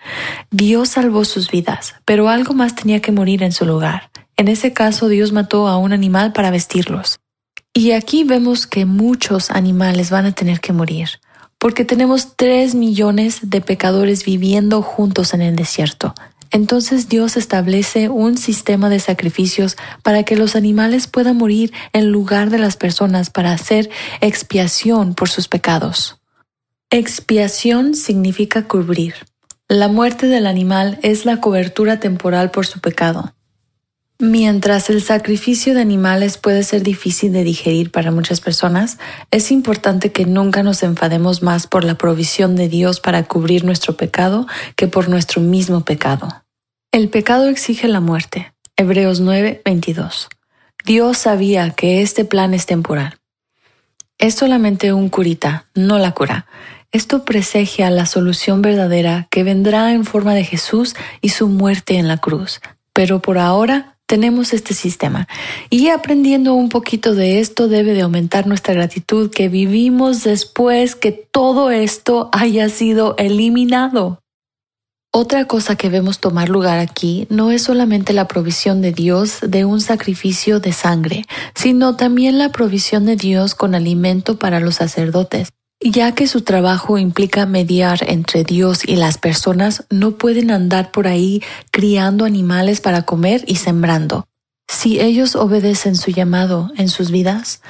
Dios 0.50 0.90
salvó 0.90 1.24
sus 1.24 1.52
vidas, 1.52 1.94
pero 2.04 2.30
algo 2.30 2.56
más 2.56 2.74
tenía 2.74 3.00
que 3.00 3.12
morir 3.12 3.44
en 3.44 3.52
su 3.52 3.64
lugar. 3.68 4.10
En 4.38 4.48
ese 4.48 4.74
caso 4.74 5.08
Dios 5.08 5.34
mató 5.34 5.68
a 5.68 5.78
un 5.78 5.94
animal 5.94 6.34
para 6.34 6.50
vestirlos. 6.50 7.20
Y 7.76 7.92
aquí 7.92 8.24
vemos 8.24 8.66
que 8.66 8.86
muchos 8.86 9.52
animales 9.52 10.10
van 10.10 10.26
a 10.26 10.32
tener 10.32 10.60
que 10.60 10.74
morir, 10.74 11.08
porque 11.60 11.86
tenemos 11.86 12.36
tres 12.38 12.74
millones 12.74 13.52
de 13.52 13.62
pecadores 13.62 14.26
viviendo 14.26 14.82
juntos 14.82 15.36
en 15.36 15.44
el 15.44 15.56
desierto. 15.56 16.16
Entonces 16.52 17.10
Dios 17.10 17.38
establece 17.38 18.10
un 18.10 18.38
sistema 18.38 18.90
de 18.90 19.00
sacrificios 19.00 19.78
para 20.04 20.24
que 20.24 20.36
los 20.36 20.56
animales 20.56 21.08
puedan 21.08 21.38
morir 21.38 21.74
en 21.94 22.12
lugar 22.12 22.50
de 22.50 22.60
las 22.60 22.78
personas 22.78 23.30
para 23.30 23.52
hacer 23.52 23.90
expiación 24.22 25.14
por 25.14 25.30
sus 25.30 25.48
pecados. 25.48 26.20
Expiación 26.90 27.96
significa 27.96 28.68
cubrir. 28.68 29.16
La 29.68 29.90
muerte 29.90 30.28
del 30.28 30.48
animal 30.48 30.98
es 31.02 31.26
la 31.26 31.42
cobertura 31.42 32.00
temporal 32.00 32.52
por 32.52 32.66
su 32.66 32.80
pecado. 32.80 33.34
Mientras 34.20 34.90
el 34.90 35.04
sacrificio 35.04 35.76
de 35.76 35.82
animales 35.82 36.40
puede 36.40 36.64
ser 36.64 36.82
difícil 36.82 37.32
de 37.34 37.44
digerir 37.44 37.92
para 37.92 38.10
muchas 38.10 38.42
personas, 38.42 38.98
es 39.30 39.52
importante 39.52 40.12
que 40.12 40.26
nunca 40.26 40.64
nos 40.64 40.82
enfademos 40.82 41.44
más 41.44 41.68
por 41.68 41.84
la 41.84 42.00
provisión 42.00 42.56
de 42.56 42.68
Dios 42.68 43.00
para 43.00 43.26
cubrir 43.26 43.64
nuestro 43.64 43.96
pecado 43.96 44.48
que 44.76 44.88
por 44.88 45.08
nuestro 45.08 45.40
mismo 45.40 45.86
pecado. 45.86 46.44
El 46.92 47.10
pecado 47.10 47.48
exige 47.48 47.88
la 47.88 48.00
muerte. 48.00 48.54
Hebreos 48.76 49.20
9, 49.20 49.62
22. 49.64 50.30
Dios 50.84 51.18
sabía 51.20 51.70
que 51.70 52.02
este 52.02 52.26
plan 52.26 52.56
es 52.56 52.66
temporal. 52.66 53.20
Es 54.18 54.34
solamente 54.34 54.94
un 54.94 55.10
curita, 55.10 55.68
no 55.76 56.00
la 56.00 56.14
cura. 56.14 56.48
Esto 56.92 57.24
presegia 57.24 57.92
la 57.92 58.08
solución 58.08 58.64
verdadera 58.64 59.28
que 59.30 59.44
vendrá 59.44 59.94
en 59.94 60.06
forma 60.06 60.34
de 60.34 60.44
Jesús 60.44 60.96
y 61.22 61.30
su 61.30 61.50
muerte 61.50 62.00
en 62.00 62.08
la 62.08 62.18
cruz. 62.18 62.62
Pero 62.94 63.22
por 63.22 63.38
ahora 63.38 63.97
tenemos 64.08 64.54
este 64.54 64.74
sistema. 64.74 65.28
Y 65.70 65.90
aprendiendo 65.90 66.56
un 66.56 66.70
poquito 66.70 67.14
de 67.14 67.40
esto 67.40 67.68
debe 67.68 67.94
de 67.94 68.02
aumentar 68.02 68.48
nuestra 68.48 68.74
gratitud 68.74 69.30
que 69.30 69.50
vivimos 69.50 70.24
después 70.24 70.96
que 70.96 71.12
todo 71.12 71.70
esto 71.70 72.30
haya 72.32 72.70
sido 72.70 73.16
eliminado. 73.18 74.20
Otra 75.14 75.46
cosa 75.46 75.76
que 75.76 75.90
vemos 75.90 76.20
tomar 76.20 76.50
lugar 76.50 76.80
aquí 76.80 77.28
no 77.30 77.52
es 77.52 77.64
solamente 77.64 78.14
la 78.14 78.28
provisión 78.28 78.82
de 78.82 78.92
Dios 78.92 79.40
de 79.42 79.66
un 79.66 79.82
sacrificio 79.82 80.60
de 80.60 80.74
sangre, 80.74 81.24
sino 81.56 81.96
también 81.96 82.38
la 82.38 82.52
provisión 82.52 83.06
de 83.06 83.16
Dios 83.16 83.56
con 83.56 83.74
alimento 83.74 84.38
para 84.38 84.60
los 84.60 84.76
sacerdotes. 84.76 85.50
Ya 85.80 86.14
que 86.14 86.28
su 86.28 86.42
trabajo 86.42 86.98
implica 86.98 87.46
mediar 87.46 88.00
entre 88.08 88.44
Dios 88.44 88.82
y 88.84 88.96
las 88.96 89.20
personas, 89.20 89.86
no 89.92 90.18
pueden 90.18 90.50
andar 90.50 90.92
por 90.92 91.08
ahí 91.08 91.44
criando 91.72 92.26
animales 92.26 92.82
para 92.82 93.04
comer 93.04 93.44
y 93.46 93.58
sembrando. 93.58 94.26
Si 94.68 95.00
ellos 95.00 95.36
obedecen 95.36 95.96
su 95.96 96.12
llamado 96.12 96.72
en 96.78 96.90
sus 96.90 97.12
vidas, 97.12 97.62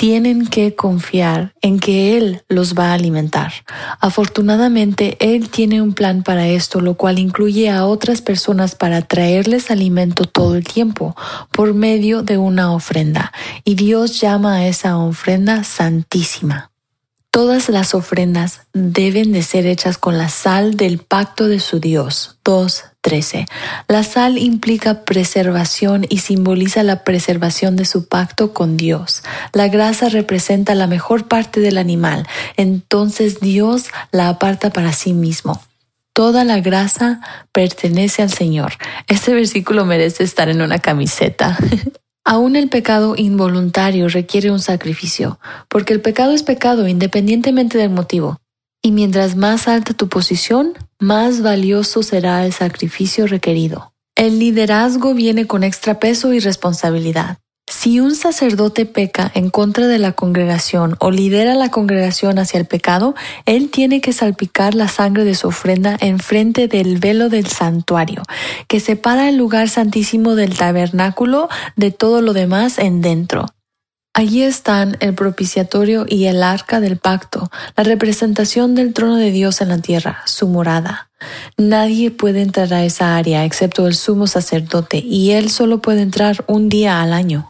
tienen 0.00 0.46
que 0.46 0.74
confiar 0.74 1.52
en 1.60 1.78
que 1.78 2.16
Él 2.16 2.42
los 2.48 2.74
va 2.74 2.86
a 2.86 2.94
alimentar. 2.94 3.52
Afortunadamente, 4.00 5.18
Él 5.20 5.50
tiene 5.50 5.82
un 5.82 5.92
plan 5.92 6.22
para 6.22 6.48
esto, 6.48 6.80
lo 6.80 6.94
cual 6.94 7.18
incluye 7.18 7.68
a 7.68 7.84
otras 7.84 8.22
personas 8.22 8.74
para 8.74 9.02
traerles 9.02 9.70
alimento 9.70 10.24
todo 10.24 10.56
el 10.56 10.64
tiempo 10.64 11.14
por 11.52 11.74
medio 11.74 12.22
de 12.22 12.38
una 12.38 12.72
ofrenda. 12.72 13.30
Y 13.62 13.74
Dios 13.74 14.18
llama 14.18 14.54
a 14.54 14.66
esa 14.66 14.96
ofrenda 14.96 15.64
santísima. 15.64 16.69
Todas 17.32 17.68
las 17.68 17.94
ofrendas 17.94 18.62
deben 18.72 19.30
de 19.30 19.44
ser 19.44 19.64
hechas 19.64 19.98
con 19.98 20.18
la 20.18 20.28
sal 20.28 20.76
del 20.76 20.98
pacto 20.98 21.46
de 21.46 21.60
su 21.60 21.78
Dios. 21.78 22.38
2.13. 22.44 23.46
La 23.86 24.02
sal 24.02 24.36
implica 24.36 25.04
preservación 25.04 26.04
y 26.08 26.18
simboliza 26.18 26.82
la 26.82 27.04
preservación 27.04 27.76
de 27.76 27.84
su 27.84 28.08
pacto 28.08 28.52
con 28.52 28.76
Dios. 28.76 29.22
La 29.52 29.68
grasa 29.68 30.08
representa 30.08 30.74
la 30.74 30.88
mejor 30.88 31.28
parte 31.28 31.60
del 31.60 31.78
animal, 31.78 32.26
entonces 32.56 33.38
Dios 33.38 33.84
la 34.10 34.28
aparta 34.28 34.70
para 34.70 34.92
sí 34.92 35.12
mismo. 35.12 35.62
Toda 36.12 36.42
la 36.42 36.58
grasa 36.58 37.20
pertenece 37.52 38.22
al 38.22 38.32
Señor. 38.32 38.72
Este 39.06 39.32
versículo 39.32 39.84
merece 39.84 40.24
estar 40.24 40.48
en 40.48 40.62
una 40.62 40.80
camiseta. 40.80 41.56
Aún 42.24 42.54
el 42.54 42.68
pecado 42.68 43.14
involuntario 43.16 44.08
requiere 44.08 44.50
un 44.50 44.60
sacrificio, 44.60 45.40
porque 45.68 45.92
el 45.92 46.00
pecado 46.00 46.32
es 46.32 46.42
pecado 46.42 46.86
independientemente 46.86 47.78
del 47.78 47.90
motivo. 47.90 48.38
Y 48.82 48.92
mientras 48.92 49.36
más 49.36 49.68
alta 49.68 49.94
tu 49.94 50.08
posición, 50.08 50.74
más 50.98 51.42
valioso 51.42 52.02
será 52.02 52.44
el 52.44 52.52
sacrificio 52.52 53.26
requerido. 53.26 53.92
El 54.16 54.38
liderazgo 54.38 55.14
viene 55.14 55.46
con 55.46 55.64
extra 55.64 55.98
peso 55.98 56.32
y 56.32 56.40
responsabilidad. 56.40 57.38
Si 57.72 58.00
un 58.00 58.16
sacerdote 58.16 58.84
peca 58.84 59.30
en 59.32 59.48
contra 59.48 59.86
de 59.86 60.00
la 60.00 60.10
congregación 60.10 60.96
o 60.98 61.12
lidera 61.12 61.54
la 61.54 61.70
congregación 61.70 62.40
hacia 62.40 62.58
el 62.58 62.66
pecado, 62.66 63.14
él 63.46 63.70
tiene 63.70 64.00
que 64.00 64.12
salpicar 64.12 64.74
la 64.74 64.88
sangre 64.88 65.24
de 65.24 65.36
su 65.36 65.46
ofrenda 65.46 65.96
en 66.00 66.18
frente 66.18 66.66
del 66.66 66.98
velo 66.98 67.28
del 67.28 67.46
santuario, 67.46 68.22
que 68.66 68.80
separa 68.80 69.28
el 69.28 69.36
lugar 69.36 69.68
santísimo 69.68 70.34
del 70.34 70.58
tabernáculo 70.58 71.48
de 71.76 71.92
todo 71.92 72.22
lo 72.22 72.32
demás 72.32 72.76
en 72.78 73.02
dentro. 73.02 73.46
Allí 74.14 74.42
están 74.42 74.96
el 74.98 75.14
propiciatorio 75.14 76.06
y 76.08 76.24
el 76.24 76.42
arca 76.42 76.80
del 76.80 76.96
pacto, 76.96 77.52
la 77.76 77.84
representación 77.84 78.74
del 78.74 78.92
trono 78.92 79.14
de 79.14 79.30
Dios 79.30 79.60
en 79.60 79.68
la 79.68 79.78
tierra, 79.78 80.22
su 80.26 80.48
morada. 80.48 81.08
Nadie 81.56 82.10
puede 82.10 82.42
entrar 82.42 82.74
a 82.74 82.84
esa 82.84 83.16
área 83.16 83.44
excepto 83.44 83.86
el 83.86 83.94
sumo 83.94 84.26
sacerdote, 84.26 84.98
y 84.98 85.30
él 85.30 85.50
solo 85.50 85.80
puede 85.80 86.02
entrar 86.02 86.44
un 86.48 86.68
día 86.68 87.00
al 87.00 87.12
año. 87.12 87.49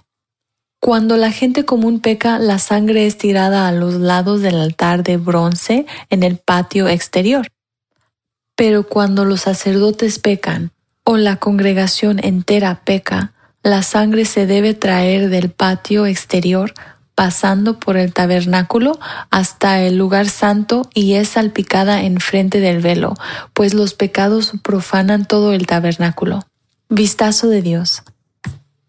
Cuando 0.80 1.18
la 1.18 1.30
gente 1.30 1.66
común 1.66 2.00
peca, 2.00 2.38
la 2.38 2.58
sangre 2.58 3.06
es 3.06 3.18
tirada 3.18 3.68
a 3.68 3.72
los 3.72 3.94
lados 3.94 4.40
del 4.40 4.58
altar 4.58 5.02
de 5.02 5.18
bronce 5.18 5.84
en 6.08 6.22
el 6.22 6.38
patio 6.38 6.88
exterior. 6.88 7.48
Pero 8.56 8.88
cuando 8.88 9.26
los 9.26 9.42
sacerdotes 9.42 10.18
pecan 10.18 10.72
o 11.04 11.18
la 11.18 11.36
congregación 11.36 12.18
entera 12.22 12.80
peca, 12.82 13.34
la 13.62 13.82
sangre 13.82 14.24
se 14.24 14.46
debe 14.46 14.72
traer 14.72 15.28
del 15.28 15.50
patio 15.50 16.06
exterior 16.06 16.72
pasando 17.14 17.78
por 17.78 17.98
el 17.98 18.14
tabernáculo 18.14 18.98
hasta 19.30 19.82
el 19.82 19.98
lugar 19.98 20.30
santo 20.30 20.88
y 20.94 21.12
es 21.14 21.28
salpicada 21.28 22.02
enfrente 22.04 22.60
del 22.60 22.80
velo, 22.80 23.12
pues 23.52 23.74
los 23.74 23.92
pecados 23.92 24.52
profanan 24.62 25.26
todo 25.26 25.52
el 25.52 25.66
tabernáculo. 25.66 26.40
Vistazo 26.88 27.48
de 27.48 27.60
Dios. 27.60 28.02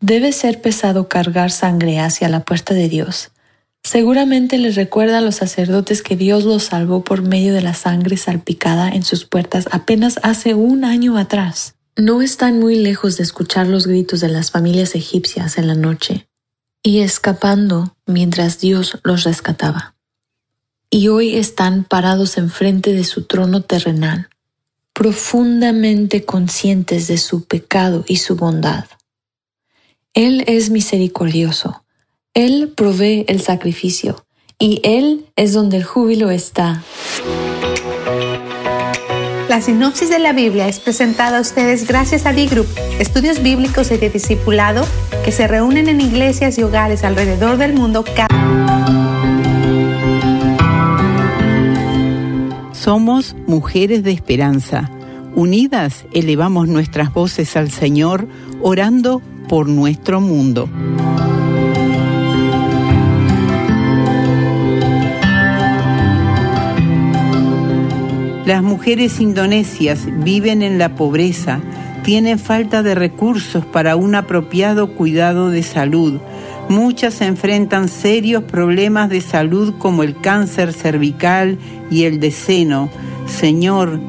Debe 0.01 0.31
ser 0.31 0.61
pesado 0.61 1.07
cargar 1.07 1.51
sangre 1.51 1.99
hacia 1.99 2.27
la 2.27 2.43
puerta 2.43 2.73
de 2.73 2.89
Dios. 2.89 3.29
Seguramente 3.83 4.57
les 4.57 4.75
recuerda 4.75 5.19
a 5.19 5.21
los 5.21 5.35
sacerdotes 5.35 6.01
que 6.01 6.15
Dios 6.15 6.43
los 6.43 6.63
salvó 6.63 7.03
por 7.03 7.21
medio 7.21 7.53
de 7.53 7.61
la 7.61 7.75
sangre 7.75 8.17
salpicada 8.17 8.89
en 8.89 9.03
sus 9.03 9.25
puertas 9.25 9.67
apenas 9.71 10.19
hace 10.23 10.55
un 10.55 10.85
año 10.85 11.17
atrás. 11.17 11.75
No 11.95 12.23
están 12.23 12.59
muy 12.59 12.75
lejos 12.75 13.17
de 13.17 13.23
escuchar 13.23 13.67
los 13.67 13.85
gritos 13.85 14.21
de 14.21 14.29
las 14.29 14.49
familias 14.49 14.95
egipcias 14.95 15.59
en 15.59 15.67
la 15.67 15.75
noche 15.75 16.27
y 16.81 17.01
escapando 17.01 17.95
mientras 18.07 18.59
Dios 18.59 18.97
los 19.03 19.23
rescataba. 19.23 19.93
Y 20.89 21.09
hoy 21.09 21.35
están 21.37 21.83
parados 21.83 22.37
enfrente 22.37 22.93
de 22.93 23.03
su 23.03 23.25
trono 23.25 23.61
terrenal, 23.61 24.29
profundamente 24.93 26.25
conscientes 26.25 27.07
de 27.07 27.19
su 27.19 27.45
pecado 27.45 28.03
y 28.07 28.17
su 28.17 28.35
bondad. 28.35 28.85
Él 30.13 30.43
es 30.47 30.69
misericordioso, 30.71 31.85
Él 32.33 32.73
provee 32.75 33.23
el 33.29 33.39
sacrificio, 33.39 34.25
y 34.59 34.81
Él 34.83 35.25
es 35.37 35.53
donde 35.53 35.77
el 35.77 35.85
júbilo 35.85 36.29
está. 36.31 36.83
La 39.47 39.61
sinopsis 39.61 40.09
de 40.09 40.19
la 40.19 40.33
Biblia 40.33 40.67
es 40.67 40.81
presentada 40.81 41.37
a 41.37 41.41
ustedes 41.41 41.87
gracias 41.87 42.25
a 42.25 42.33
D-Group, 42.33 42.67
estudios 42.99 43.41
bíblicos 43.41 43.89
y 43.91 43.97
de 43.97 44.09
discipulado 44.09 44.85
que 45.23 45.31
se 45.31 45.47
reúnen 45.47 45.87
en 45.87 46.01
iglesias 46.01 46.57
y 46.57 46.63
hogares 46.63 47.05
alrededor 47.05 47.55
del 47.55 47.71
mundo. 47.71 48.03
Somos 52.73 53.33
mujeres 53.47 54.03
de 54.03 54.11
esperanza. 54.11 54.91
Unidas 55.35 56.03
elevamos 56.11 56.67
nuestras 56.67 57.13
voces 57.13 57.55
al 57.55 57.71
Señor, 57.71 58.27
orando 58.61 59.21
por 59.47 59.67
nuestro 59.67 60.21
mundo. 60.21 60.69
Las 68.45 68.63
mujeres 68.63 69.21
indonesias 69.21 70.07
viven 70.23 70.61
en 70.61 70.77
la 70.77 70.95
pobreza, 70.95 71.61
tienen 72.03 72.39
falta 72.39 72.83
de 72.83 72.95
recursos 72.95 73.65
para 73.65 73.95
un 73.95 74.15
apropiado 74.15 74.95
cuidado 74.95 75.51
de 75.51 75.63
salud. 75.63 76.19
Muchas 76.67 77.21
enfrentan 77.21 77.87
serios 77.87 78.43
problemas 78.43 79.09
de 79.09 79.21
salud 79.21 79.75
como 79.77 80.03
el 80.03 80.19
cáncer 80.19 80.73
cervical 80.73 81.59
y 81.91 82.03
el 82.03 82.19
de 82.19 82.31
seno. 82.31 82.89
Señor, 83.27 83.99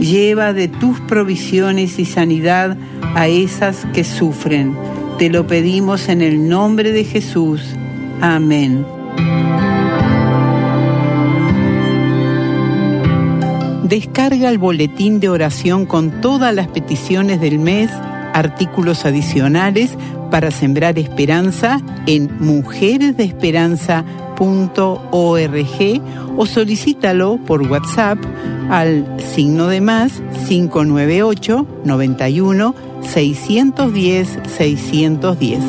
lleva 0.00 0.52
de 0.52 0.68
tus 0.68 1.00
provisiones 1.00 1.98
y 1.98 2.04
sanidad 2.04 2.76
a 3.14 3.28
esas 3.28 3.86
que 3.92 4.04
sufren. 4.04 4.76
Te 5.18 5.30
lo 5.30 5.46
pedimos 5.46 6.08
en 6.08 6.22
el 6.22 6.48
nombre 6.48 6.92
de 6.92 7.04
Jesús. 7.04 7.62
Amén. 8.20 8.84
Descarga 13.84 14.48
el 14.48 14.56
boletín 14.56 15.20
de 15.20 15.28
oración 15.28 15.84
con 15.84 16.22
todas 16.22 16.54
las 16.54 16.66
peticiones 16.68 17.40
del 17.40 17.58
mes, 17.58 17.90
artículos 18.32 19.04
adicionales 19.04 19.90
para 20.30 20.50
sembrar 20.50 20.98
esperanza 20.98 21.78
en 22.06 22.30
o 26.36 26.46
solicítalo 26.46 27.38
por 27.46 27.62
WhatsApp 27.62 28.18
al 28.70 29.06
signo 29.34 29.68
de 29.68 29.80
más 29.80 30.22
598 30.48 31.66
91 31.84 32.74
610 33.02 34.38
610. 34.56 35.60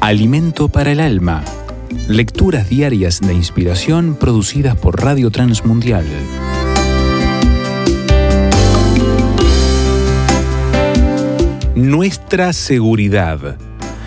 Alimento 0.00 0.68
para 0.68 0.92
el 0.92 1.00
alma. 1.00 1.42
Lecturas 2.08 2.68
diarias 2.68 3.20
de 3.20 3.34
inspiración 3.34 4.14
producidas 4.14 4.76
por 4.76 5.02
Radio 5.02 5.32
Transmundial. 5.32 6.04
Nuestra 11.76 12.54
seguridad. 12.54 13.58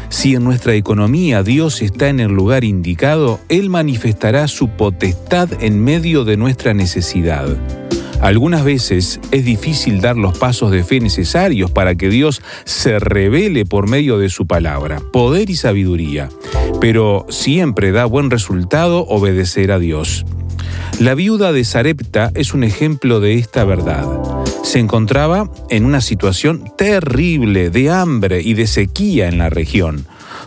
Si 0.09 0.33
en 0.33 0.43
nuestra 0.43 0.73
economía 0.73 1.43
Dios 1.43 1.83
está 1.83 2.09
en 2.09 2.19
el 2.19 2.31
lugar 2.31 2.63
indicado, 2.63 3.39
Él 3.47 3.69
manifestará 3.69 4.47
su 4.47 4.69
potestad 4.69 5.49
en 5.61 5.83
medio 5.83 6.25
de 6.25 6.35
nuestra 6.35 6.73
necesidad. 6.73 7.47
Algunas 8.21 8.63
veces 8.63 9.19
es 9.29 9.45
difícil 9.45 10.01
dar 10.01 10.17
los 10.17 10.35
pasos 10.35 10.71
de 10.71 10.83
fe 10.83 10.99
necesarios 10.99 11.69
para 11.69 11.93
que 11.93 12.09
Dios 12.09 12.41
se 12.65 12.97
revele 12.97 13.67
por 13.67 13.87
medio 13.87 14.17
de 14.17 14.29
su 14.29 14.47
palabra, 14.47 14.99
poder 15.13 15.51
y 15.51 15.55
sabiduría, 15.55 16.27
pero 16.81 17.27
siempre 17.29 17.91
da 17.91 18.05
buen 18.05 18.31
resultado 18.31 19.05
obedecer 19.05 19.71
a 19.71 19.77
Dios. 19.77 20.25
La 20.99 21.13
viuda 21.13 21.51
de 21.51 21.63
Sarepta 21.63 22.31
es 22.33 22.55
un 22.55 22.63
ejemplo 22.63 23.19
de 23.19 23.35
esta 23.35 23.63
verdad. 23.63 24.38
Se 24.63 24.79
encontraba 24.79 25.49
en 25.69 25.85
una 25.85 26.01
situación 26.01 26.71
terrible 26.77 27.69
de 27.69 27.89
hambre 27.89 28.41
y 28.41 28.53
de 28.53 28.67
sequía 28.67 29.27
en 29.27 29.37
la 29.37 29.49
región. 29.49 30.05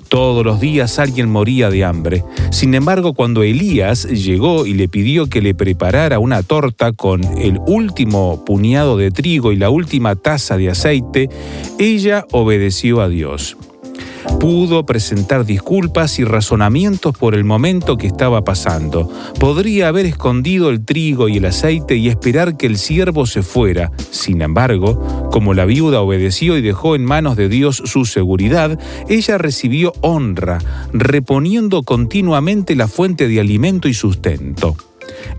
Todos 0.08 0.44
los 0.44 0.60
días 0.60 0.98
alguien 0.98 1.30
moría 1.30 1.70
de 1.70 1.84
hambre. 1.84 2.22
Sin 2.50 2.74
embargo, 2.74 3.14
cuando 3.14 3.42
Elías 3.42 4.04
llegó 4.04 4.66
y 4.66 4.74
le 4.74 4.88
pidió 4.88 5.26
que 5.28 5.40
le 5.40 5.54
preparara 5.54 6.18
una 6.18 6.42
torta 6.42 6.92
con 6.92 7.24
el 7.38 7.58
último 7.66 8.44
puñado 8.44 8.96
de 8.96 9.10
trigo 9.10 9.52
y 9.52 9.56
la 9.56 9.70
última 9.70 10.14
taza 10.14 10.56
de 10.56 10.70
aceite, 10.70 11.30
ella 11.78 12.26
obedeció 12.30 13.00
a 13.00 13.08
Dios 13.08 13.56
pudo 14.40 14.84
presentar 14.86 15.44
disculpas 15.44 16.18
y 16.18 16.24
razonamientos 16.24 17.16
por 17.16 17.34
el 17.34 17.44
momento 17.44 17.96
que 17.96 18.06
estaba 18.06 18.44
pasando. 18.44 19.10
Podría 19.38 19.88
haber 19.88 20.06
escondido 20.06 20.70
el 20.70 20.84
trigo 20.84 21.28
y 21.28 21.38
el 21.38 21.46
aceite 21.46 21.96
y 21.96 22.08
esperar 22.08 22.56
que 22.56 22.66
el 22.66 22.78
siervo 22.78 23.26
se 23.26 23.42
fuera. 23.42 23.90
Sin 24.10 24.42
embargo, 24.42 25.30
como 25.30 25.54
la 25.54 25.64
viuda 25.64 26.00
obedeció 26.00 26.56
y 26.56 26.62
dejó 26.62 26.94
en 26.94 27.04
manos 27.04 27.36
de 27.36 27.48
Dios 27.48 27.82
su 27.84 28.04
seguridad, 28.04 28.78
ella 29.08 29.38
recibió 29.38 29.92
honra, 30.00 30.58
reponiendo 30.92 31.82
continuamente 31.82 32.76
la 32.76 32.88
fuente 32.88 33.28
de 33.28 33.40
alimento 33.40 33.88
y 33.88 33.94
sustento. 33.94 34.76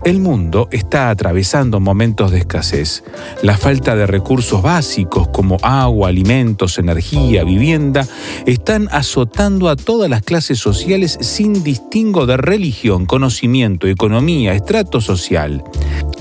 El 0.04 0.18
mundo 0.20 0.68
está 0.70 1.08
atravesando 1.08 1.80
momentos 1.80 2.30
de 2.30 2.38
escasez. 2.38 3.04
La 3.42 3.56
falta 3.56 3.96
de 3.96 4.06
recursos 4.06 4.60
básicos 4.60 5.28
como 5.28 5.56
agua, 5.62 6.08
alimentos, 6.08 6.78
energía, 6.78 7.42
vivienda, 7.42 8.06
están 8.44 8.88
azotando 8.92 9.70
a 9.70 9.76
todas 9.76 10.10
las 10.10 10.22
clases 10.22 10.58
sociales 10.58 11.16
sin 11.20 11.64
distingo 11.64 12.26
de 12.26 12.36
religión, 12.36 13.06
conocimiento, 13.06 13.86
economía, 13.86 14.54
estrato 14.54 15.00
social. 15.00 15.64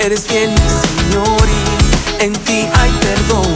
Eres 0.01 0.23
fiel 0.27 0.53
Señor 0.57 1.49
y 1.49 2.25
en 2.25 2.33
ti 2.33 2.69
hay 2.75 2.91
perdón. 3.01 3.55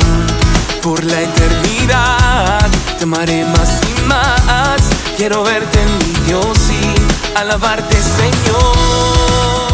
Por 0.80 1.03
la 1.03 1.22
eternidad 1.22 2.70
te 2.99 3.05
amaré 3.05 3.45
más 3.47 3.80
y 3.82 4.01
más. 4.03 4.80
Quiero 5.16 5.43
verte 5.43 5.80
en 5.80 5.99
mi 5.99 6.26
Dios 6.26 6.57
y 6.70 7.37
alabarte 7.37 7.97
Señor. 7.97 9.65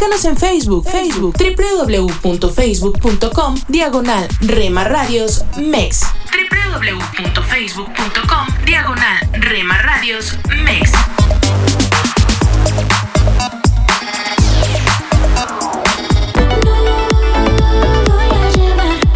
Búscanos 0.00 0.24
en 0.24 0.36
Facebook, 0.38 0.88
Facebook, 0.90 1.36
www.facebook.com, 1.36 3.54
diagonal 3.68 4.26
Rema 4.40 4.84
Radios 4.84 5.44
MEX. 5.58 6.00
www.facebook.com, 6.32 8.46
diagonal 8.64 9.28
Rema 9.32 9.76
Radios 9.76 10.38
MEX. 10.64 10.92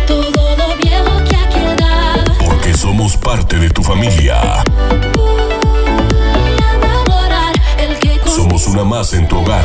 Todo 0.07 0.57
lo 0.59 0.76
viejo 0.76 1.24
que 1.26 1.35
ha 1.35 1.49
quedado. 1.49 2.35
Porque 2.45 2.74
somos 2.74 3.16
parte 3.16 3.59
de 3.59 3.70
tu 3.70 3.82
familia. 3.82 4.62
El 7.78 7.99
que 7.99 8.20
Somos 8.28 8.66
una 8.66 8.85
más 8.85 9.14
en 9.14 9.26
tu 9.26 9.39
hogar. 9.39 9.64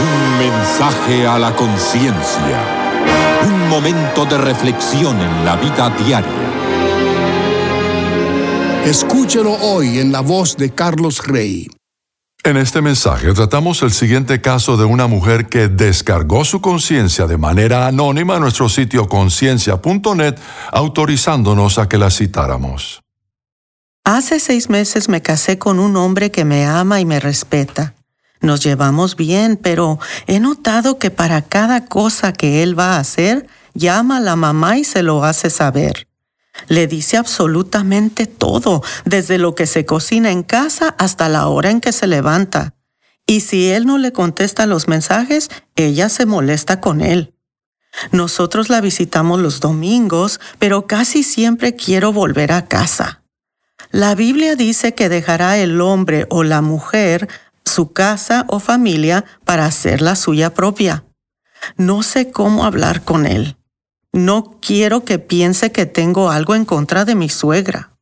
Un 0.00 0.38
mensaje 0.38 1.26
a 1.26 1.38
la 1.38 1.54
conciencia. 1.54 2.58
Un 3.44 3.68
momento 3.68 4.24
de 4.24 4.38
reflexión 4.38 5.20
en 5.20 5.44
la 5.44 5.56
vida 5.56 5.90
diaria. 5.90 6.52
Escúchelo 8.84 9.52
hoy 9.52 9.98
en 9.98 10.10
la 10.10 10.20
voz 10.20 10.56
de 10.56 10.70
Carlos 10.70 11.24
Rey. 11.26 11.68
En 12.44 12.56
este 12.56 12.82
mensaje 12.82 13.32
tratamos 13.32 13.82
el 13.82 13.92
siguiente 13.92 14.40
caso 14.40 14.76
de 14.76 14.84
una 14.84 15.06
mujer 15.06 15.46
que 15.46 15.68
descargó 15.68 16.44
su 16.44 16.60
conciencia 16.60 17.28
de 17.28 17.36
manera 17.36 17.86
anónima 17.86 18.34
en 18.34 18.40
nuestro 18.40 18.68
sitio 18.68 19.08
conciencia.net, 19.08 20.34
autorizándonos 20.72 21.78
a 21.78 21.88
que 21.88 21.98
la 21.98 22.10
citáramos. 22.10 23.00
Hace 24.04 24.40
seis 24.40 24.68
meses 24.68 25.08
me 25.08 25.22
casé 25.22 25.58
con 25.58 25.78
un 25.78 25.96
hombre 25.96 26.32
que 26.32 26.44
me 26.44 26.66
ama 26.66 26.98
y 26.98 27.04
me 27.04 27.20
respeta. 27.20 27.94
Nos 28.42 28.60
llevamos 28.60 29.16
bien, 29.16 29.56
pero 29.56 29.98
he 30.26 30.40
notado 30.40 30.98
que 30.98 31.10
para 31.10 31.42
cada 31.42 31.86
cosa 31.86 32.32
que 32.32 32.62
él 32.62 32.78
va 32.78 32.96
a 32.96 33.00
hacer, 33.00 33.46
llama 33.72 34.18
a 34.18 34.20
la 34.20 34.36
mamá 34.36 34.78
y 34.78 34.84
se 34.84 35.02
lo 35.02 35.24
hace 35.24 35.48
saber. 35.48 36.08
Le 36.66 36.86
dice 36.86 37.16
absolutamente 37.16 38.26
todo, 38.26 38.82
desde 39.04 39.38
lo 39.38 39.54
que 39.54 39.66
se 39.66 39.86
cocina 39.86 40.30
en 40.30 40.42
casa 40.42 40.94
hasta 40.98 41.28
la 41.28 41.46
hora 41.48 41.70
en 41.70 41.80
que 41.80 41.92
se 41.92 42.06
levanta. 42.06 42.74
Y 43.26 43.40
si 43.40 43.70
él 43.70 43.86
no 43.86 43.96
le 43.96 44.12
contesta 44.12 44.66
los 44.66 44.88
mensajes, 44.88 45.48
ella 45.76 46.08
se 46.08 46.26
molesta 46.26 46.80
con 46.80 47.00
él. 47.00 47.34
Nosotros 48.10 48.68
la 48.68 48.80
visitamos 48.80 49.40
los 49.40 49.60
domingos, 49.60 50.40
pero 50.58 50.86
casi 50.86 51.22
siempre 51.22 51.76
quiero 51.76 52.12
volver 52.12 52.52
a 52.52 52.66
casa. 52.66 53.22
La 53.90 54.14
Biblia 54.14 54.56
dice 54.56 54.94
que 54.94 55.08
dejará 55.08 55.58
el 55.58 55.80
hombre 55.80 56.26
o 56.30 56.42
la 56.42 56.62
mujer 56.62 57.28
su 57.64 57.92
casa 57.92 58.44
o 58.48 58.60
familia 58.60 59.24
para 59.44 59.66
hacer 59.66 60.02
la 60.02 60.16
suya 60.16 60.54
propia. 60.54 61.04
No 61.76 62.02
sé 62.02 62.30
cómo 62.30 62.64
hablar 62.64 63.04
con 63.04 63.26
él. 63.26 63.56
No 64.12 64.58
quiero 64.60 65.04
que 65.04 65.18
piense 65.18 65.72
que 65.72 65.86
tengo 65.86 66.30
algo 66.30 66.54
en 66.54 66.64
contra 66.64 67.04
de 67.04 67.14
mi 67.14 67.28
suegra. 67.28 67.96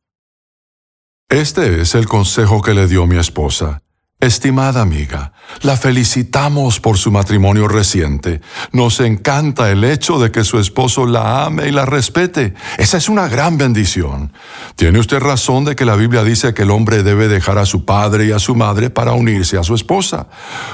Este 1.29 1.81
es 1.81 1.95
el 1.95 2.07
consejo 2.07 2.61
que 2.61 2.73
le 2.73 2.87
dio 2.87 3.07
mi 3.07 3.17
esposa. 3.17 3.81
Estimada 4.21 4.81
amiga, 4.81 5.33
la 5.63 5.75
felicitamos 5.75 6.79
por 6.79 6.99
su 6.99 7.11
matrimonio 7.11 7.67
reciente. 7.67 8.39
Nos 8.71 8.99
encanta 8.99 9.71
el 9.71 9.83
hecho 9.83 10.19
de 10.19 10.31
que 10.31 10.43
su 10.43 10.59
esposo 10.59 11.07
la 11.07 11.45
ame 11.45 11.67
y 11.67 11.71
la 11.71 11.87
respete. 11.87 12.53
Esa 12.77 12.97
es 12.97 13.09
una 13.09 13.27
gran 13.27 13.57
bendición. 13.57 14.31
Tiene 14.75 14.99
usted 14.99 15.19
razón 15.19 15.65
de 15.65 15.75
que 15.75 15.85
la 15.85 15.95
Biblia 15.95 16.23
dice 16.23 16.53
que 16.53 16.61
el 16.61 16.69
hombre 16.69 17.01
debe 17.01 17.29
dejar 17.29 17.57
a 17.57 17.65
su 17.65 17.83
padre 17.83 18.27
y 18.27 18.31
a 18.31 18.37
su 18.37 18.53
madre 18.53 18.91
para 18.91 19.13
unirse 19.13 19.57
a 19.57 19.63
su 19.63 19.73
esposa. 19.73 20.27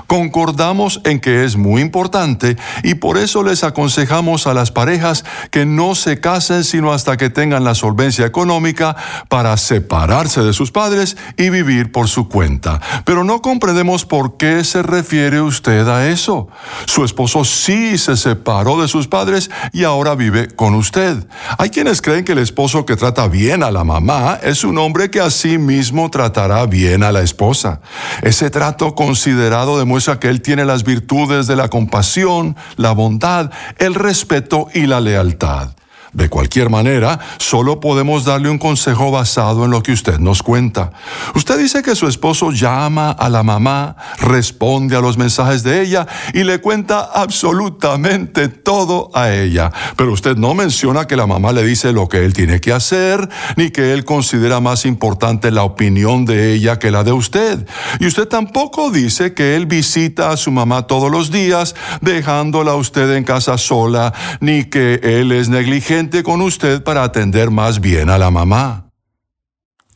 Concordamos 0.07 0.99
en 1.05 1.21
que 1.21 1.45
es 1.45 1.55
muy 1.55 1.81
importante 1.81 2.57
y 2.83 2.95
por 2.95 3.17
eso 3.17 3.43
les 3.43 3.63
aconsejamos 3.63 4.45
a 4.45 4.53
las 4.53 4.71
parejas 4.71 5.23
que 5.51 5.65
no 5.65 5.95
se 5.95 6.19
casen 6.19 6.65
sino 6.65 6.91
hasta 6.91 7.15
que 7.15 7.29
tengan 7.29 7.63
la 7.63 7.75
solvencia 7.75 8.25
económica 8.25 8.97
para 9.29 9.55
separarse 9.55 10.41
de 10.41 10.51
sus 10.51 10.71
padres 10.71 11.15
y 11.37 11.49
vivir 11.49 11.93
por 11.93 12.09
su 12.09 12.27
cuenta. 12.27 12.81
Pero 13.05 13.23
no 13.23 13.36
comprendemos 13.41 14.05
por 14.05 14.37
qué 14.37 14.63
se 14.63 14.83
refiere 14.83 15.41
usted 15.41 15.87
a 15.87 16.07
eso. 16.07 16.47
Su 16.85 17.03
esposo 17.03 17.43
sí 17.45 17.97
se 17.97 18.17
separó 18.17 18.81
de 18.81 18.87
sus 18.87 19.07
padres 19.07 19.49
y 19.73 19.83
ahora 19.83 20.15
vive 20.15 20.47
con 20.47 20.75
usted. 20.75 21.27
Hay 21.57 21.69
quienes 21.69 22.01
creen 22.01 22.25
que 22.25 22.33
el 22.33 22.39
esposo 22.39 22.85
que 22.85 22.95
trata 22.95 23.27
bien 23.27 23.63
a 23.63 23.71
la 23.71 23.83
mamá 23.83 24.39
es 24.41 24.63
un 24.63 24.77
hombre 24.77 25.09
que 25.09 25.19
así 25.19 25.57
mismo 25.57 26.09
tratará 26.09 26.65
bien 26.65 27.03
a 27.03 27.11
la 27.11 27.21
esposa. 27.21 27.81
Ese 28.21 28.49
trato 28.49 28.95
considerado 28.95 29.77
demuestra 29.77 30.19
que 30.19 30.29
él 30.29 30.41
tiene 30.41 30.65
las 30.65 30.83
virtudes 30.83 31.47
de 31.47 31.55
la 31.55 31.69
compasión, 31.69 32.55
la 32.75 32.91
bondad, 32.91 33.51
el 33.77 33.95
respeto 33.95 34.67
y 34.73 34.87
la 34.87 34.99
lealtad. 35.01 35.69
De 36.13 36.29
cualquier 36.29 36.69
manera, 36.69 37.19
solo 37.37 37.79
podemos 37.79 38.23
darle 38.23 38.49
un 38.49 38.57
consejo 38.57 39.11
basado 39.11 39.65
en 39.65 39.71
lo 39.71 39.83
que 39.83 39.91
usted 39.91 40.19
nos 40.19 40.41
cuenta. 40.41 40.91
Usted 41.35 41.57
dice 41.59 41.83
que 41.83 41.95
su 41.95 42.07
esposo 42.07 42.51
llama 42.51 43.11
a 43.11 43.29
la 43.29 43.43
mamá, 43.43 43.97
responde 44.19 44.95
a 44.95 45.01
los 45.01 45.17
mensajes 45.17 45.63
de 45.63 45.81
ella 45.81 46.07
y 46.33 46.43
le 46.43 46.59
cuenta 46.59 47.01
absolutamente 47.13 48.47
todo 48.47 49.11
a 49.13 49.33
ella. 49.33 49.71
Pero 49.97 50.13
usted 50.13 50.37
no 50.37 50.53
menciona 50.53 51.05
que 51.07 51.17
la 51.17 51.27
mamá 51.27 51.51
le 51.51 51.63
dice 51.63 51.91
lo 51.91 52.07
que 52.07 52.23
él 52.23 52.33
tiene 52.33 52.61
que 52.61 52.71
hacer, 52.71 53.27
ni 53.57 53.69
que 53.71 53.93
él 53.93 54.05
considera 54.05 54.61
más 54.61 54.85
importante 54.85 55.51
la 55.51 55.63
opinión 55.63 56.25
de 56.25 56.53
ella 56.53 56.79
que 56.79 56.89
la 56.89 57.03
de 57.03 57.11
usted. 57.11 57.67
Y 57.99 58.07
usted 58.07 58.27
tampoco 58.27 58.91
dice 58.91 59.33
que 59.33 59.55
él 59.55 59.65
visita 59.65 60.31
a 60.31 60.37
su 60.37 60.51
mamá 60.51 60.87
todos 60.87 61.11
los 61.11 61.31
días, 61.31 61.75
dejándola 62.01 62.71
a 62.71 62.75
usted 62.75 63.11
en 63.15 63.23
casa 63.25 63.57
sola, 63.57 64.13
ni 64.39 64.65
que 64.65 65.01
él 65.03 65.31
es 65.31 65.49
negligente 65.49 66.06
con 66.23 66.41
usted 66.41 66.83
para 66.83 67.03
atender 67.03 67.51
más 67.51 67.79
bien 67.79 68.09
a 68.09 68.17
la 68.17 68.31
mamá. 68.31 68.86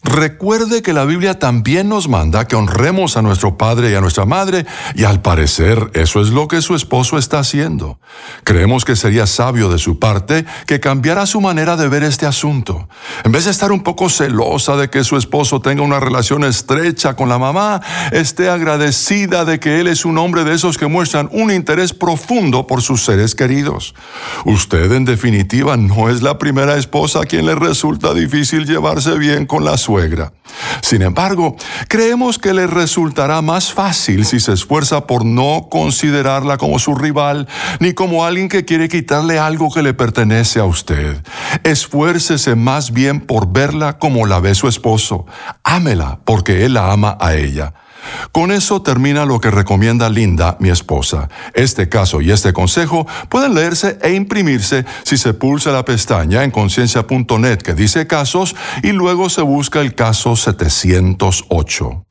Recuerde 0.03 0.81
que 0.81 0.93
la 0.93 1.05
Biblia 1.05 1.37
también 1.37 1.87
nos 1.87 2.09
manda 2.09 2.47
que 2.47 2.55
honremos 2.55 3.17
a 3.17 3.21
nuestro 3.21 3.57
padre 3.57 3.91
y 3.91 3.95
a 3.95 4.01
nuestra 4.01 4.25
madre, 4.25 4.65
y 4.95 5.03
al 5.03 5.21
parecer 5.21 5.91
eso 5.93 6.21
es 6.21 6.29
lo 6.29 6.47
que 6.47 6.63
su 6.63 6.73
esposo 6.73 7.19
está 7.19 7.37
haciendo. 7.37 7.99
Creemos 8.43 8.83
que 8.83 8.95
sería 8.95 9.27
sabio 9.27 9.69
de 9.69 9.77
su 9.77 9.99
parte 9.99 10.45
que 10.65 10.79
cambiara 10.79 11.27
su 11.27 11.39
manera 11.39 11.77
de 11.77 11.87
ver 11.87 12.01
este 12.01 12.25
asunto. 12.25 12.89
En 13.23 13.31
vez 13.31 13.45
de 13.45 13.51
estar 13.51 13.71
un 13.71 13.83
poco 13.83 14.09
celosa 14.09 14.75
de 14.75 14.89
que 14.89 15.03
su 15.03 15.17
esposo 15.17 15.61
tenga 15.61 15.83
una 15.83 15.99
relación 15.99 16.43
estrecha 16.43 17.15
con 17.15 17.29
la 17.29 17.37
mamá, 17.37 17.79
esté 18.11 18.49
agradecida 18.49 19.45
de 19.45 19.59
que 19.59 19.81
él 19.81 19.87
es 19.87 20.03
un 20.03 20.17
hombre 20.17 20.43
de 20.43 20.55
esos 20.55 20.79
que 20.79 20.87
muestran 20.87 21.29
un 21.31 21.51
interés 21.51 21.93
profundo 21.93 22.65
por 22.65 22.81
sus 22.81 23.05
seres 23.05 23.35
queridos. 23.35 23.93
Usted, 24.45 24.91
en 24.93 25.05
definitiva, 25.05 25.77
no 25.77 26.09
es 26.09 26.23
la 26.23 26.39
primera 26.39 26.75
esposa 26.77 27.21
a 27.21 27.25
quien 27.25 27.45
le 27.45 27.53
resulta 27.53 28.15
difícil 28.15 28.65
llevarse 28.65 29.15
bien 29.19 29.45
con 29.45 29.63
la 29.63 29.77
Sin 30.81 31.01
embargo, 31.01 31.55
creemos 31.87 32.37
que 32.37 32.53
le 32.53 32.67
resultará 32.67 33.41
más 33.41 33.73
fácil 33.73 34.25
si 34.25 34.39
se 34.39 34.53
esfuerza 34.53 35.07
por 35.07 35.25
no 35.25 35.67
considerarla 35.69 36.57
como 36.57 36.79
su 36.79 36.95
rival 36.95 37.47
ni 37.79 37.93
como 37.93 38.25
alguien 38.25 38.49
que 38.49 38.65
quiere 38.65 38.89
quitarle 38.89 39.39
algo 39.39 39.71
que 39.71 39.81
le 39.81 39.93
pertenece 39.93 40.59
a 40.59 40.65
usted. 40.65 41.21
Esfuércese 41.63 42.55
más 42.55 42.91
bien 42.91 43.21
por 43.21 43.51
verla 43.51 43.97
como 43.97 44.25
la 44.25 44.39
ve 44.39 44.55
su 44.55 44.67
esposo. 44.67 45.25
Ámela 45.63 46.19
porque 46.25 46.65
él 46.65 46.73
la 46.73 46.91
ama 46.91 47.17
a 47.19 47.35
ella. 47.35 47.73
Con 48.31 48.51
eso 48.51 48.81
termina 48.81 49.25
lo 49.25 49.39
que 49.39 49.51
recomienda 49.51 50.09
Linda, 50.09 50.57
mi 50.59 50.69
esposa. 50.69 51.29
Este 51.53 51.89
caso 51.89 52.21
y 52.21 52.31
este 52.31 52.53
consejo 52.53 53.07
pueden 53.29 53.53
leerse 53.53 53.97
e 54.01 54.13
imprimirse 54.13 54.85
si 55.03 55.17
se 55.17 55.33
pulsa 55.33 55.71
la 55.71 55.85
pestaña 55.85 56.43
en 56.43 56.51
conciencia.net 56.51 57.57
que 57.57 57.73
dice 57.73 58.07
casos 58.07 58.55
y 58.83 58.91
luego 58.91 59.29
se 59.29 59.41
busca 59.41 59.81
el 59.81 59.95
caso 59.95 60.35
708. 60.35 62.05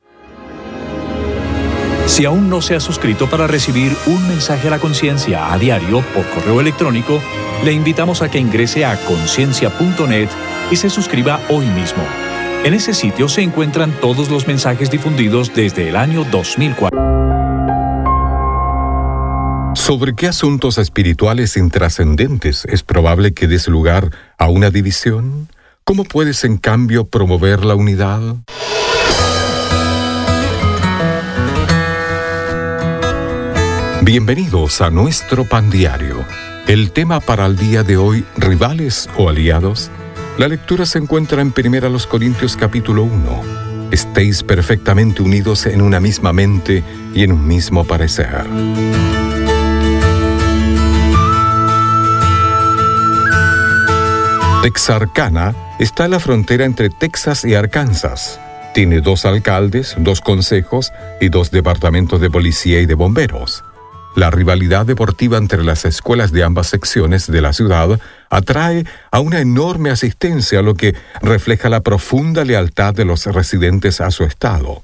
Si 2.05 2.25
aún 2.25 2.49
no 2.49 2.61
se 2.61 2.75
ha 2.75 2.79
suscrito 2.79 3.29
para 3.29 3.47
recibir 3.47 3.95
un 4.05 4.27
mensaje 4.27 4.67
a 4.67 4.71
la 4.71 4.79
conciencia 4.79 5.53
a 5.53 5.57
diario 5.57 6.01
por 6.13 6.27
correo 6.29 6.59
electrónico, 6.59 7.21
le 7.63 7.71
invitamos 7.71 8.21
a 8.21 8.29
que 8.29 8.39
ingrese 8.39 8.85
a 8.85 8.97
conciencia.net 9.05 10.29
y 10.71 10.75
se 10.75 10.89
suscriba 10.89 11.39
hoy 11.49 11.65
mismo. 11.67 12.03
En 12.63 12.75
ese 12.75 12.93
sitio 12.93 13.27
se 13.27 13.41
encuentran 13.41 13.91
todos 14.01 14.29
los 14.29 14.47
mensajes 14.47 14.91
difundidos 14.91 15.51
desde 15.55 15.89
el 15.89 15.95
año 15.95 16.23
2004. 16.25 17.11
¿Sobre 19.73 20.13
qué 20.13 20.27
asuntos 20.27 20.77
espirituales 20.77 21.57
intrascendentes 21.57 22.65
es 22.65 22.83
probable 22.83 23.33
que 23.33 23.47
des 23.47 23.67
lugar 23.67 24.11
a 24.37 24.47
una 24.49 24.69
división? 24.69 25.49
¿Cómo 25.83 26.03
puedes 26.03 26.43
en 26.43 26.57
cambio 26.57 27.05
promover 27.05 27.65
la 27.65 27.73
unidad? 27.73 28.21
Bienvenidos 34.03 34.81
a 34.81 34.91
nuestro 34.91 35.45
pan 35.45 35.71
diario. 35.71 36.23
El 36.67 36.91
tema 36.91 37.21
para 37.21 37.47
el 37.47 37.57
día 37.57 37.81
de 37.81 37.97
hoy, 37.97 38.23
rivales 38.37 39.09
o 39.17 39.29
aliados, 39.29 39.89
la 40.37 40.47
lectura 40.47 40.85
se 40.85 40.97
encuentra 40.97 41.41
en 41.41 41.53
1 41.55 41.97
Corintios 42.09 42.55
capítulo 42.55 43.03
1. 43.03 43.91
Estéis 43.91 44.43
perfectamente 44.43 45.21
unidos 45.21 45.65
en 45.65 45.81
una 45.81 45.99
misma 45.99 46.33
mente 46.33 46.83
y 47.13 47.23
en 47.23 47.33
un 47.33 47.45
mismo 47.45 47.85
parecer. 47.85 48.45
Texarkana 54.63 55.55
está 55.79 56.05
en 56.05 56.11
la 56.11 56.19
frontera 56.19 56.65
entre 56.65 56.89
Texas 56.89 57.43
y 57.45 57.55
Arkansas. 57.55 58.39
Tiene 58.73 59.01
dos 59.01 59.25
alcaldes, 59.25 59.95
dos 59.97 60.21
consejos 60.21 60.93
y 61.19 61.29
dos 61.29 61.51
departamentos 61.51 62.21
de 62.21 62.29
policía 62.29 62.79
y 62.79 62.85
de 62.85 62.93
bomberos. 62.93 63.63
La 64.15 64.29
rivalidad 64.29 64.85
deportiva 64.85 65.37
entre 65.37 65.63
las 65.63 65.85
escuelas 65.85 66.33
de 66.33 66.43
ambas 66.43 66.67
secciones 66.67 67.31
de 67.31 67.41
la 67.41 67.53
ciudad 67.53 67.99
atrae 68.29 68.85
a 69.09 69.21
una 69.21 69.39
enorme 69.39 69.89
asistencia, 69.89 70.61
lo 70.61 70.75
que 70.75 70.95
refleja 71.21 71.69
la 71.69 71.79
profunda 71.81 72.43
lealtad 72.43 72.93
de 72.93 73.05
los 73.05 73.25
residentes 73.25 74.01
a 74.01 74.11
su 74.11 74.25
estado. 74.25 74.81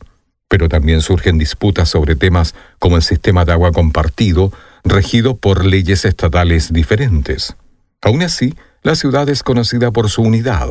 Pero 0.47 0.69
también 0.69 1.01
surgen 1.01 1.38
disputas 1.38 1.89
sobre 1.89 2.15
temas 2.15 2.55
como 2.80 2.95
el 2.95 3.03
sistema 3.03 3.43
de 3.43 3.51
agua 3.51 3.73
compartido, 3.73 4.53
regido 4.86 5.36
por 5.36 5.65
leyes 5.65 6.05
estatales 6.05 6.71
diferentes. 6.71 7.55
Aún 8.01 8.21
así, 8.23 8.55
la 8.82 8.95
ciudad 8.95 9.28
es 9.28 9.43
conocida 9.43 9.91
por 9.91 10.09
su 10.09 10.21
unidad. 10.21 10.69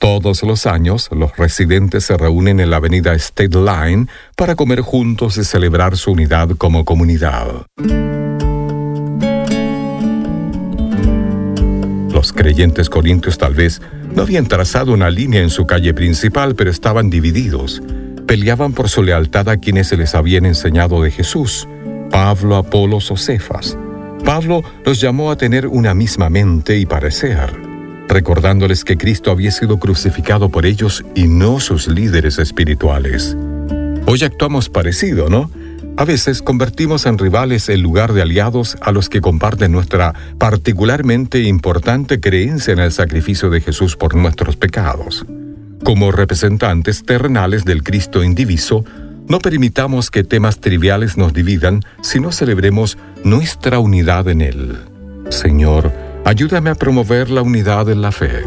Todos 0.00 0.44
los 0.44 0.66
años, 0.66 1.08
los 1.10 1.36
residentes 1.36 2.04
se 2.04 2.16
reúnen 2.16 2.60
en 2.60 2.70
la 2.70 2.76
avenida 2.76 3.14
State 3.14 3.58
Line 3.58 4.06
para 4.36 4.54
comer 4.54 4.80
juntos 4.80 5.36
y 5.38 5.44
celebrar 5.44 5.96
su 5.96 6.12
unidad 6.12 6.50
como 6.50 6.84
comunidad. 6.84 7.66
Los 12.12 12.32
creyentes 12.32 12.88
corintios 12.88 13.38
tal 13.38 13.54
vez 13.54 13.82
no 14.14 14.22
habían 14.22 14.46
trazado 14.46 14.92
una 14.92 15.10
línea 15.10 15.42
en 15.42 15.50
su 15.50 15.66
calle 15.66 15.92
principal, 15.94 16.54
pero 16.54 16.70
estaban 16.70 17.10
divididos. 17.10 17.82
Peleaban 18.24 18.74
por 18.74 18.88
su 18.88 19.02
lealtad 19.02 19.48
a 19.48 19.56
quienes 19.56 19.88
se 19.88 19.96
les 19.96 20.14
habían 20.14 20.46
enseñado 20.46 21.02
de 21.02 21.10
Jesús, 21.10 21.66
Pablo, 22.12 22.54
Apolos 22.54 23.10
o 23.10 23.16
Cefas. 23.16 23.76
Pablo 24.24 24.62
los 24.84 25.00
llamó 25.00 25.32
a 25.32 25.36
tener 25.36 25.66
una 25.66 25.92
misma 25.92 26.30
mente 26.30 26.78
y 26.78 26.86
parecer 26.86 27.67
recordándoles 28.08 28.84
que 28.84 28.96
Cristo 28.96 29.30
había 29.30 29.50
sido 29.50 29.78
crucificado 29.78 30.48
por 30.48 30.66
ellos 30.66 31.04
y 31.14 31.28
no 31.28 31.60
sus 31.60 31.88
líderes 31.88 32.38
espirituales. 32.38 33.36
Hoy 34.06 34.24
actuamos 34.24 34.68
parecido, 34.68 35.28
¿no? 35.28 35.50
A 35.98 36.04
veces 36.04 36.42
convertimos 36.42 37.06
en 37.06 37.18
rivales 37.18 37.68
en 37.68 37.82
lugar 37.82 38.12
de 38.12 38.22
aliados 38.22 38.76
a 38.80 38.92
los 38.92 39.08
que 39.08 39.20
comparten 39.20 39.72
nuestra 39.72 40.14
particularmente 40.38 41.42
importante 41.42 42.20
creencia 42.20 42.72
en 42.72 42.78
el 42.78 42.92
sacrificio 42.92 43.50
de 43.50 43.60
Jesús 43.60 43.96
por 43.96 44.14
nuestros 44.14 44.56
pecados. 44.56 45.26
Como 45.84 46.12
representantes 46.12 47.04
terrenales 47.04 47.64
del 47.64 47.82
Cristo 47.82 48.22
indiviso, 48.22 48.84
no 49.28 49.40
permitamos 49.40 50.10
que 50.10 50.24
temas 50.24 50.60
triviales 50.60 51.16
nos 51.16 51.34
dividan, 51.34 51.82
sino 52.00 52.32
celebremos 52.32 52.96
nuestra 53.24 53.78
unidad 53.78 54.28
en 54.28 54.40
Él. 54.40 54.78
Señor, 55.30 55.92
Ayúdame 56.28 56.68
a 56.68 56.74
promover 56.74 57.30
la 57.30 57.40
unidad 57.40 57.88
en 57.88 58.02
la 58.02 58.12
fe. 58.12 58.44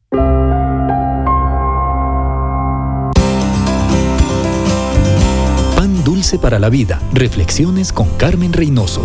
Pan 5.76 6.04
dulce 6.04 6.38
para 6.38 6.58
la 6.58 6.70
vida. 6.70 7.02
Reflexiones 7.12 7.92
con 7.92 8.08
Carmen 8.16 8.54
Reynoso. 8.54 9.02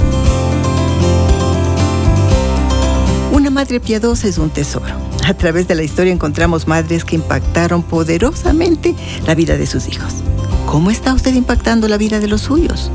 Una 3.42 3.50
madre 3.50 3.80
piadosa 3.80 4.28
es 4.28 4.38
un 4.38 4.52
tesoro. 4.52 4.94
A 5.26 5.34
través 5.34 5.68
de 5.68 5.74
la 5.74 5.82
historia 5.82 6.14
encontramos 6.14 6.68
madres 6.68 7.04
que 7.04 7.16
impactaron 7.16 7.82
poderosamente 7.82 8.94
la 9.26 9.34
vida 9.34 9.58
de 9.58 9.66
sus 9.66 9.88
hijos. 9.88 10.14
¿Cómo 10.68 10.92
está 10.92 11.12
usted 11.12 11.34
impactando 11.34 11.88
la 11.88 11.98
vida 11.98 12.20
de 12.20 12.28
los 12.28 12.42
suyos? 12.42 12.92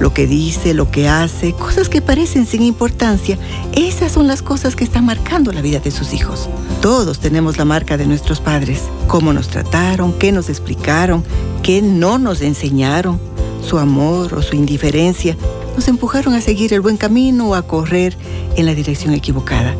Lo 0.00 0.12
que 0.12 0.26
dice, 0.26 0.74
lo 0.74 0.90
que 0.90 1.08
hace, 1.08 1.52
cosas 1.52 1.88
que 1.88 2.02
parecen 2.02 2.46
sin 2.46 2.62
importancia, 2.62 3.38
esas 3.76 4.10
son 4.10 4.26
las 4.26 4.42
cosas 4.42 4.74
que 4.74 4.82
están 4.82 5.06
marcando 5.06 5.52
la 5.52 5.62
vida 5.62 5.78
de 5.78 5.92
sus 5.92 6.14
hijos. 6.14 6.48
Todos 6.82 7.20
tenemos 7.20 7.56
la 7.56 7.64
marca 7.64 7.96
de 7.96 8.08
nuestros 8.08 8.40
padres. 8.40 8.82
Cómo 9.06 9.32
nos 9.32 9.46
trataron, 9.46 10.12
qué 10.18 10.32
nos 10.32 10.48
explicaron, 10.48 11.22
qué 11.62 11.80
no 11.80 12.18
nos 12.18 12.42
enseñaron, 12.42 13.20
su 13.64 13.78
amor 13.78 14.34
o 14.34 14.42
su 14.42 14.56
indiferencia 14.56 15.36
nos 15.76 15.86
empujaron 15.88 16.34
a 16.34 16.40
seguir 16.40 16.72
el 16.72 16.80
buen 16.80 16.96
camino 16.96 17.50
o 17.50 17.54
a 17.54 17.62
correr 17.62 18.16
en 18.56 18.66
la 18.66 18.74
dirección 18.74 19.14
equivocada. 19.14 19.76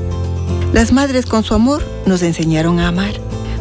Las 0.73 0.93
madres 0.93 1.27
con 1.27 1.43
su 1.43 1.55
amor 1.55 1.82
nos 2.05 2.23
enseñaron 2.23 2.78
a 2.78 2.89
amar, 2.89 3.14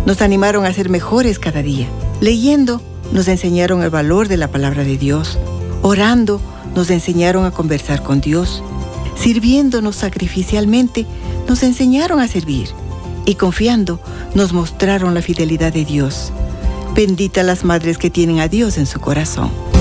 nos 0.05 0.21
animaron 0.21 0.65
a 0.65 0.73
ser 0.73 0.89
mejores 0.89 1.39
cada 1.39 1.63
día. 1.63 1.87
Leyendo 2.19 2.81
nos 3.11 3.27
enseñaron 3.27 3.81
el 3.83 3.89
valor 3.89 4.27
de 4.27 4.37
la 4.37 4.49
palabra 4.49 4.83
de 4.83 4.97
Dios. 4.97 5.39
Orando 5.81 6.41
nos 6.75 6.89
enseñaron 6.89 7.45
a 7.45 7.51
conversar 7.51 8.03
con 8.03 8.19
Dios. 8.19 8.61
Sirviéndonos 9.15 9.95
sacrificialmente 9.95 11.05
nos 11.47 11.63
enseñaron 11.63 12.19
a 12.19 12.27
servir. 12.27 12.67
Y 13.25 13.35
confiando 13.35 13.99
nos 14.33 14.53
mostraron 14.53 15.13
la 15.13 15.21
fidelidad 15.21 15.73
de 15.73 15.85
Dios. 15.85 16.31
Bendita 16.93 17.43
las 17.43 17.63
madres 17.63 17.97
que 17.97 18.09
tienen 18.09 18.39
a 18.39 18.47
Dios 18.47 18.77
en 18.77 18.85
su 18.85 18.99
corazón. 18.99 19.74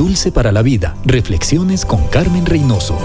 Dulce 0.00 0.32
para 0.32 0.50
la 0.50 0.62
Vida. 0.62 0.96
Reflexiones 1.04 1.84
con 1.84 2.06
Carmen 2.06 2.46
Reynoso. 2.46 2.96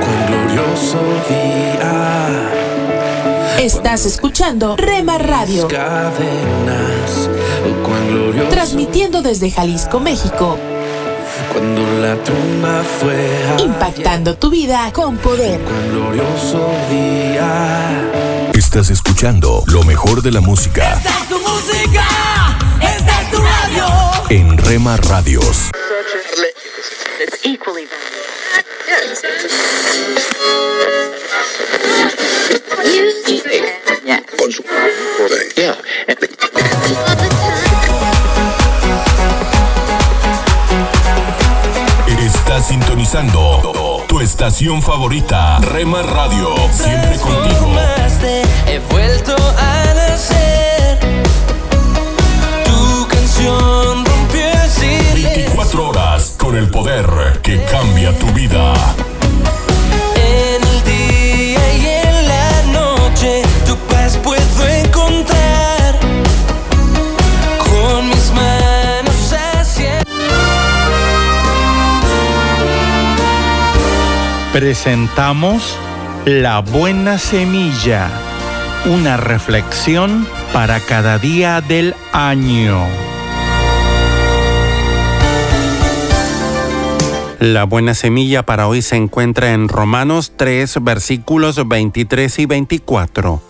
cuán 0.00 0.26
glorioso 0.26 0.98
día. 1.28 2.50
Estás 3.60 4.04
escuchando 4.04 4.76
Rema 4.76 5.18
Radio. 5.18 5.68
Cadenas, 5.68 7.30
oh, 7.70 8.50
Transmitiendo 8.50 9.22
desde 9.22 9.48
Jalisco, 9.48 10.00
México. 10.00 10.58
cuando 11.52 11.82
la 12.00 12.16
tumba 12.16 12.82
fue 12.98 13.64
Impactando 13.64 14.36
tu 14.36 14.50
vida 14.50 14.90
con 14.92 15.18
poder. 15.18 15.60
cuán 15.60 15.88
glorioso 15.92 16.68
día. 16.90 18.10
Estás 18.54 18.90
escuchando 18.90 19.62
lo 19.68 19.84
mejor 19.84 20.20
de 20.20 20.32
la 20.32 20.40
música 20.40 20.94
es 20.94 21.28
tu 21.28 21.38
música, 21.38 22.04
esta 22.80 23.22
es 23.22 23.30
tu 23.30 23.38
radio. 23.38 23.86
en 24.30 24.58
Rema 24.58 24.96
Radios. 24.96 25.70
Estás 42.18 42.68
sintonizando 42.68 44.04
tu 44.06 44.20
estación 44.20 44.82
favorita, 44.82 45.58
Rema 45.60 46.02
Radio. 46.02 46.54
Siempre 46.72 47.18
contigo. 47.18 47.74
He 48.66 48.78
vuelto 48.90 49.34
a 49.34 49.83
con 56.54 56.62
el 56.62 56.70
poder 56.70 57.40
que 57.42 57.60
cambia 57.64 58.16
tu 58.16 58.26
vida. 58.28 58.74
En 60.14 60.62
el 60.62 60.84
día 60.84 61.74
y 61.74 61.86
en 62.06 62.28
la 62.28 62.62
noche, 62.72 63.42
tu 63.66 63.76
paz 63.92 64.16
puedo 64.18 64.68
encontrar. 64.68 65.98
Con 67.58 68.08
mis 68.08 68.30
manos 68.30 69.32
hacia 69.32 70.00
Presentamos 74.52 75.76
La 76.24 76.60
Buena 76.60 77.18
Semilla, 77.18 78.10
una 78.84 79.16
reflexión 79.16 80.24
para 80.52 80.78
cada 80.78 81.18
día 81.18 81.60
del 81.60 81.96
año. 82.12 83.13
La 87.44 87.64
buena 87.64 87.92
semilla 87.92 88.46
para 88.46 88.68
hoy 88.68 88.80
se 88.80 88.96
encuentra 88.96 89.52
en 89.52 89.68
Romanos 89.68 90.32
3, 90.34 90.82
versículos 90.82 91.68
23 91.68 92.38
y 92.38 92.46
24. 92.46 93.42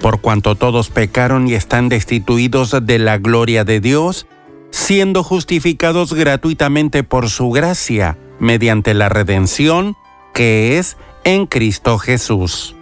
Por 0.00 0.22
cuanto 0.22 0.54
todos 0.54 0.88
pecaron 0.88 1.46
y 1.46 1.52
están 1.52 1.90
destituidos 1.90 2.74
de 2.86 2.98
la 2.98 3.18
gloria 3.18 3.64
de 3.64 3.80
Dios, 3.80 4.26
siendo 4.70 5.22
justificados 5.22 6.14
gratuitamente 6.14 7.02
por 7.02 7.28
su 7.28 7.50
gracia, 7.50 8.16
mediante 8.38 8.94
la 8.94 9.10
redención 9.10 9.98
que 10.32 10.78
es 10.78 10.96
en 11.24 11.46
Cristo 11.46 11.98
Jesús. 11.98 12.74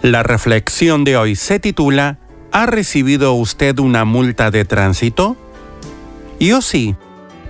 La 0.00 0.22
reflexión 0.22 1.02
de 1.02 1.16
hoy 1.16 1.34
se 1.34 1.58
titula 1.58 2.20
¿Ha 2.52 2.66
recibido 2.66 3.32
usted 3.32 3.80
una 3.80 4.04
multa 4.04 4.52
de 4.52 4.64
tránsito? 4.64 5.36
Yo 6.38 6.62
sí, 6.62 6.94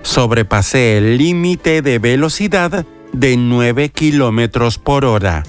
sobrepasé 0.07 0.97
el 0.97 1.17
límite 1.17 1.81
de 1.81 1.99
velocidad 1.99 2.85
de 3.11 3.35
9 3.35 3.89
kilómetros 3.89 4.77
por 4.77 5.03
hora. 5.03 5.43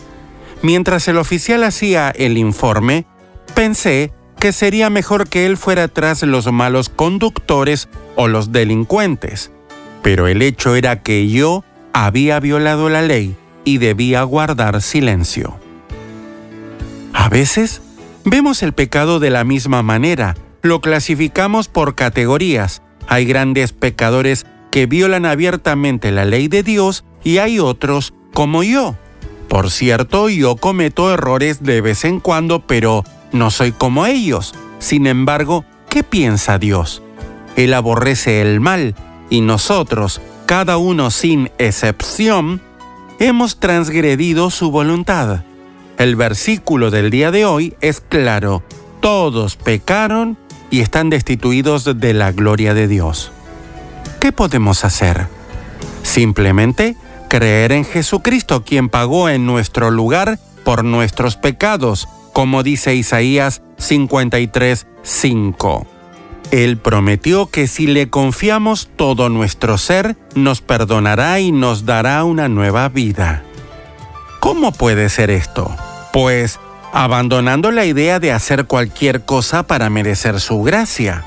Mientras 0.63 1.07
el 1.07 1.19
oficial 1.19 1.63
hacía 1.63 2.11
el 2.11 2.37
informe, 2.37 3.07
pensé 3.55 4.13
que 4.41 4.53
sería 4.53 4.91
mejor 4.91 5.29
que 5.29 5.47
él 5.47 5.57
fuera 5.57 5.87
tras 5.87 6.25
los 6.25 6.51
malos 6.53 6.89
conductores 6.89 7.89
o 8.17 8.27
los 8.27 8.51
delincuentes. 8.51 9.53
Pero 10.03 10.27
el 10.27 10.43
hecho 10.43 10.75
era 10.75 11.03
que 11.03 11.29
yo 11.29 11.65
había 11.93 12.41
violado 12.41 12.89
la 12.89 13.03
ley 13.03 13.37
y 13.65 13.79
debía 13.79 14.25
guardar 14.25 14.83
silencio. 14.83 15.57
A 17.13 17.29
veces 17.29 17.81
vemos 18.25 18.65
el 18.65 18.73
pecado 18.73 19.21
de 19.21 19.31
la 19.31 19.45
misma 19.45 19.85
manera, 19.85 20.37
lo 20.63 20.81
clasificamos 20.81 21.69
por 21.69 21.95
categorías. 21.95 22.83
Hay 23.09 23.25
grandes 23.25 23.73
pecadores 23.73 24.47
que 24.71 24.87
violan 24.87 25.27
abiertamente 25.27 26.13
la 26.13 26.25
ley 26.25 26.49
de 26.49 26.63
Dios 26.63 27.05
y 27.25 27.39
hay 27.39 27.59
otros 27.59 28.13
como 28.35 28.63
yo. 28.63 28.97
Por 29.49 29.71
cierto, 29.71 30.29
yo 30.29 30.57
cometo 30.57 31.13
errores 31.13 31.63
de 31.63 31.81
vez 31.81 32.05
en 32.05 32.21
cuando, 32.21 32.67
pero 32.67 33.03
no 33.33 33.51
soy 33.51 33.73
como 33.73 34.05
ellos. 34.05 34.55
Sin 34.79 35.07
embargo, 35.07 35.65
¿qué 35.89 36.05
piensa 36.05 36.59
Dios? 36.59 37.03
Él 37.57 37.73
aborrece 37.73 38.43
el 38.43 38.61
mal 38.61 38.95
y 39.31 39.41
nosotros, 39.41 40.21
cada 40.45 40.77
uno 40.77 41.11
sin 41.11 41.51
excepción, 41.59 42.61
hemos 43.19 43.59
transgredido 43.59 44.51
su 44.51 44.71
voluntad. 44.71 45.45
El 45.97 46.15
versículo 46.15 46.91
del 46.91 47.11
día 47.11 47.31
de 47.31 47.47
hoy 47.47 47.75
es 47.81 48.01
claro. 48.01 48.63
Todos 49.01 49.57
pecaron 49.57 50.37
y 50.71 50.81
están 50.81 51.11
destituidos 51.11 51.85
de 51.99 52.15
la 52.15 52.33
gloria 52.33 52.75
de 52.75 52.89
Dios. 52.89 53.33
¿Qué 54.21 54.33
podemos 54.33 54.85
hacer? 54.85 55.27
Simplemente 56.03 56.97
creer 57.29 57.73
en 57.73 57.85
Jesucristo, 57.85 58.65
quien 58.65 58.89
pagó 58.89 59.29
en 59.29 59.47
nuestro 59.47 59.91
lugar 59.91 60.39
por 60.65 60.85
nuestros 60.85 61.37
pecados, 61.37 62.09
como 62.33 62.63
dice 62.63 62.95
Isaías 62.95 63.63
53, 63.79 64.87
5. 65.03 65.87
Él 66.51 66.79
prometió 66.79 67.47
que 67.47 67.67
si 67.67 67.87
le 67.87 68.09
confiamos 68.09 68.89
todo 68.97 69.29
nuestro 69.29 69.77
ser, 69.77 70.17
nos 70.35 70.63
perdonará 70.63 71.41
y 71.41 71.53
nos 71.53 71.85
dará 71.85 72.25
una 72.25 72.49
nueva 72.49 72.89
vida. 72.89 73.45
¿Cómo 74.41 74.73
puede 74.73 75.11
ser 75.11 75.31
esto? 75.31 75.71
Pues 76.13 76.59
abandonando 76.93 77.71
la 77.71 77.85
idea 77.85 78.19
de 78.21 78.33
hacer 78.33 78.67
cualquier 78.67 79.25
cosa 79.25 79.63
para 79.67 79.91
merecer 79.91 80.41
su 80.41 80.63
gracia. 80.63 81.25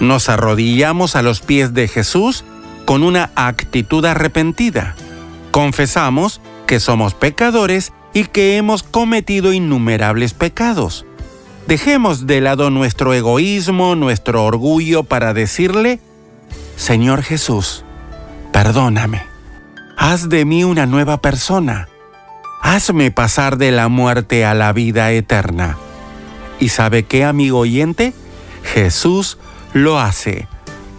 Nos 0.00 0.28
arrodillamos 0.28 1.16
a 1.16 1.22
los 1.22 1.40
pies 1.40 1.74
de 1.74 1.88
Jesús 1.88 2.44
con 2.84 3.02
una 3.02 3.30
actitud 3.34 4.04
arrepentida. 4.04 4.94
Confesamos 5.50 6.40
que 6.66 6.80
somos 6.80 7.14
pecadores 7.14 7.92
y 8.14 8.24
que 8.24 8.56
hemos 8.56 8.82
cometido 8.82 9.52
innumerables 9.52 10.34
pecados. 10.34 11.06
Dejemos 11.66 12.26
de 12.26 12.40
lado 12.40 12.70
nuestro 12.70 13.14
egoísmo, 13.14 13.94
nuestro 13.94 14.44
orgullo 14.44 15.04
para 15.04 15.32
decirle, 15.32 16.00
Señor 16.76 17.22
Jesús, 17.22 17.84
perdóname. 18.52 19.22
Haz 19.96 20.28
de 20.28 20.44
mí 20.44 20.64
una 20.64 20.86
nueva 20.86 21.20
persona. 21.22 21.88
Hazme 22.62 23.10
pasar 23.10 23.58
de 23.58 23.72
la 23.72 23.88
muerte 23.88 24.44
a 24.44 24.54
la 24.54 24.72
vida 24.72 25.10
eterna. 25.10 25.76
¿Y 26.60 26.68
sabe 26.68 27.02
qué, 27.02 27.24
amigo 27.24 27.58
oyente? 27.58 28.14
Jesús 28.62 29.36
lo 29.74 29.98
hace. 29.98 30.46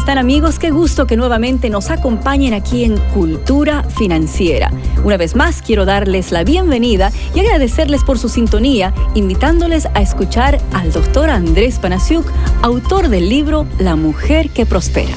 están 0.04 0.18
amigos? 0.18 0.60
Qué 0.60 0.70
gusto 0.70 1.08
que 1.08 1.16
nuevamente 1.16 1.70
nos 1.70 1.90
acompañen 1.90 2.54
aquí 2.54 2.84
en 2.84 2.98
Cultura 3.14 3.84
Financiera. 3.84 4.70
Una 5.06 5.16
vez 5.16 5.34
más 5.34 5.62
quiero 5.62 5.86
darles 5.86 6.34
la 6.34 6.44
bienvenida 6.44 7.10
y 7.34 7.40
agradecerles 7.40 8.04
por 8.04 8.20
su 8.20 8.28
sintonía, 8.28 8.94
invitándoles 9.16 9.86
a 9.94 10.02
escuchar 10.02 10.60
al 10.74 10.92
doctor 10.92 11.30
Andrés 11.30 11.80
Panasiuk, 11.80 12.26
autor 12.62 13.08
del 13.08 13.30
libro 13.30 13.66
La 13.80 13.96
mujer 13.96 14.50
que 14.50 14.66
prospera. 14.66 15.14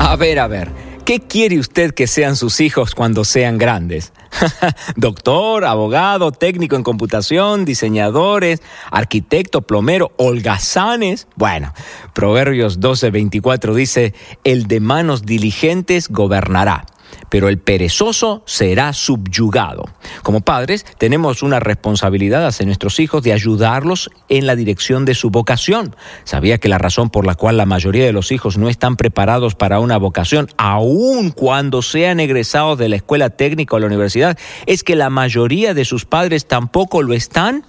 A 0.00 0.16
ver, 0.16 0.40
a 0.40 0.48
ver. 0.48 0.83
¿Qué 1.04 1.20
quiere 1.20 1.58
usted 1.58 1.92
que 1.92 2.06
sean 2.06 2.34
sus 2.34 2.62
hijos 2.62 2.94
cuando 2.94 3.24
sean 3.24 3.58
grandes? 3.58 4.14
Doctor, 4.96 5.66
abogado, 5.66 6.32
técnico 6.32 6.76
en 6.76 6.82
computación, 6.82 7.66
diseñadores, 7.66 8.62
arquitecto, 8.90 9.60
plomero, 9.60 10.12
holgazanes. 10.16 11.28
Bueno, 11.36 11.74
Proverbios 12.14 12.80
12:24 12.80 13.74
dice, 13.74 14.14
el 14.44 14.66
de 14.66 14.80
manos 14.80 15.26
diligentes 15.26 16.08
gobernará 16.08 16.86
pero 17.28 17.48
el 17.48 17.58
perezoso 17.58 18.42
será 18.46 18.92
subyugado. 18.92 19.84
Como 20.22 20.40
padres, 20.40 20.84
tenemos 20.98 21.42
una 21.42 21.60
responsabilidad 21.60 22.46
hacia 22.46 22.66
nuestros 22.66 23.00
hijos 23.00 23.22
de 23.22 23.32
ayudarlos 23.32 24.10
en 24.28 24.46
la 24.46 24.56
dirección 24.56 25.04
de 25.04 25.14
su 25.14 25.30
vocación. 25.30 25.96
Sabía 26.24 26.58
que 26.58 26.68
la 26.68 26.78
razón 26.78 27.10
por 27.10 27.26
la 27.26 27.34
cual 27.34 27.56
la 27.56 27.66
mayoría 27.66 28.04
de 28.04 28.12
los 28.12 28.32
hijos 28.32 28.58
no 28.58 28.68
están 28.68 28.96
preparados 28.96 29.54
para 29.54 29.80
una 29.80 29.96
vocación, 29.96 30.48
aun 30.56 31.30
cuando 31.30 31.82
sean 31.82 32.20
egresados 32.20 32.78
de 32.78 32.88
la 32.88 32.96
escuela 32.96 33.30
técnica 33.30 33.76
o 33.76 33.78
la 33.78 33.86
universidad, 33.86 34.38
es 34.66 34.82
que 34.82 34.96
la 34.96 35.10
mayoría 35.10 35.74
de 35.74 35.84
sus 35.84 36.04
padres 36.04 36.46
tampoco 36.46 37.02
lo 37.02 37.14
están 37.14 37.64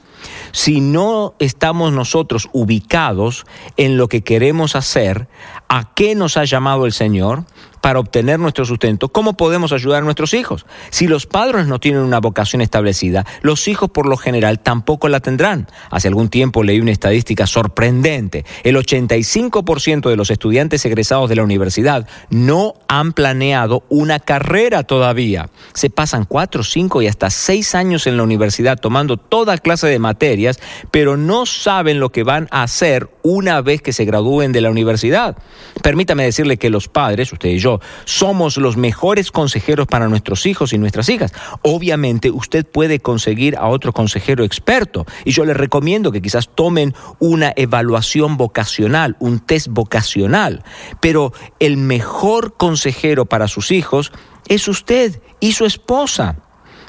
si 0.51 0.81
no 0.81 1.35
estamos 1.39 1.91
nosotros 1.93 2.49
ubicados 2.51 3.45
en 3.77 3.97
lo 3.97 4.07
que 4.07 4.21
queremos 4.21 4.75
hacer, 4.75 5.27
a 5.67 5.93
qué 5.93 6.15
nos 6.15 6.37
ha 6.37 6.45
llamado 6.45 6.85
el 6.85 6.93
Señor, 6.93 7.45
para 7.85 7.99
obtener 7.99 8.39
nuestro 8.39 8.65
sustento, 8.65 9.09
¿cómo 9.09 9.37
podemos 9.37 9.71
ayudar 9.71 10.01
a 10.01 10.05
nuestros 10.05 10.33
hijos? 10.33 10.65
Si 10.89 11.05
los 11.05 11.27
padres 11.27 11.67
no 11.67 11.79
tienen 11.79 12.01
una 12.01 12.19
vocación 12.19 12.63
establecida, 12.63 13.27
los 13.43 13.67
hijos 13.67 13.91
por 13.91 14.07
lo 14.07 14.17
general 14.17 14.59
tampoco 14.59 15.07
la 15.07 15.19
tendrán. 15.19 15.67
Hace 15.91 16.07
algún 16.07 16.29
tiempo 16.29 16.63
leí 16.63 16.79
una 16.79 16.91
estadística 16.91 17.45
sorprendente. 17.45 18.43
El 18.63 18.75
85% 18.75 20.09
de 20.09 20.15
los 20.15 20.31
estudiantes 20.31 20.83
egresados 20.83 21.29
de 21.29 21.35
la 21.35 21.43
universidad 21.43 22.07
no 22.31 22.73
han 22.87 23.13
planeado 23.13 23.83
una 23.89 24.17
carrera 24.17 24.81
todavía. 24.81 25.51
Se 25.75 25.91
pasan 25.91 26.25
cuatro, 26.25 26.63
cinco 26.63 27.03
y 27.03 27.07
hasta 27.07 27.29
seis 27.29 27.75
años 27.75 28.07
en 28.07 28.17
la 28.17 28.23
universidad 28.23 28.79
tomando 28.79 29.17
toda 29.17 29.59
clase 29.59 29.85
de 29.85 29.99
materias, 29.99 30.59
pero 30.89 31.17
no 31.17 31.45
saben 31.45 31.99
lo 31.99 32.09
que 32.09 32.23
van 32.23 32.47
a 32.49 32.63
hacer 32.63 33.11
una 33.21 33.61
vez 33.61 33.83
que 33.83 33.93
se 33.93 34.05
gradúen 34.05 34.53
de 34.53 34.61
la 34.61 34.71
universidad. 34.71 35.37
Permítame 35.83 36.23
decirle 36.23 36.57
que 36.57 36.71
los 36.71 36.87
padres, 36.87 37.31
usted 37.31 37.49
y 37.49 37.59
yo, 37.59 37.74
somos 38.05 38.57
los 38.57 38.77
mejores 38.77 39.31
consejeros 39.31 39.87
para 39.87 40.07
nuestros 40.07 40.45
hijos 40.45 40.73
y 40.73 40.77
nuestras 40.77 41.09
hijas. 41.09 41.33
Obviamente 41.61 42.31
usted 42.31 42.65
puede 42.65 42.99
conseguir 42.99 43.55
a 43.57 43.67
otro 43.67 43.93
consejero 43.93 44.43
experto 44.43 45.05
y 45.23 45.31
yo 45.31 45.45
le 45.45 45.53
recomiendo 45.53 46.11
que 46.11 46.21
quizás 46.21 46.49
tomen 46.53 46.93
una 47.19 47.53
evaluación 47.55 48.37
vocacional, 48.37 49.15
un 49.19 49.39
test 49.39 49.67
vocacional, 49.69 50.63
pero 50.99 51.33
el 51.59 51.77
mejor 51.77 52.55
consejero 52.57 53.25
para 53.25 53.47
sus 53.47 53.71
hijos 53.71 54.11
es 54.47 54.67
usted 54.67 55.21
y 55.39 55.53
su 55.53 55.65
esposa. 55.65 56.37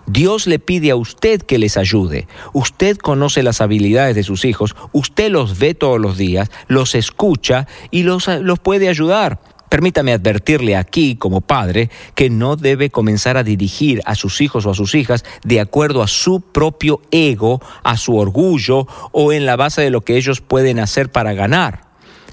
Dios 0.07 0.47
le 0.47 0.59
pide 0.59 0.93
a 0.93 0.97
usted 0.97 1.43
que 1.43 1.59
les 1.59 1.77
ayude. 1.77 2.29
Usted 2.53 2.97
conoce 2.97 3.43
las 3.43 3.61
habilidades 3.61 4.15
de 4.15 4.23
sus 4.23 4.45
hijos, 4.45 4.77
usted 4.93 5.31
los 5.31 5.59
ve 5.59 5.75
todos 5.75 6.01
los 6.01 6.17
días, 6.17 6.51
los 6.69 6.95
escucha 6.95 7.67
y 7.91 8.05
los, 8.05 8.29
los 8.29 8.61
puede 8.61 8.89
ayudar. 8.89 9.41
Permítame 9.68 10.12
advertirle 10.12 10.76
aquí, 10.76 11.16
como 11.16 11.40
padre, 11.40 11.90
que 12.14 12.30
no 12.30 12.56
debe 12.56 12.90
comenzar 12.90 13.36
a 13.36 13.43
dirigir 13.43 14.02
a 14.05 14.14
sus 14.14 14.40
hijos 14.40 14.66
o 14.66 14.70
a 14.70 14.74
sus 14.74 14.94
hijas 14.94 15.24
de 15.44 15.60
acuerdo 15.60 16.02
a 16.02 16.09
su 16.09 16.40
propio 16.40 17.01
ego, 17.10 17.60
a 17.82 17.97
su 17.97 18.16
orgullo 18.16 18.86
o 19.12 19.32
en 19.32 19.47
la 19.47 19.56
base 19.56 19.82
de 19.82 19.90
lo 19.90 20.02
que 20.02 20.16
ellos 20.16 20.40
pueden 20.40 20.78
hacer 20.78 21.10
para 21.10 21.34
ganar 21.34 21.86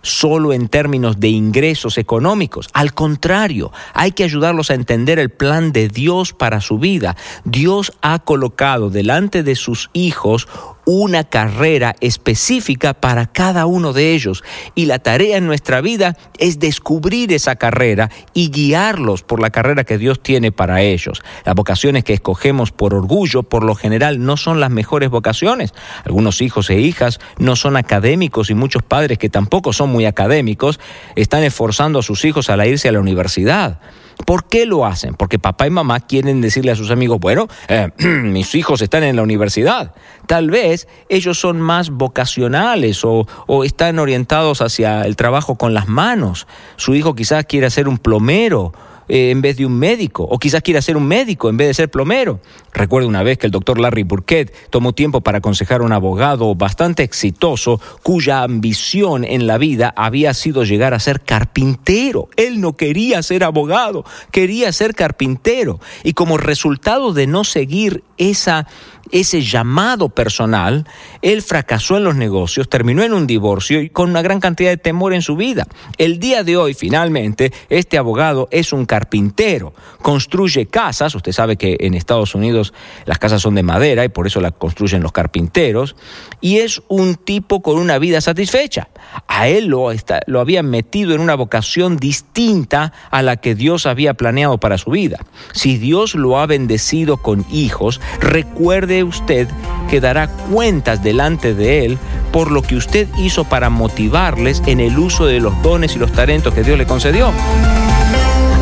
solo 0.03 0.53
en 0.53 0.67
términos 0.67 1.19
de 1.19 1.29
ingresos 1.29 1.97
económicos. 1.97 2.69
Al 2.73 2.93
contrario, 2.93 3.71
hay 3.93 4.11
que 4.11 4.25
ayudarlos 4.25 4.69
a 4.69 4.75
entender 4.75 5.17
el 5.17 5.29
plan 5.29 5.71
de 5.71 5.87
Dios 5.87 6.33
para 6.33 6.61
su 6.61 6.77
vida. 6.77 7.15
Dios 7.45 7.93
ha 8.01 8.19
colocado 8.19 8.89
delante 8.89 9.41
de 9.43 9.55
sus 9.55 9.89
hijos 9.93 10.47
una 10.85 11.23
carrera 11.23 11.95
específica 12.01 12.93
para 12.93 13.27
cada 13.27 13.65
uno 13.65 13.93
de 13.93 14.13
ellos. 14.13 14.43
Y 14.73 14.85
la 14.85 14.99
tarea 14.99 15.37
en 15.37 15.45
nuestra 15.45 15.81
vida 15.81 16.17
es 16.39 16.59
descubrir 16.59 17.31
esa 17.33 17.55
carrera 17.55 18.09
y 18.33 18.49
guiarlos 18.49 19.23
por 19.23 19.39
la 19.39 19.49
carrera 19.49 19.83
que 19.83 19.97
Dios 19.97 20.21
tiene 20.21 20.51
para 20.51 20.81
ellos. 20.81 21.21
Las 21.45 21.55
vocaciones 21.55 22.03
que 22.03 22.13
escogemos 22.13 22.71
por 22.71 22.93
orgullo, 22.93 23.43
por 23.43 23.63
lo 23.63 23.75
general, 23.75 24.25
no 24.25 24.37
son 24.37 24.59
las 24.59 24.71
mejores 24.71 25.09
vocaciones. 25.09 25.73
Algunos 26.05 26.41
hijos 26.41 26.69
e 26.69 26.79
hijas 26.79 27.19
no 27.37 27.55
son 27.55 27.77
académicos 27.77 28.49
y 28.49 28.55
muchos 28.55 28.81
padres 28.81 29.17
que 29.17 29.29
tampoco 29.29 29.73
son 29.73 29.89
muy 29.89 30.05
académicos 30.05 30.79
están 31.15 31.43
esforzando 31.43 31.99
a 31.99 32.03
sus 32.03 32.25
hijos 32.25 32.49
a 32.49 32.63
irse 32.65 32.89
a 32.89 32.91
la 32.91 32.99
universidad. 32.99 33.79
¿Por 34.25 34.45
qué 34.45 34.65
lo 34.65 34.85
hacen? 34.85 35.15
Porque 35.15 35.39
papá 35.39 35.67
y 35.67 35.69
mamá 35.69 35.99
quieren 35.99 36.41
decirle 36.41 36.71
a 36.71 36.75
sus 36.75 36.91
amigos, 36.91 37.19
bueno, 37.19 37.47
eh, 37.67 37.89
mis 37.97 38.55
hijos 38.55 38.81
están 38.81 39.03
en 39.03 39.15
la 39.15 39.23
universidad. 39.23 39.93
Tal 40.27 40.49
vez 40.49 40.87
ellos 41.09 41.39
son 41.39 41.59
más 41.59 41.89
vocacionales 41.89 43.03
o, 43.03 43.27
o, 43.47 43.63
están 43.63 43.99
orientados 43.99 44.61
hacia 44.61 45.03
el 45.05 45.15
trabajo 45.15 45.55
con 45.55 45.73
las 45.73 45.87
manos. 45.87 46.47
Su 46.77 46.95
hijo 46.95 47.15
quizás 47.15 47.45
quiere 47.45 47.69
ser 47.69 47.87
un 47.87 47.97
plomero 47.97 48.73
eh, 49.07 49.31
en 49.31 49.41
vez 49.41 49.57
de 49.57 49.65
un 49.65 49.77
médico, 49.77 50.23
o 50.23 50.39
quizás 50.39 50.61
quiera 50.61 50.81
ser 50.81 50.97
un 50.97 51.07
médico 51.07 51.49
en 51.49 51.57
vez 51.57 51.67
de 51.67 51.73
ser 51.73 51.89
plomero. 51.89 52.39
Recuerdo 52.73 53.07
una 53.07 53.23
vez 53.23 53.37
que 53.37 53.47
el 53.47 53.51
doctor 53.51 53.79
Larry 53.79 54.03
Burkett 54.03 54.69
tomó 54.69 54.93
tiempo 54.93 55.21
para 55.21 55.39
aconsejar 55.39 55.81
a 55.81 55.83
un 55.83 55.91
abogado 55.91 56.55
bastante 56.55 57.03
exitoso 57.03 57.79
cuya 58.01 58.43
ambición 58.43 59.23
en 59.23 59.47
la 59.47 59.57
vida 59.57 59.93
había 59.95 60.33
sido 60.33 60.63
llegar 60.63 60.93
a 60.93 60.99
ser 60.99 61.21
carpintero. 61.21 62.29
Él 62.35 62.61
no 62.61 62.73
quería 62.73 63.21
ser 63.21 63.43
abogado, 63.43 64.05
quería 64.31 64.71
ser 64.71 64.95
carpintero. 64.95 65.79
Y 66.03 66.13
como 66.13 66.37
resultado 66.37 67.13
de 67.13 67.27
no 67.27 67.43
seguir 67.43 68.03
esa 68.17 68.67
ese 69.13 69.41
llamado 69.41 70.09
personal, 70.09 70.85
él 71.21 71.43
fracasó 71.43 71.97
en 71.97 72.03
los 72.03 72.15
negocios, 72.15 72.67
terminó 72.67 73.03
en 73.03 73.13
un 73.13 73.27
divorcio 73.27 73.79
y 73.79 73.89
con 73.89 74.09
una 74.09 74.23
gran 74.23 74.39
cantidad 74.39 74.71
de 74.71 74.77
temor 74.77 75.13
en 75.13 75.21
su 75.21 75.35
vida. 75.35 75.67
El 75.99 76.19
día 76.19 76.43
de 76.43 76.57
hoy, 76.57 76.73
finalmente, 76.73 77.53
este 77.69 77.99
abogado 77.99 78.47
es 78.49 78.73
un 78.73 78.87
carpintero, 78.87 79.73
construye 80.01 80.65
casas, 80.65 81.13
usted 81.13 81.31
sabe 81.31 81.57
que 81.57 81.77
en 81.81 81.93
Estados 81.93 82.33
Unidos 82.33 82.73
las 83.05 83.19
casas 83.19 83.43
son 83.43 83.53
de 83.53 83.61
madera 83.61 84.03
y 84.03 84.09
por 84.09 84.25
eso 84.25 84.41
las 84.41 84.53
construyen 84.53 85.03
los 85.03 85.11
carpinteros, 85.11 85.95
y 86.41 86.57
es 86.57 86.81
un 86.87 87.13
tipo 87.13 87.61
con 87.61 87.77
una 87.77 87.99
vida 87.99 88.19
satisfecha. 88.19 88.87
A 89.27 89.47
él 89.47 89.67
lo, 89.67 89.91
lo 90.25 90.39
habían 90.39 90.71
metido 90.71 91.13
en 91.13 91.21
una 91.21 91.35
vocación 91.35 91.97
distinta 91.97 92.93
a 93.11 93.21
la 93.21 93.37
que 93.37 93.53
Dios 93.53 93.85
había 93.85 94.15
planeado 94.15 94.57
para 94.57 94.79
su 94.79 94.89
vida. 94.89 95.19
Si 95.53 95.77
Dios 95.77 96.15
lo 96.15 96.39
ha 96.39 96.47
bendecido 96.47 97.17
con 97.17 97.45
hijos, 97.51 98.01
recuerde 98.19 99.02
usted 99.03 99.47
que 99.89 99.99
dará 99.99 100.27
cuentas 100.27 101.03
delante 101.03 101.53
de 101.53 101.85
Él 101.85 101.97
por 102.31 102.51
lo 102.51 102.61
que 102.61 102.75
usted 102.75 103.07
hizo 103.17 103.43
para 103.43 103.69
motivarles 103.69 104.63
en 104.65 104.79
el 104.79 104.97
uso 104.97 105.25
de 105.25 105.39
los 105.39 105.61
dones 105.61 105.95
y 105.95 105.99
los 105.99 106.11
talentos 106.11 106.53
que 106.53 106.63
Dios 106.63 106.77
le 106.77 106.85
concedió. 106.85 107.31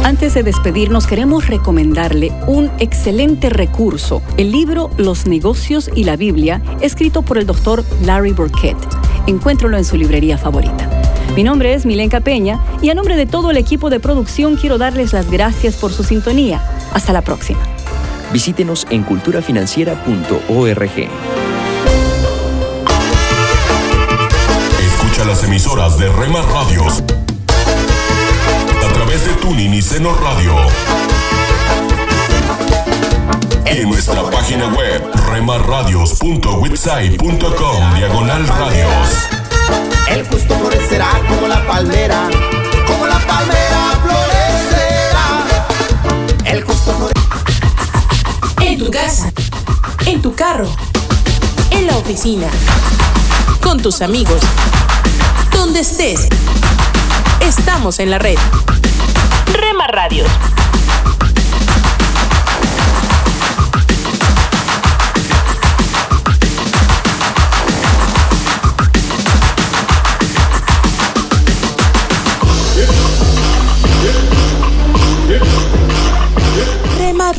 Antes 0.04 0.34
de 0.34 0.44
despedirnos, 0.44 1.08
queremos 1.08 1.48
recomendarle 1.48 2.34
un 2.48 2.70
excelente 2.80 3.50
recurso, 3.50 4.22
el 4.36 4.52
libro 4.52 4.90
Los 4.98 5.26
negocios 5.26 5.90
y 5.96 6.04
la 6.04 6.18
Biblia, 6.18 6.62
escrito 6.82 7.22
por 7.22 7.38
el 7.38 7.46
doctor 7.46 7.86
Larry 8.04 8.34
Burkett. 8.34 8.76
Encuéntralo 9.28 9.78
en 9.78 9.86
su 9.86 9.96
librería 9.96 10.38
favorita. 10.38 10.90
Mi 11.36 11.44
nombre 11.44 11.74
es 11.74 11.86
Milenka 11.86 12.20
Peña 12.20 12.60
y 12.82 12.90
a 12.90 12.96
nombre 12.96 13.16
de 13.16 13.26
todo 13.26 13.52
el 13.52 13.58
equipo 13.58 13.90
de 13.90 14.02
producción 14.02 14.58
quiero 14.58 14.78
darles 14.78 15.14
las 15.14 15.32
gracias 15.32 15.76
por 15.76 15.94
su 15.94 16.04
sintonía. 16.04 16.62
Hasta 16.94 17.14
la 17.14 17.22
próxima. 17.22 17.71
Visítenos 18.32 18.88
en 18.90 19.04
culturafinanciera.org. 19.04 21.10
Escucha 24.80 25.26
las 25.26 25.44
emisoras 25.44 26.00
de 26.00 26.10
Rema 26.10 26.42
Radios 26.42 27.04
a 28.84 28.88
través 28.94 29.26
de 29.26 29.34
Tuning 29.42 29.74
y 29.74 29.82
Seno 29.82 30.14
Radio. 30.16 30.56
Y 33.66 33.70
en 33.82 33.90
nuestra 33.90 34.24
página 34.30 34.68
web 34.68 35.02
remarradios.witsai.com 35.30 37.96
diagonal 37.96 38.48
radios. 38.48 39.28
El 40.10 40.26
justo 40.28 40.56
florecerá 40.56 41.10
como 41.28 41.48
la 41.48 41.66
palmera, 41.66 42.30
tu 48.92 48.98
casa, 48.98 49.32
en 50.06 50.22
tu 50.22 50.36
carro, 50.36 50.68
en 51.72 51.88
la 51.88 51.96
oficina, 51.96 52.48
con 53.62 53.82
tus 53.82 54.02
amigos, 54.02 54.42
donde 55.54 55.80
estés. 55.80 56.28
Estamos 57.40 58.00
en 58.00 58.10
la 58.10 58.20
red. 58.20 58.38
Rema 59.54 59.88
Radios. 59.88 60.30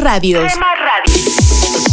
Radios. 0.03 0.53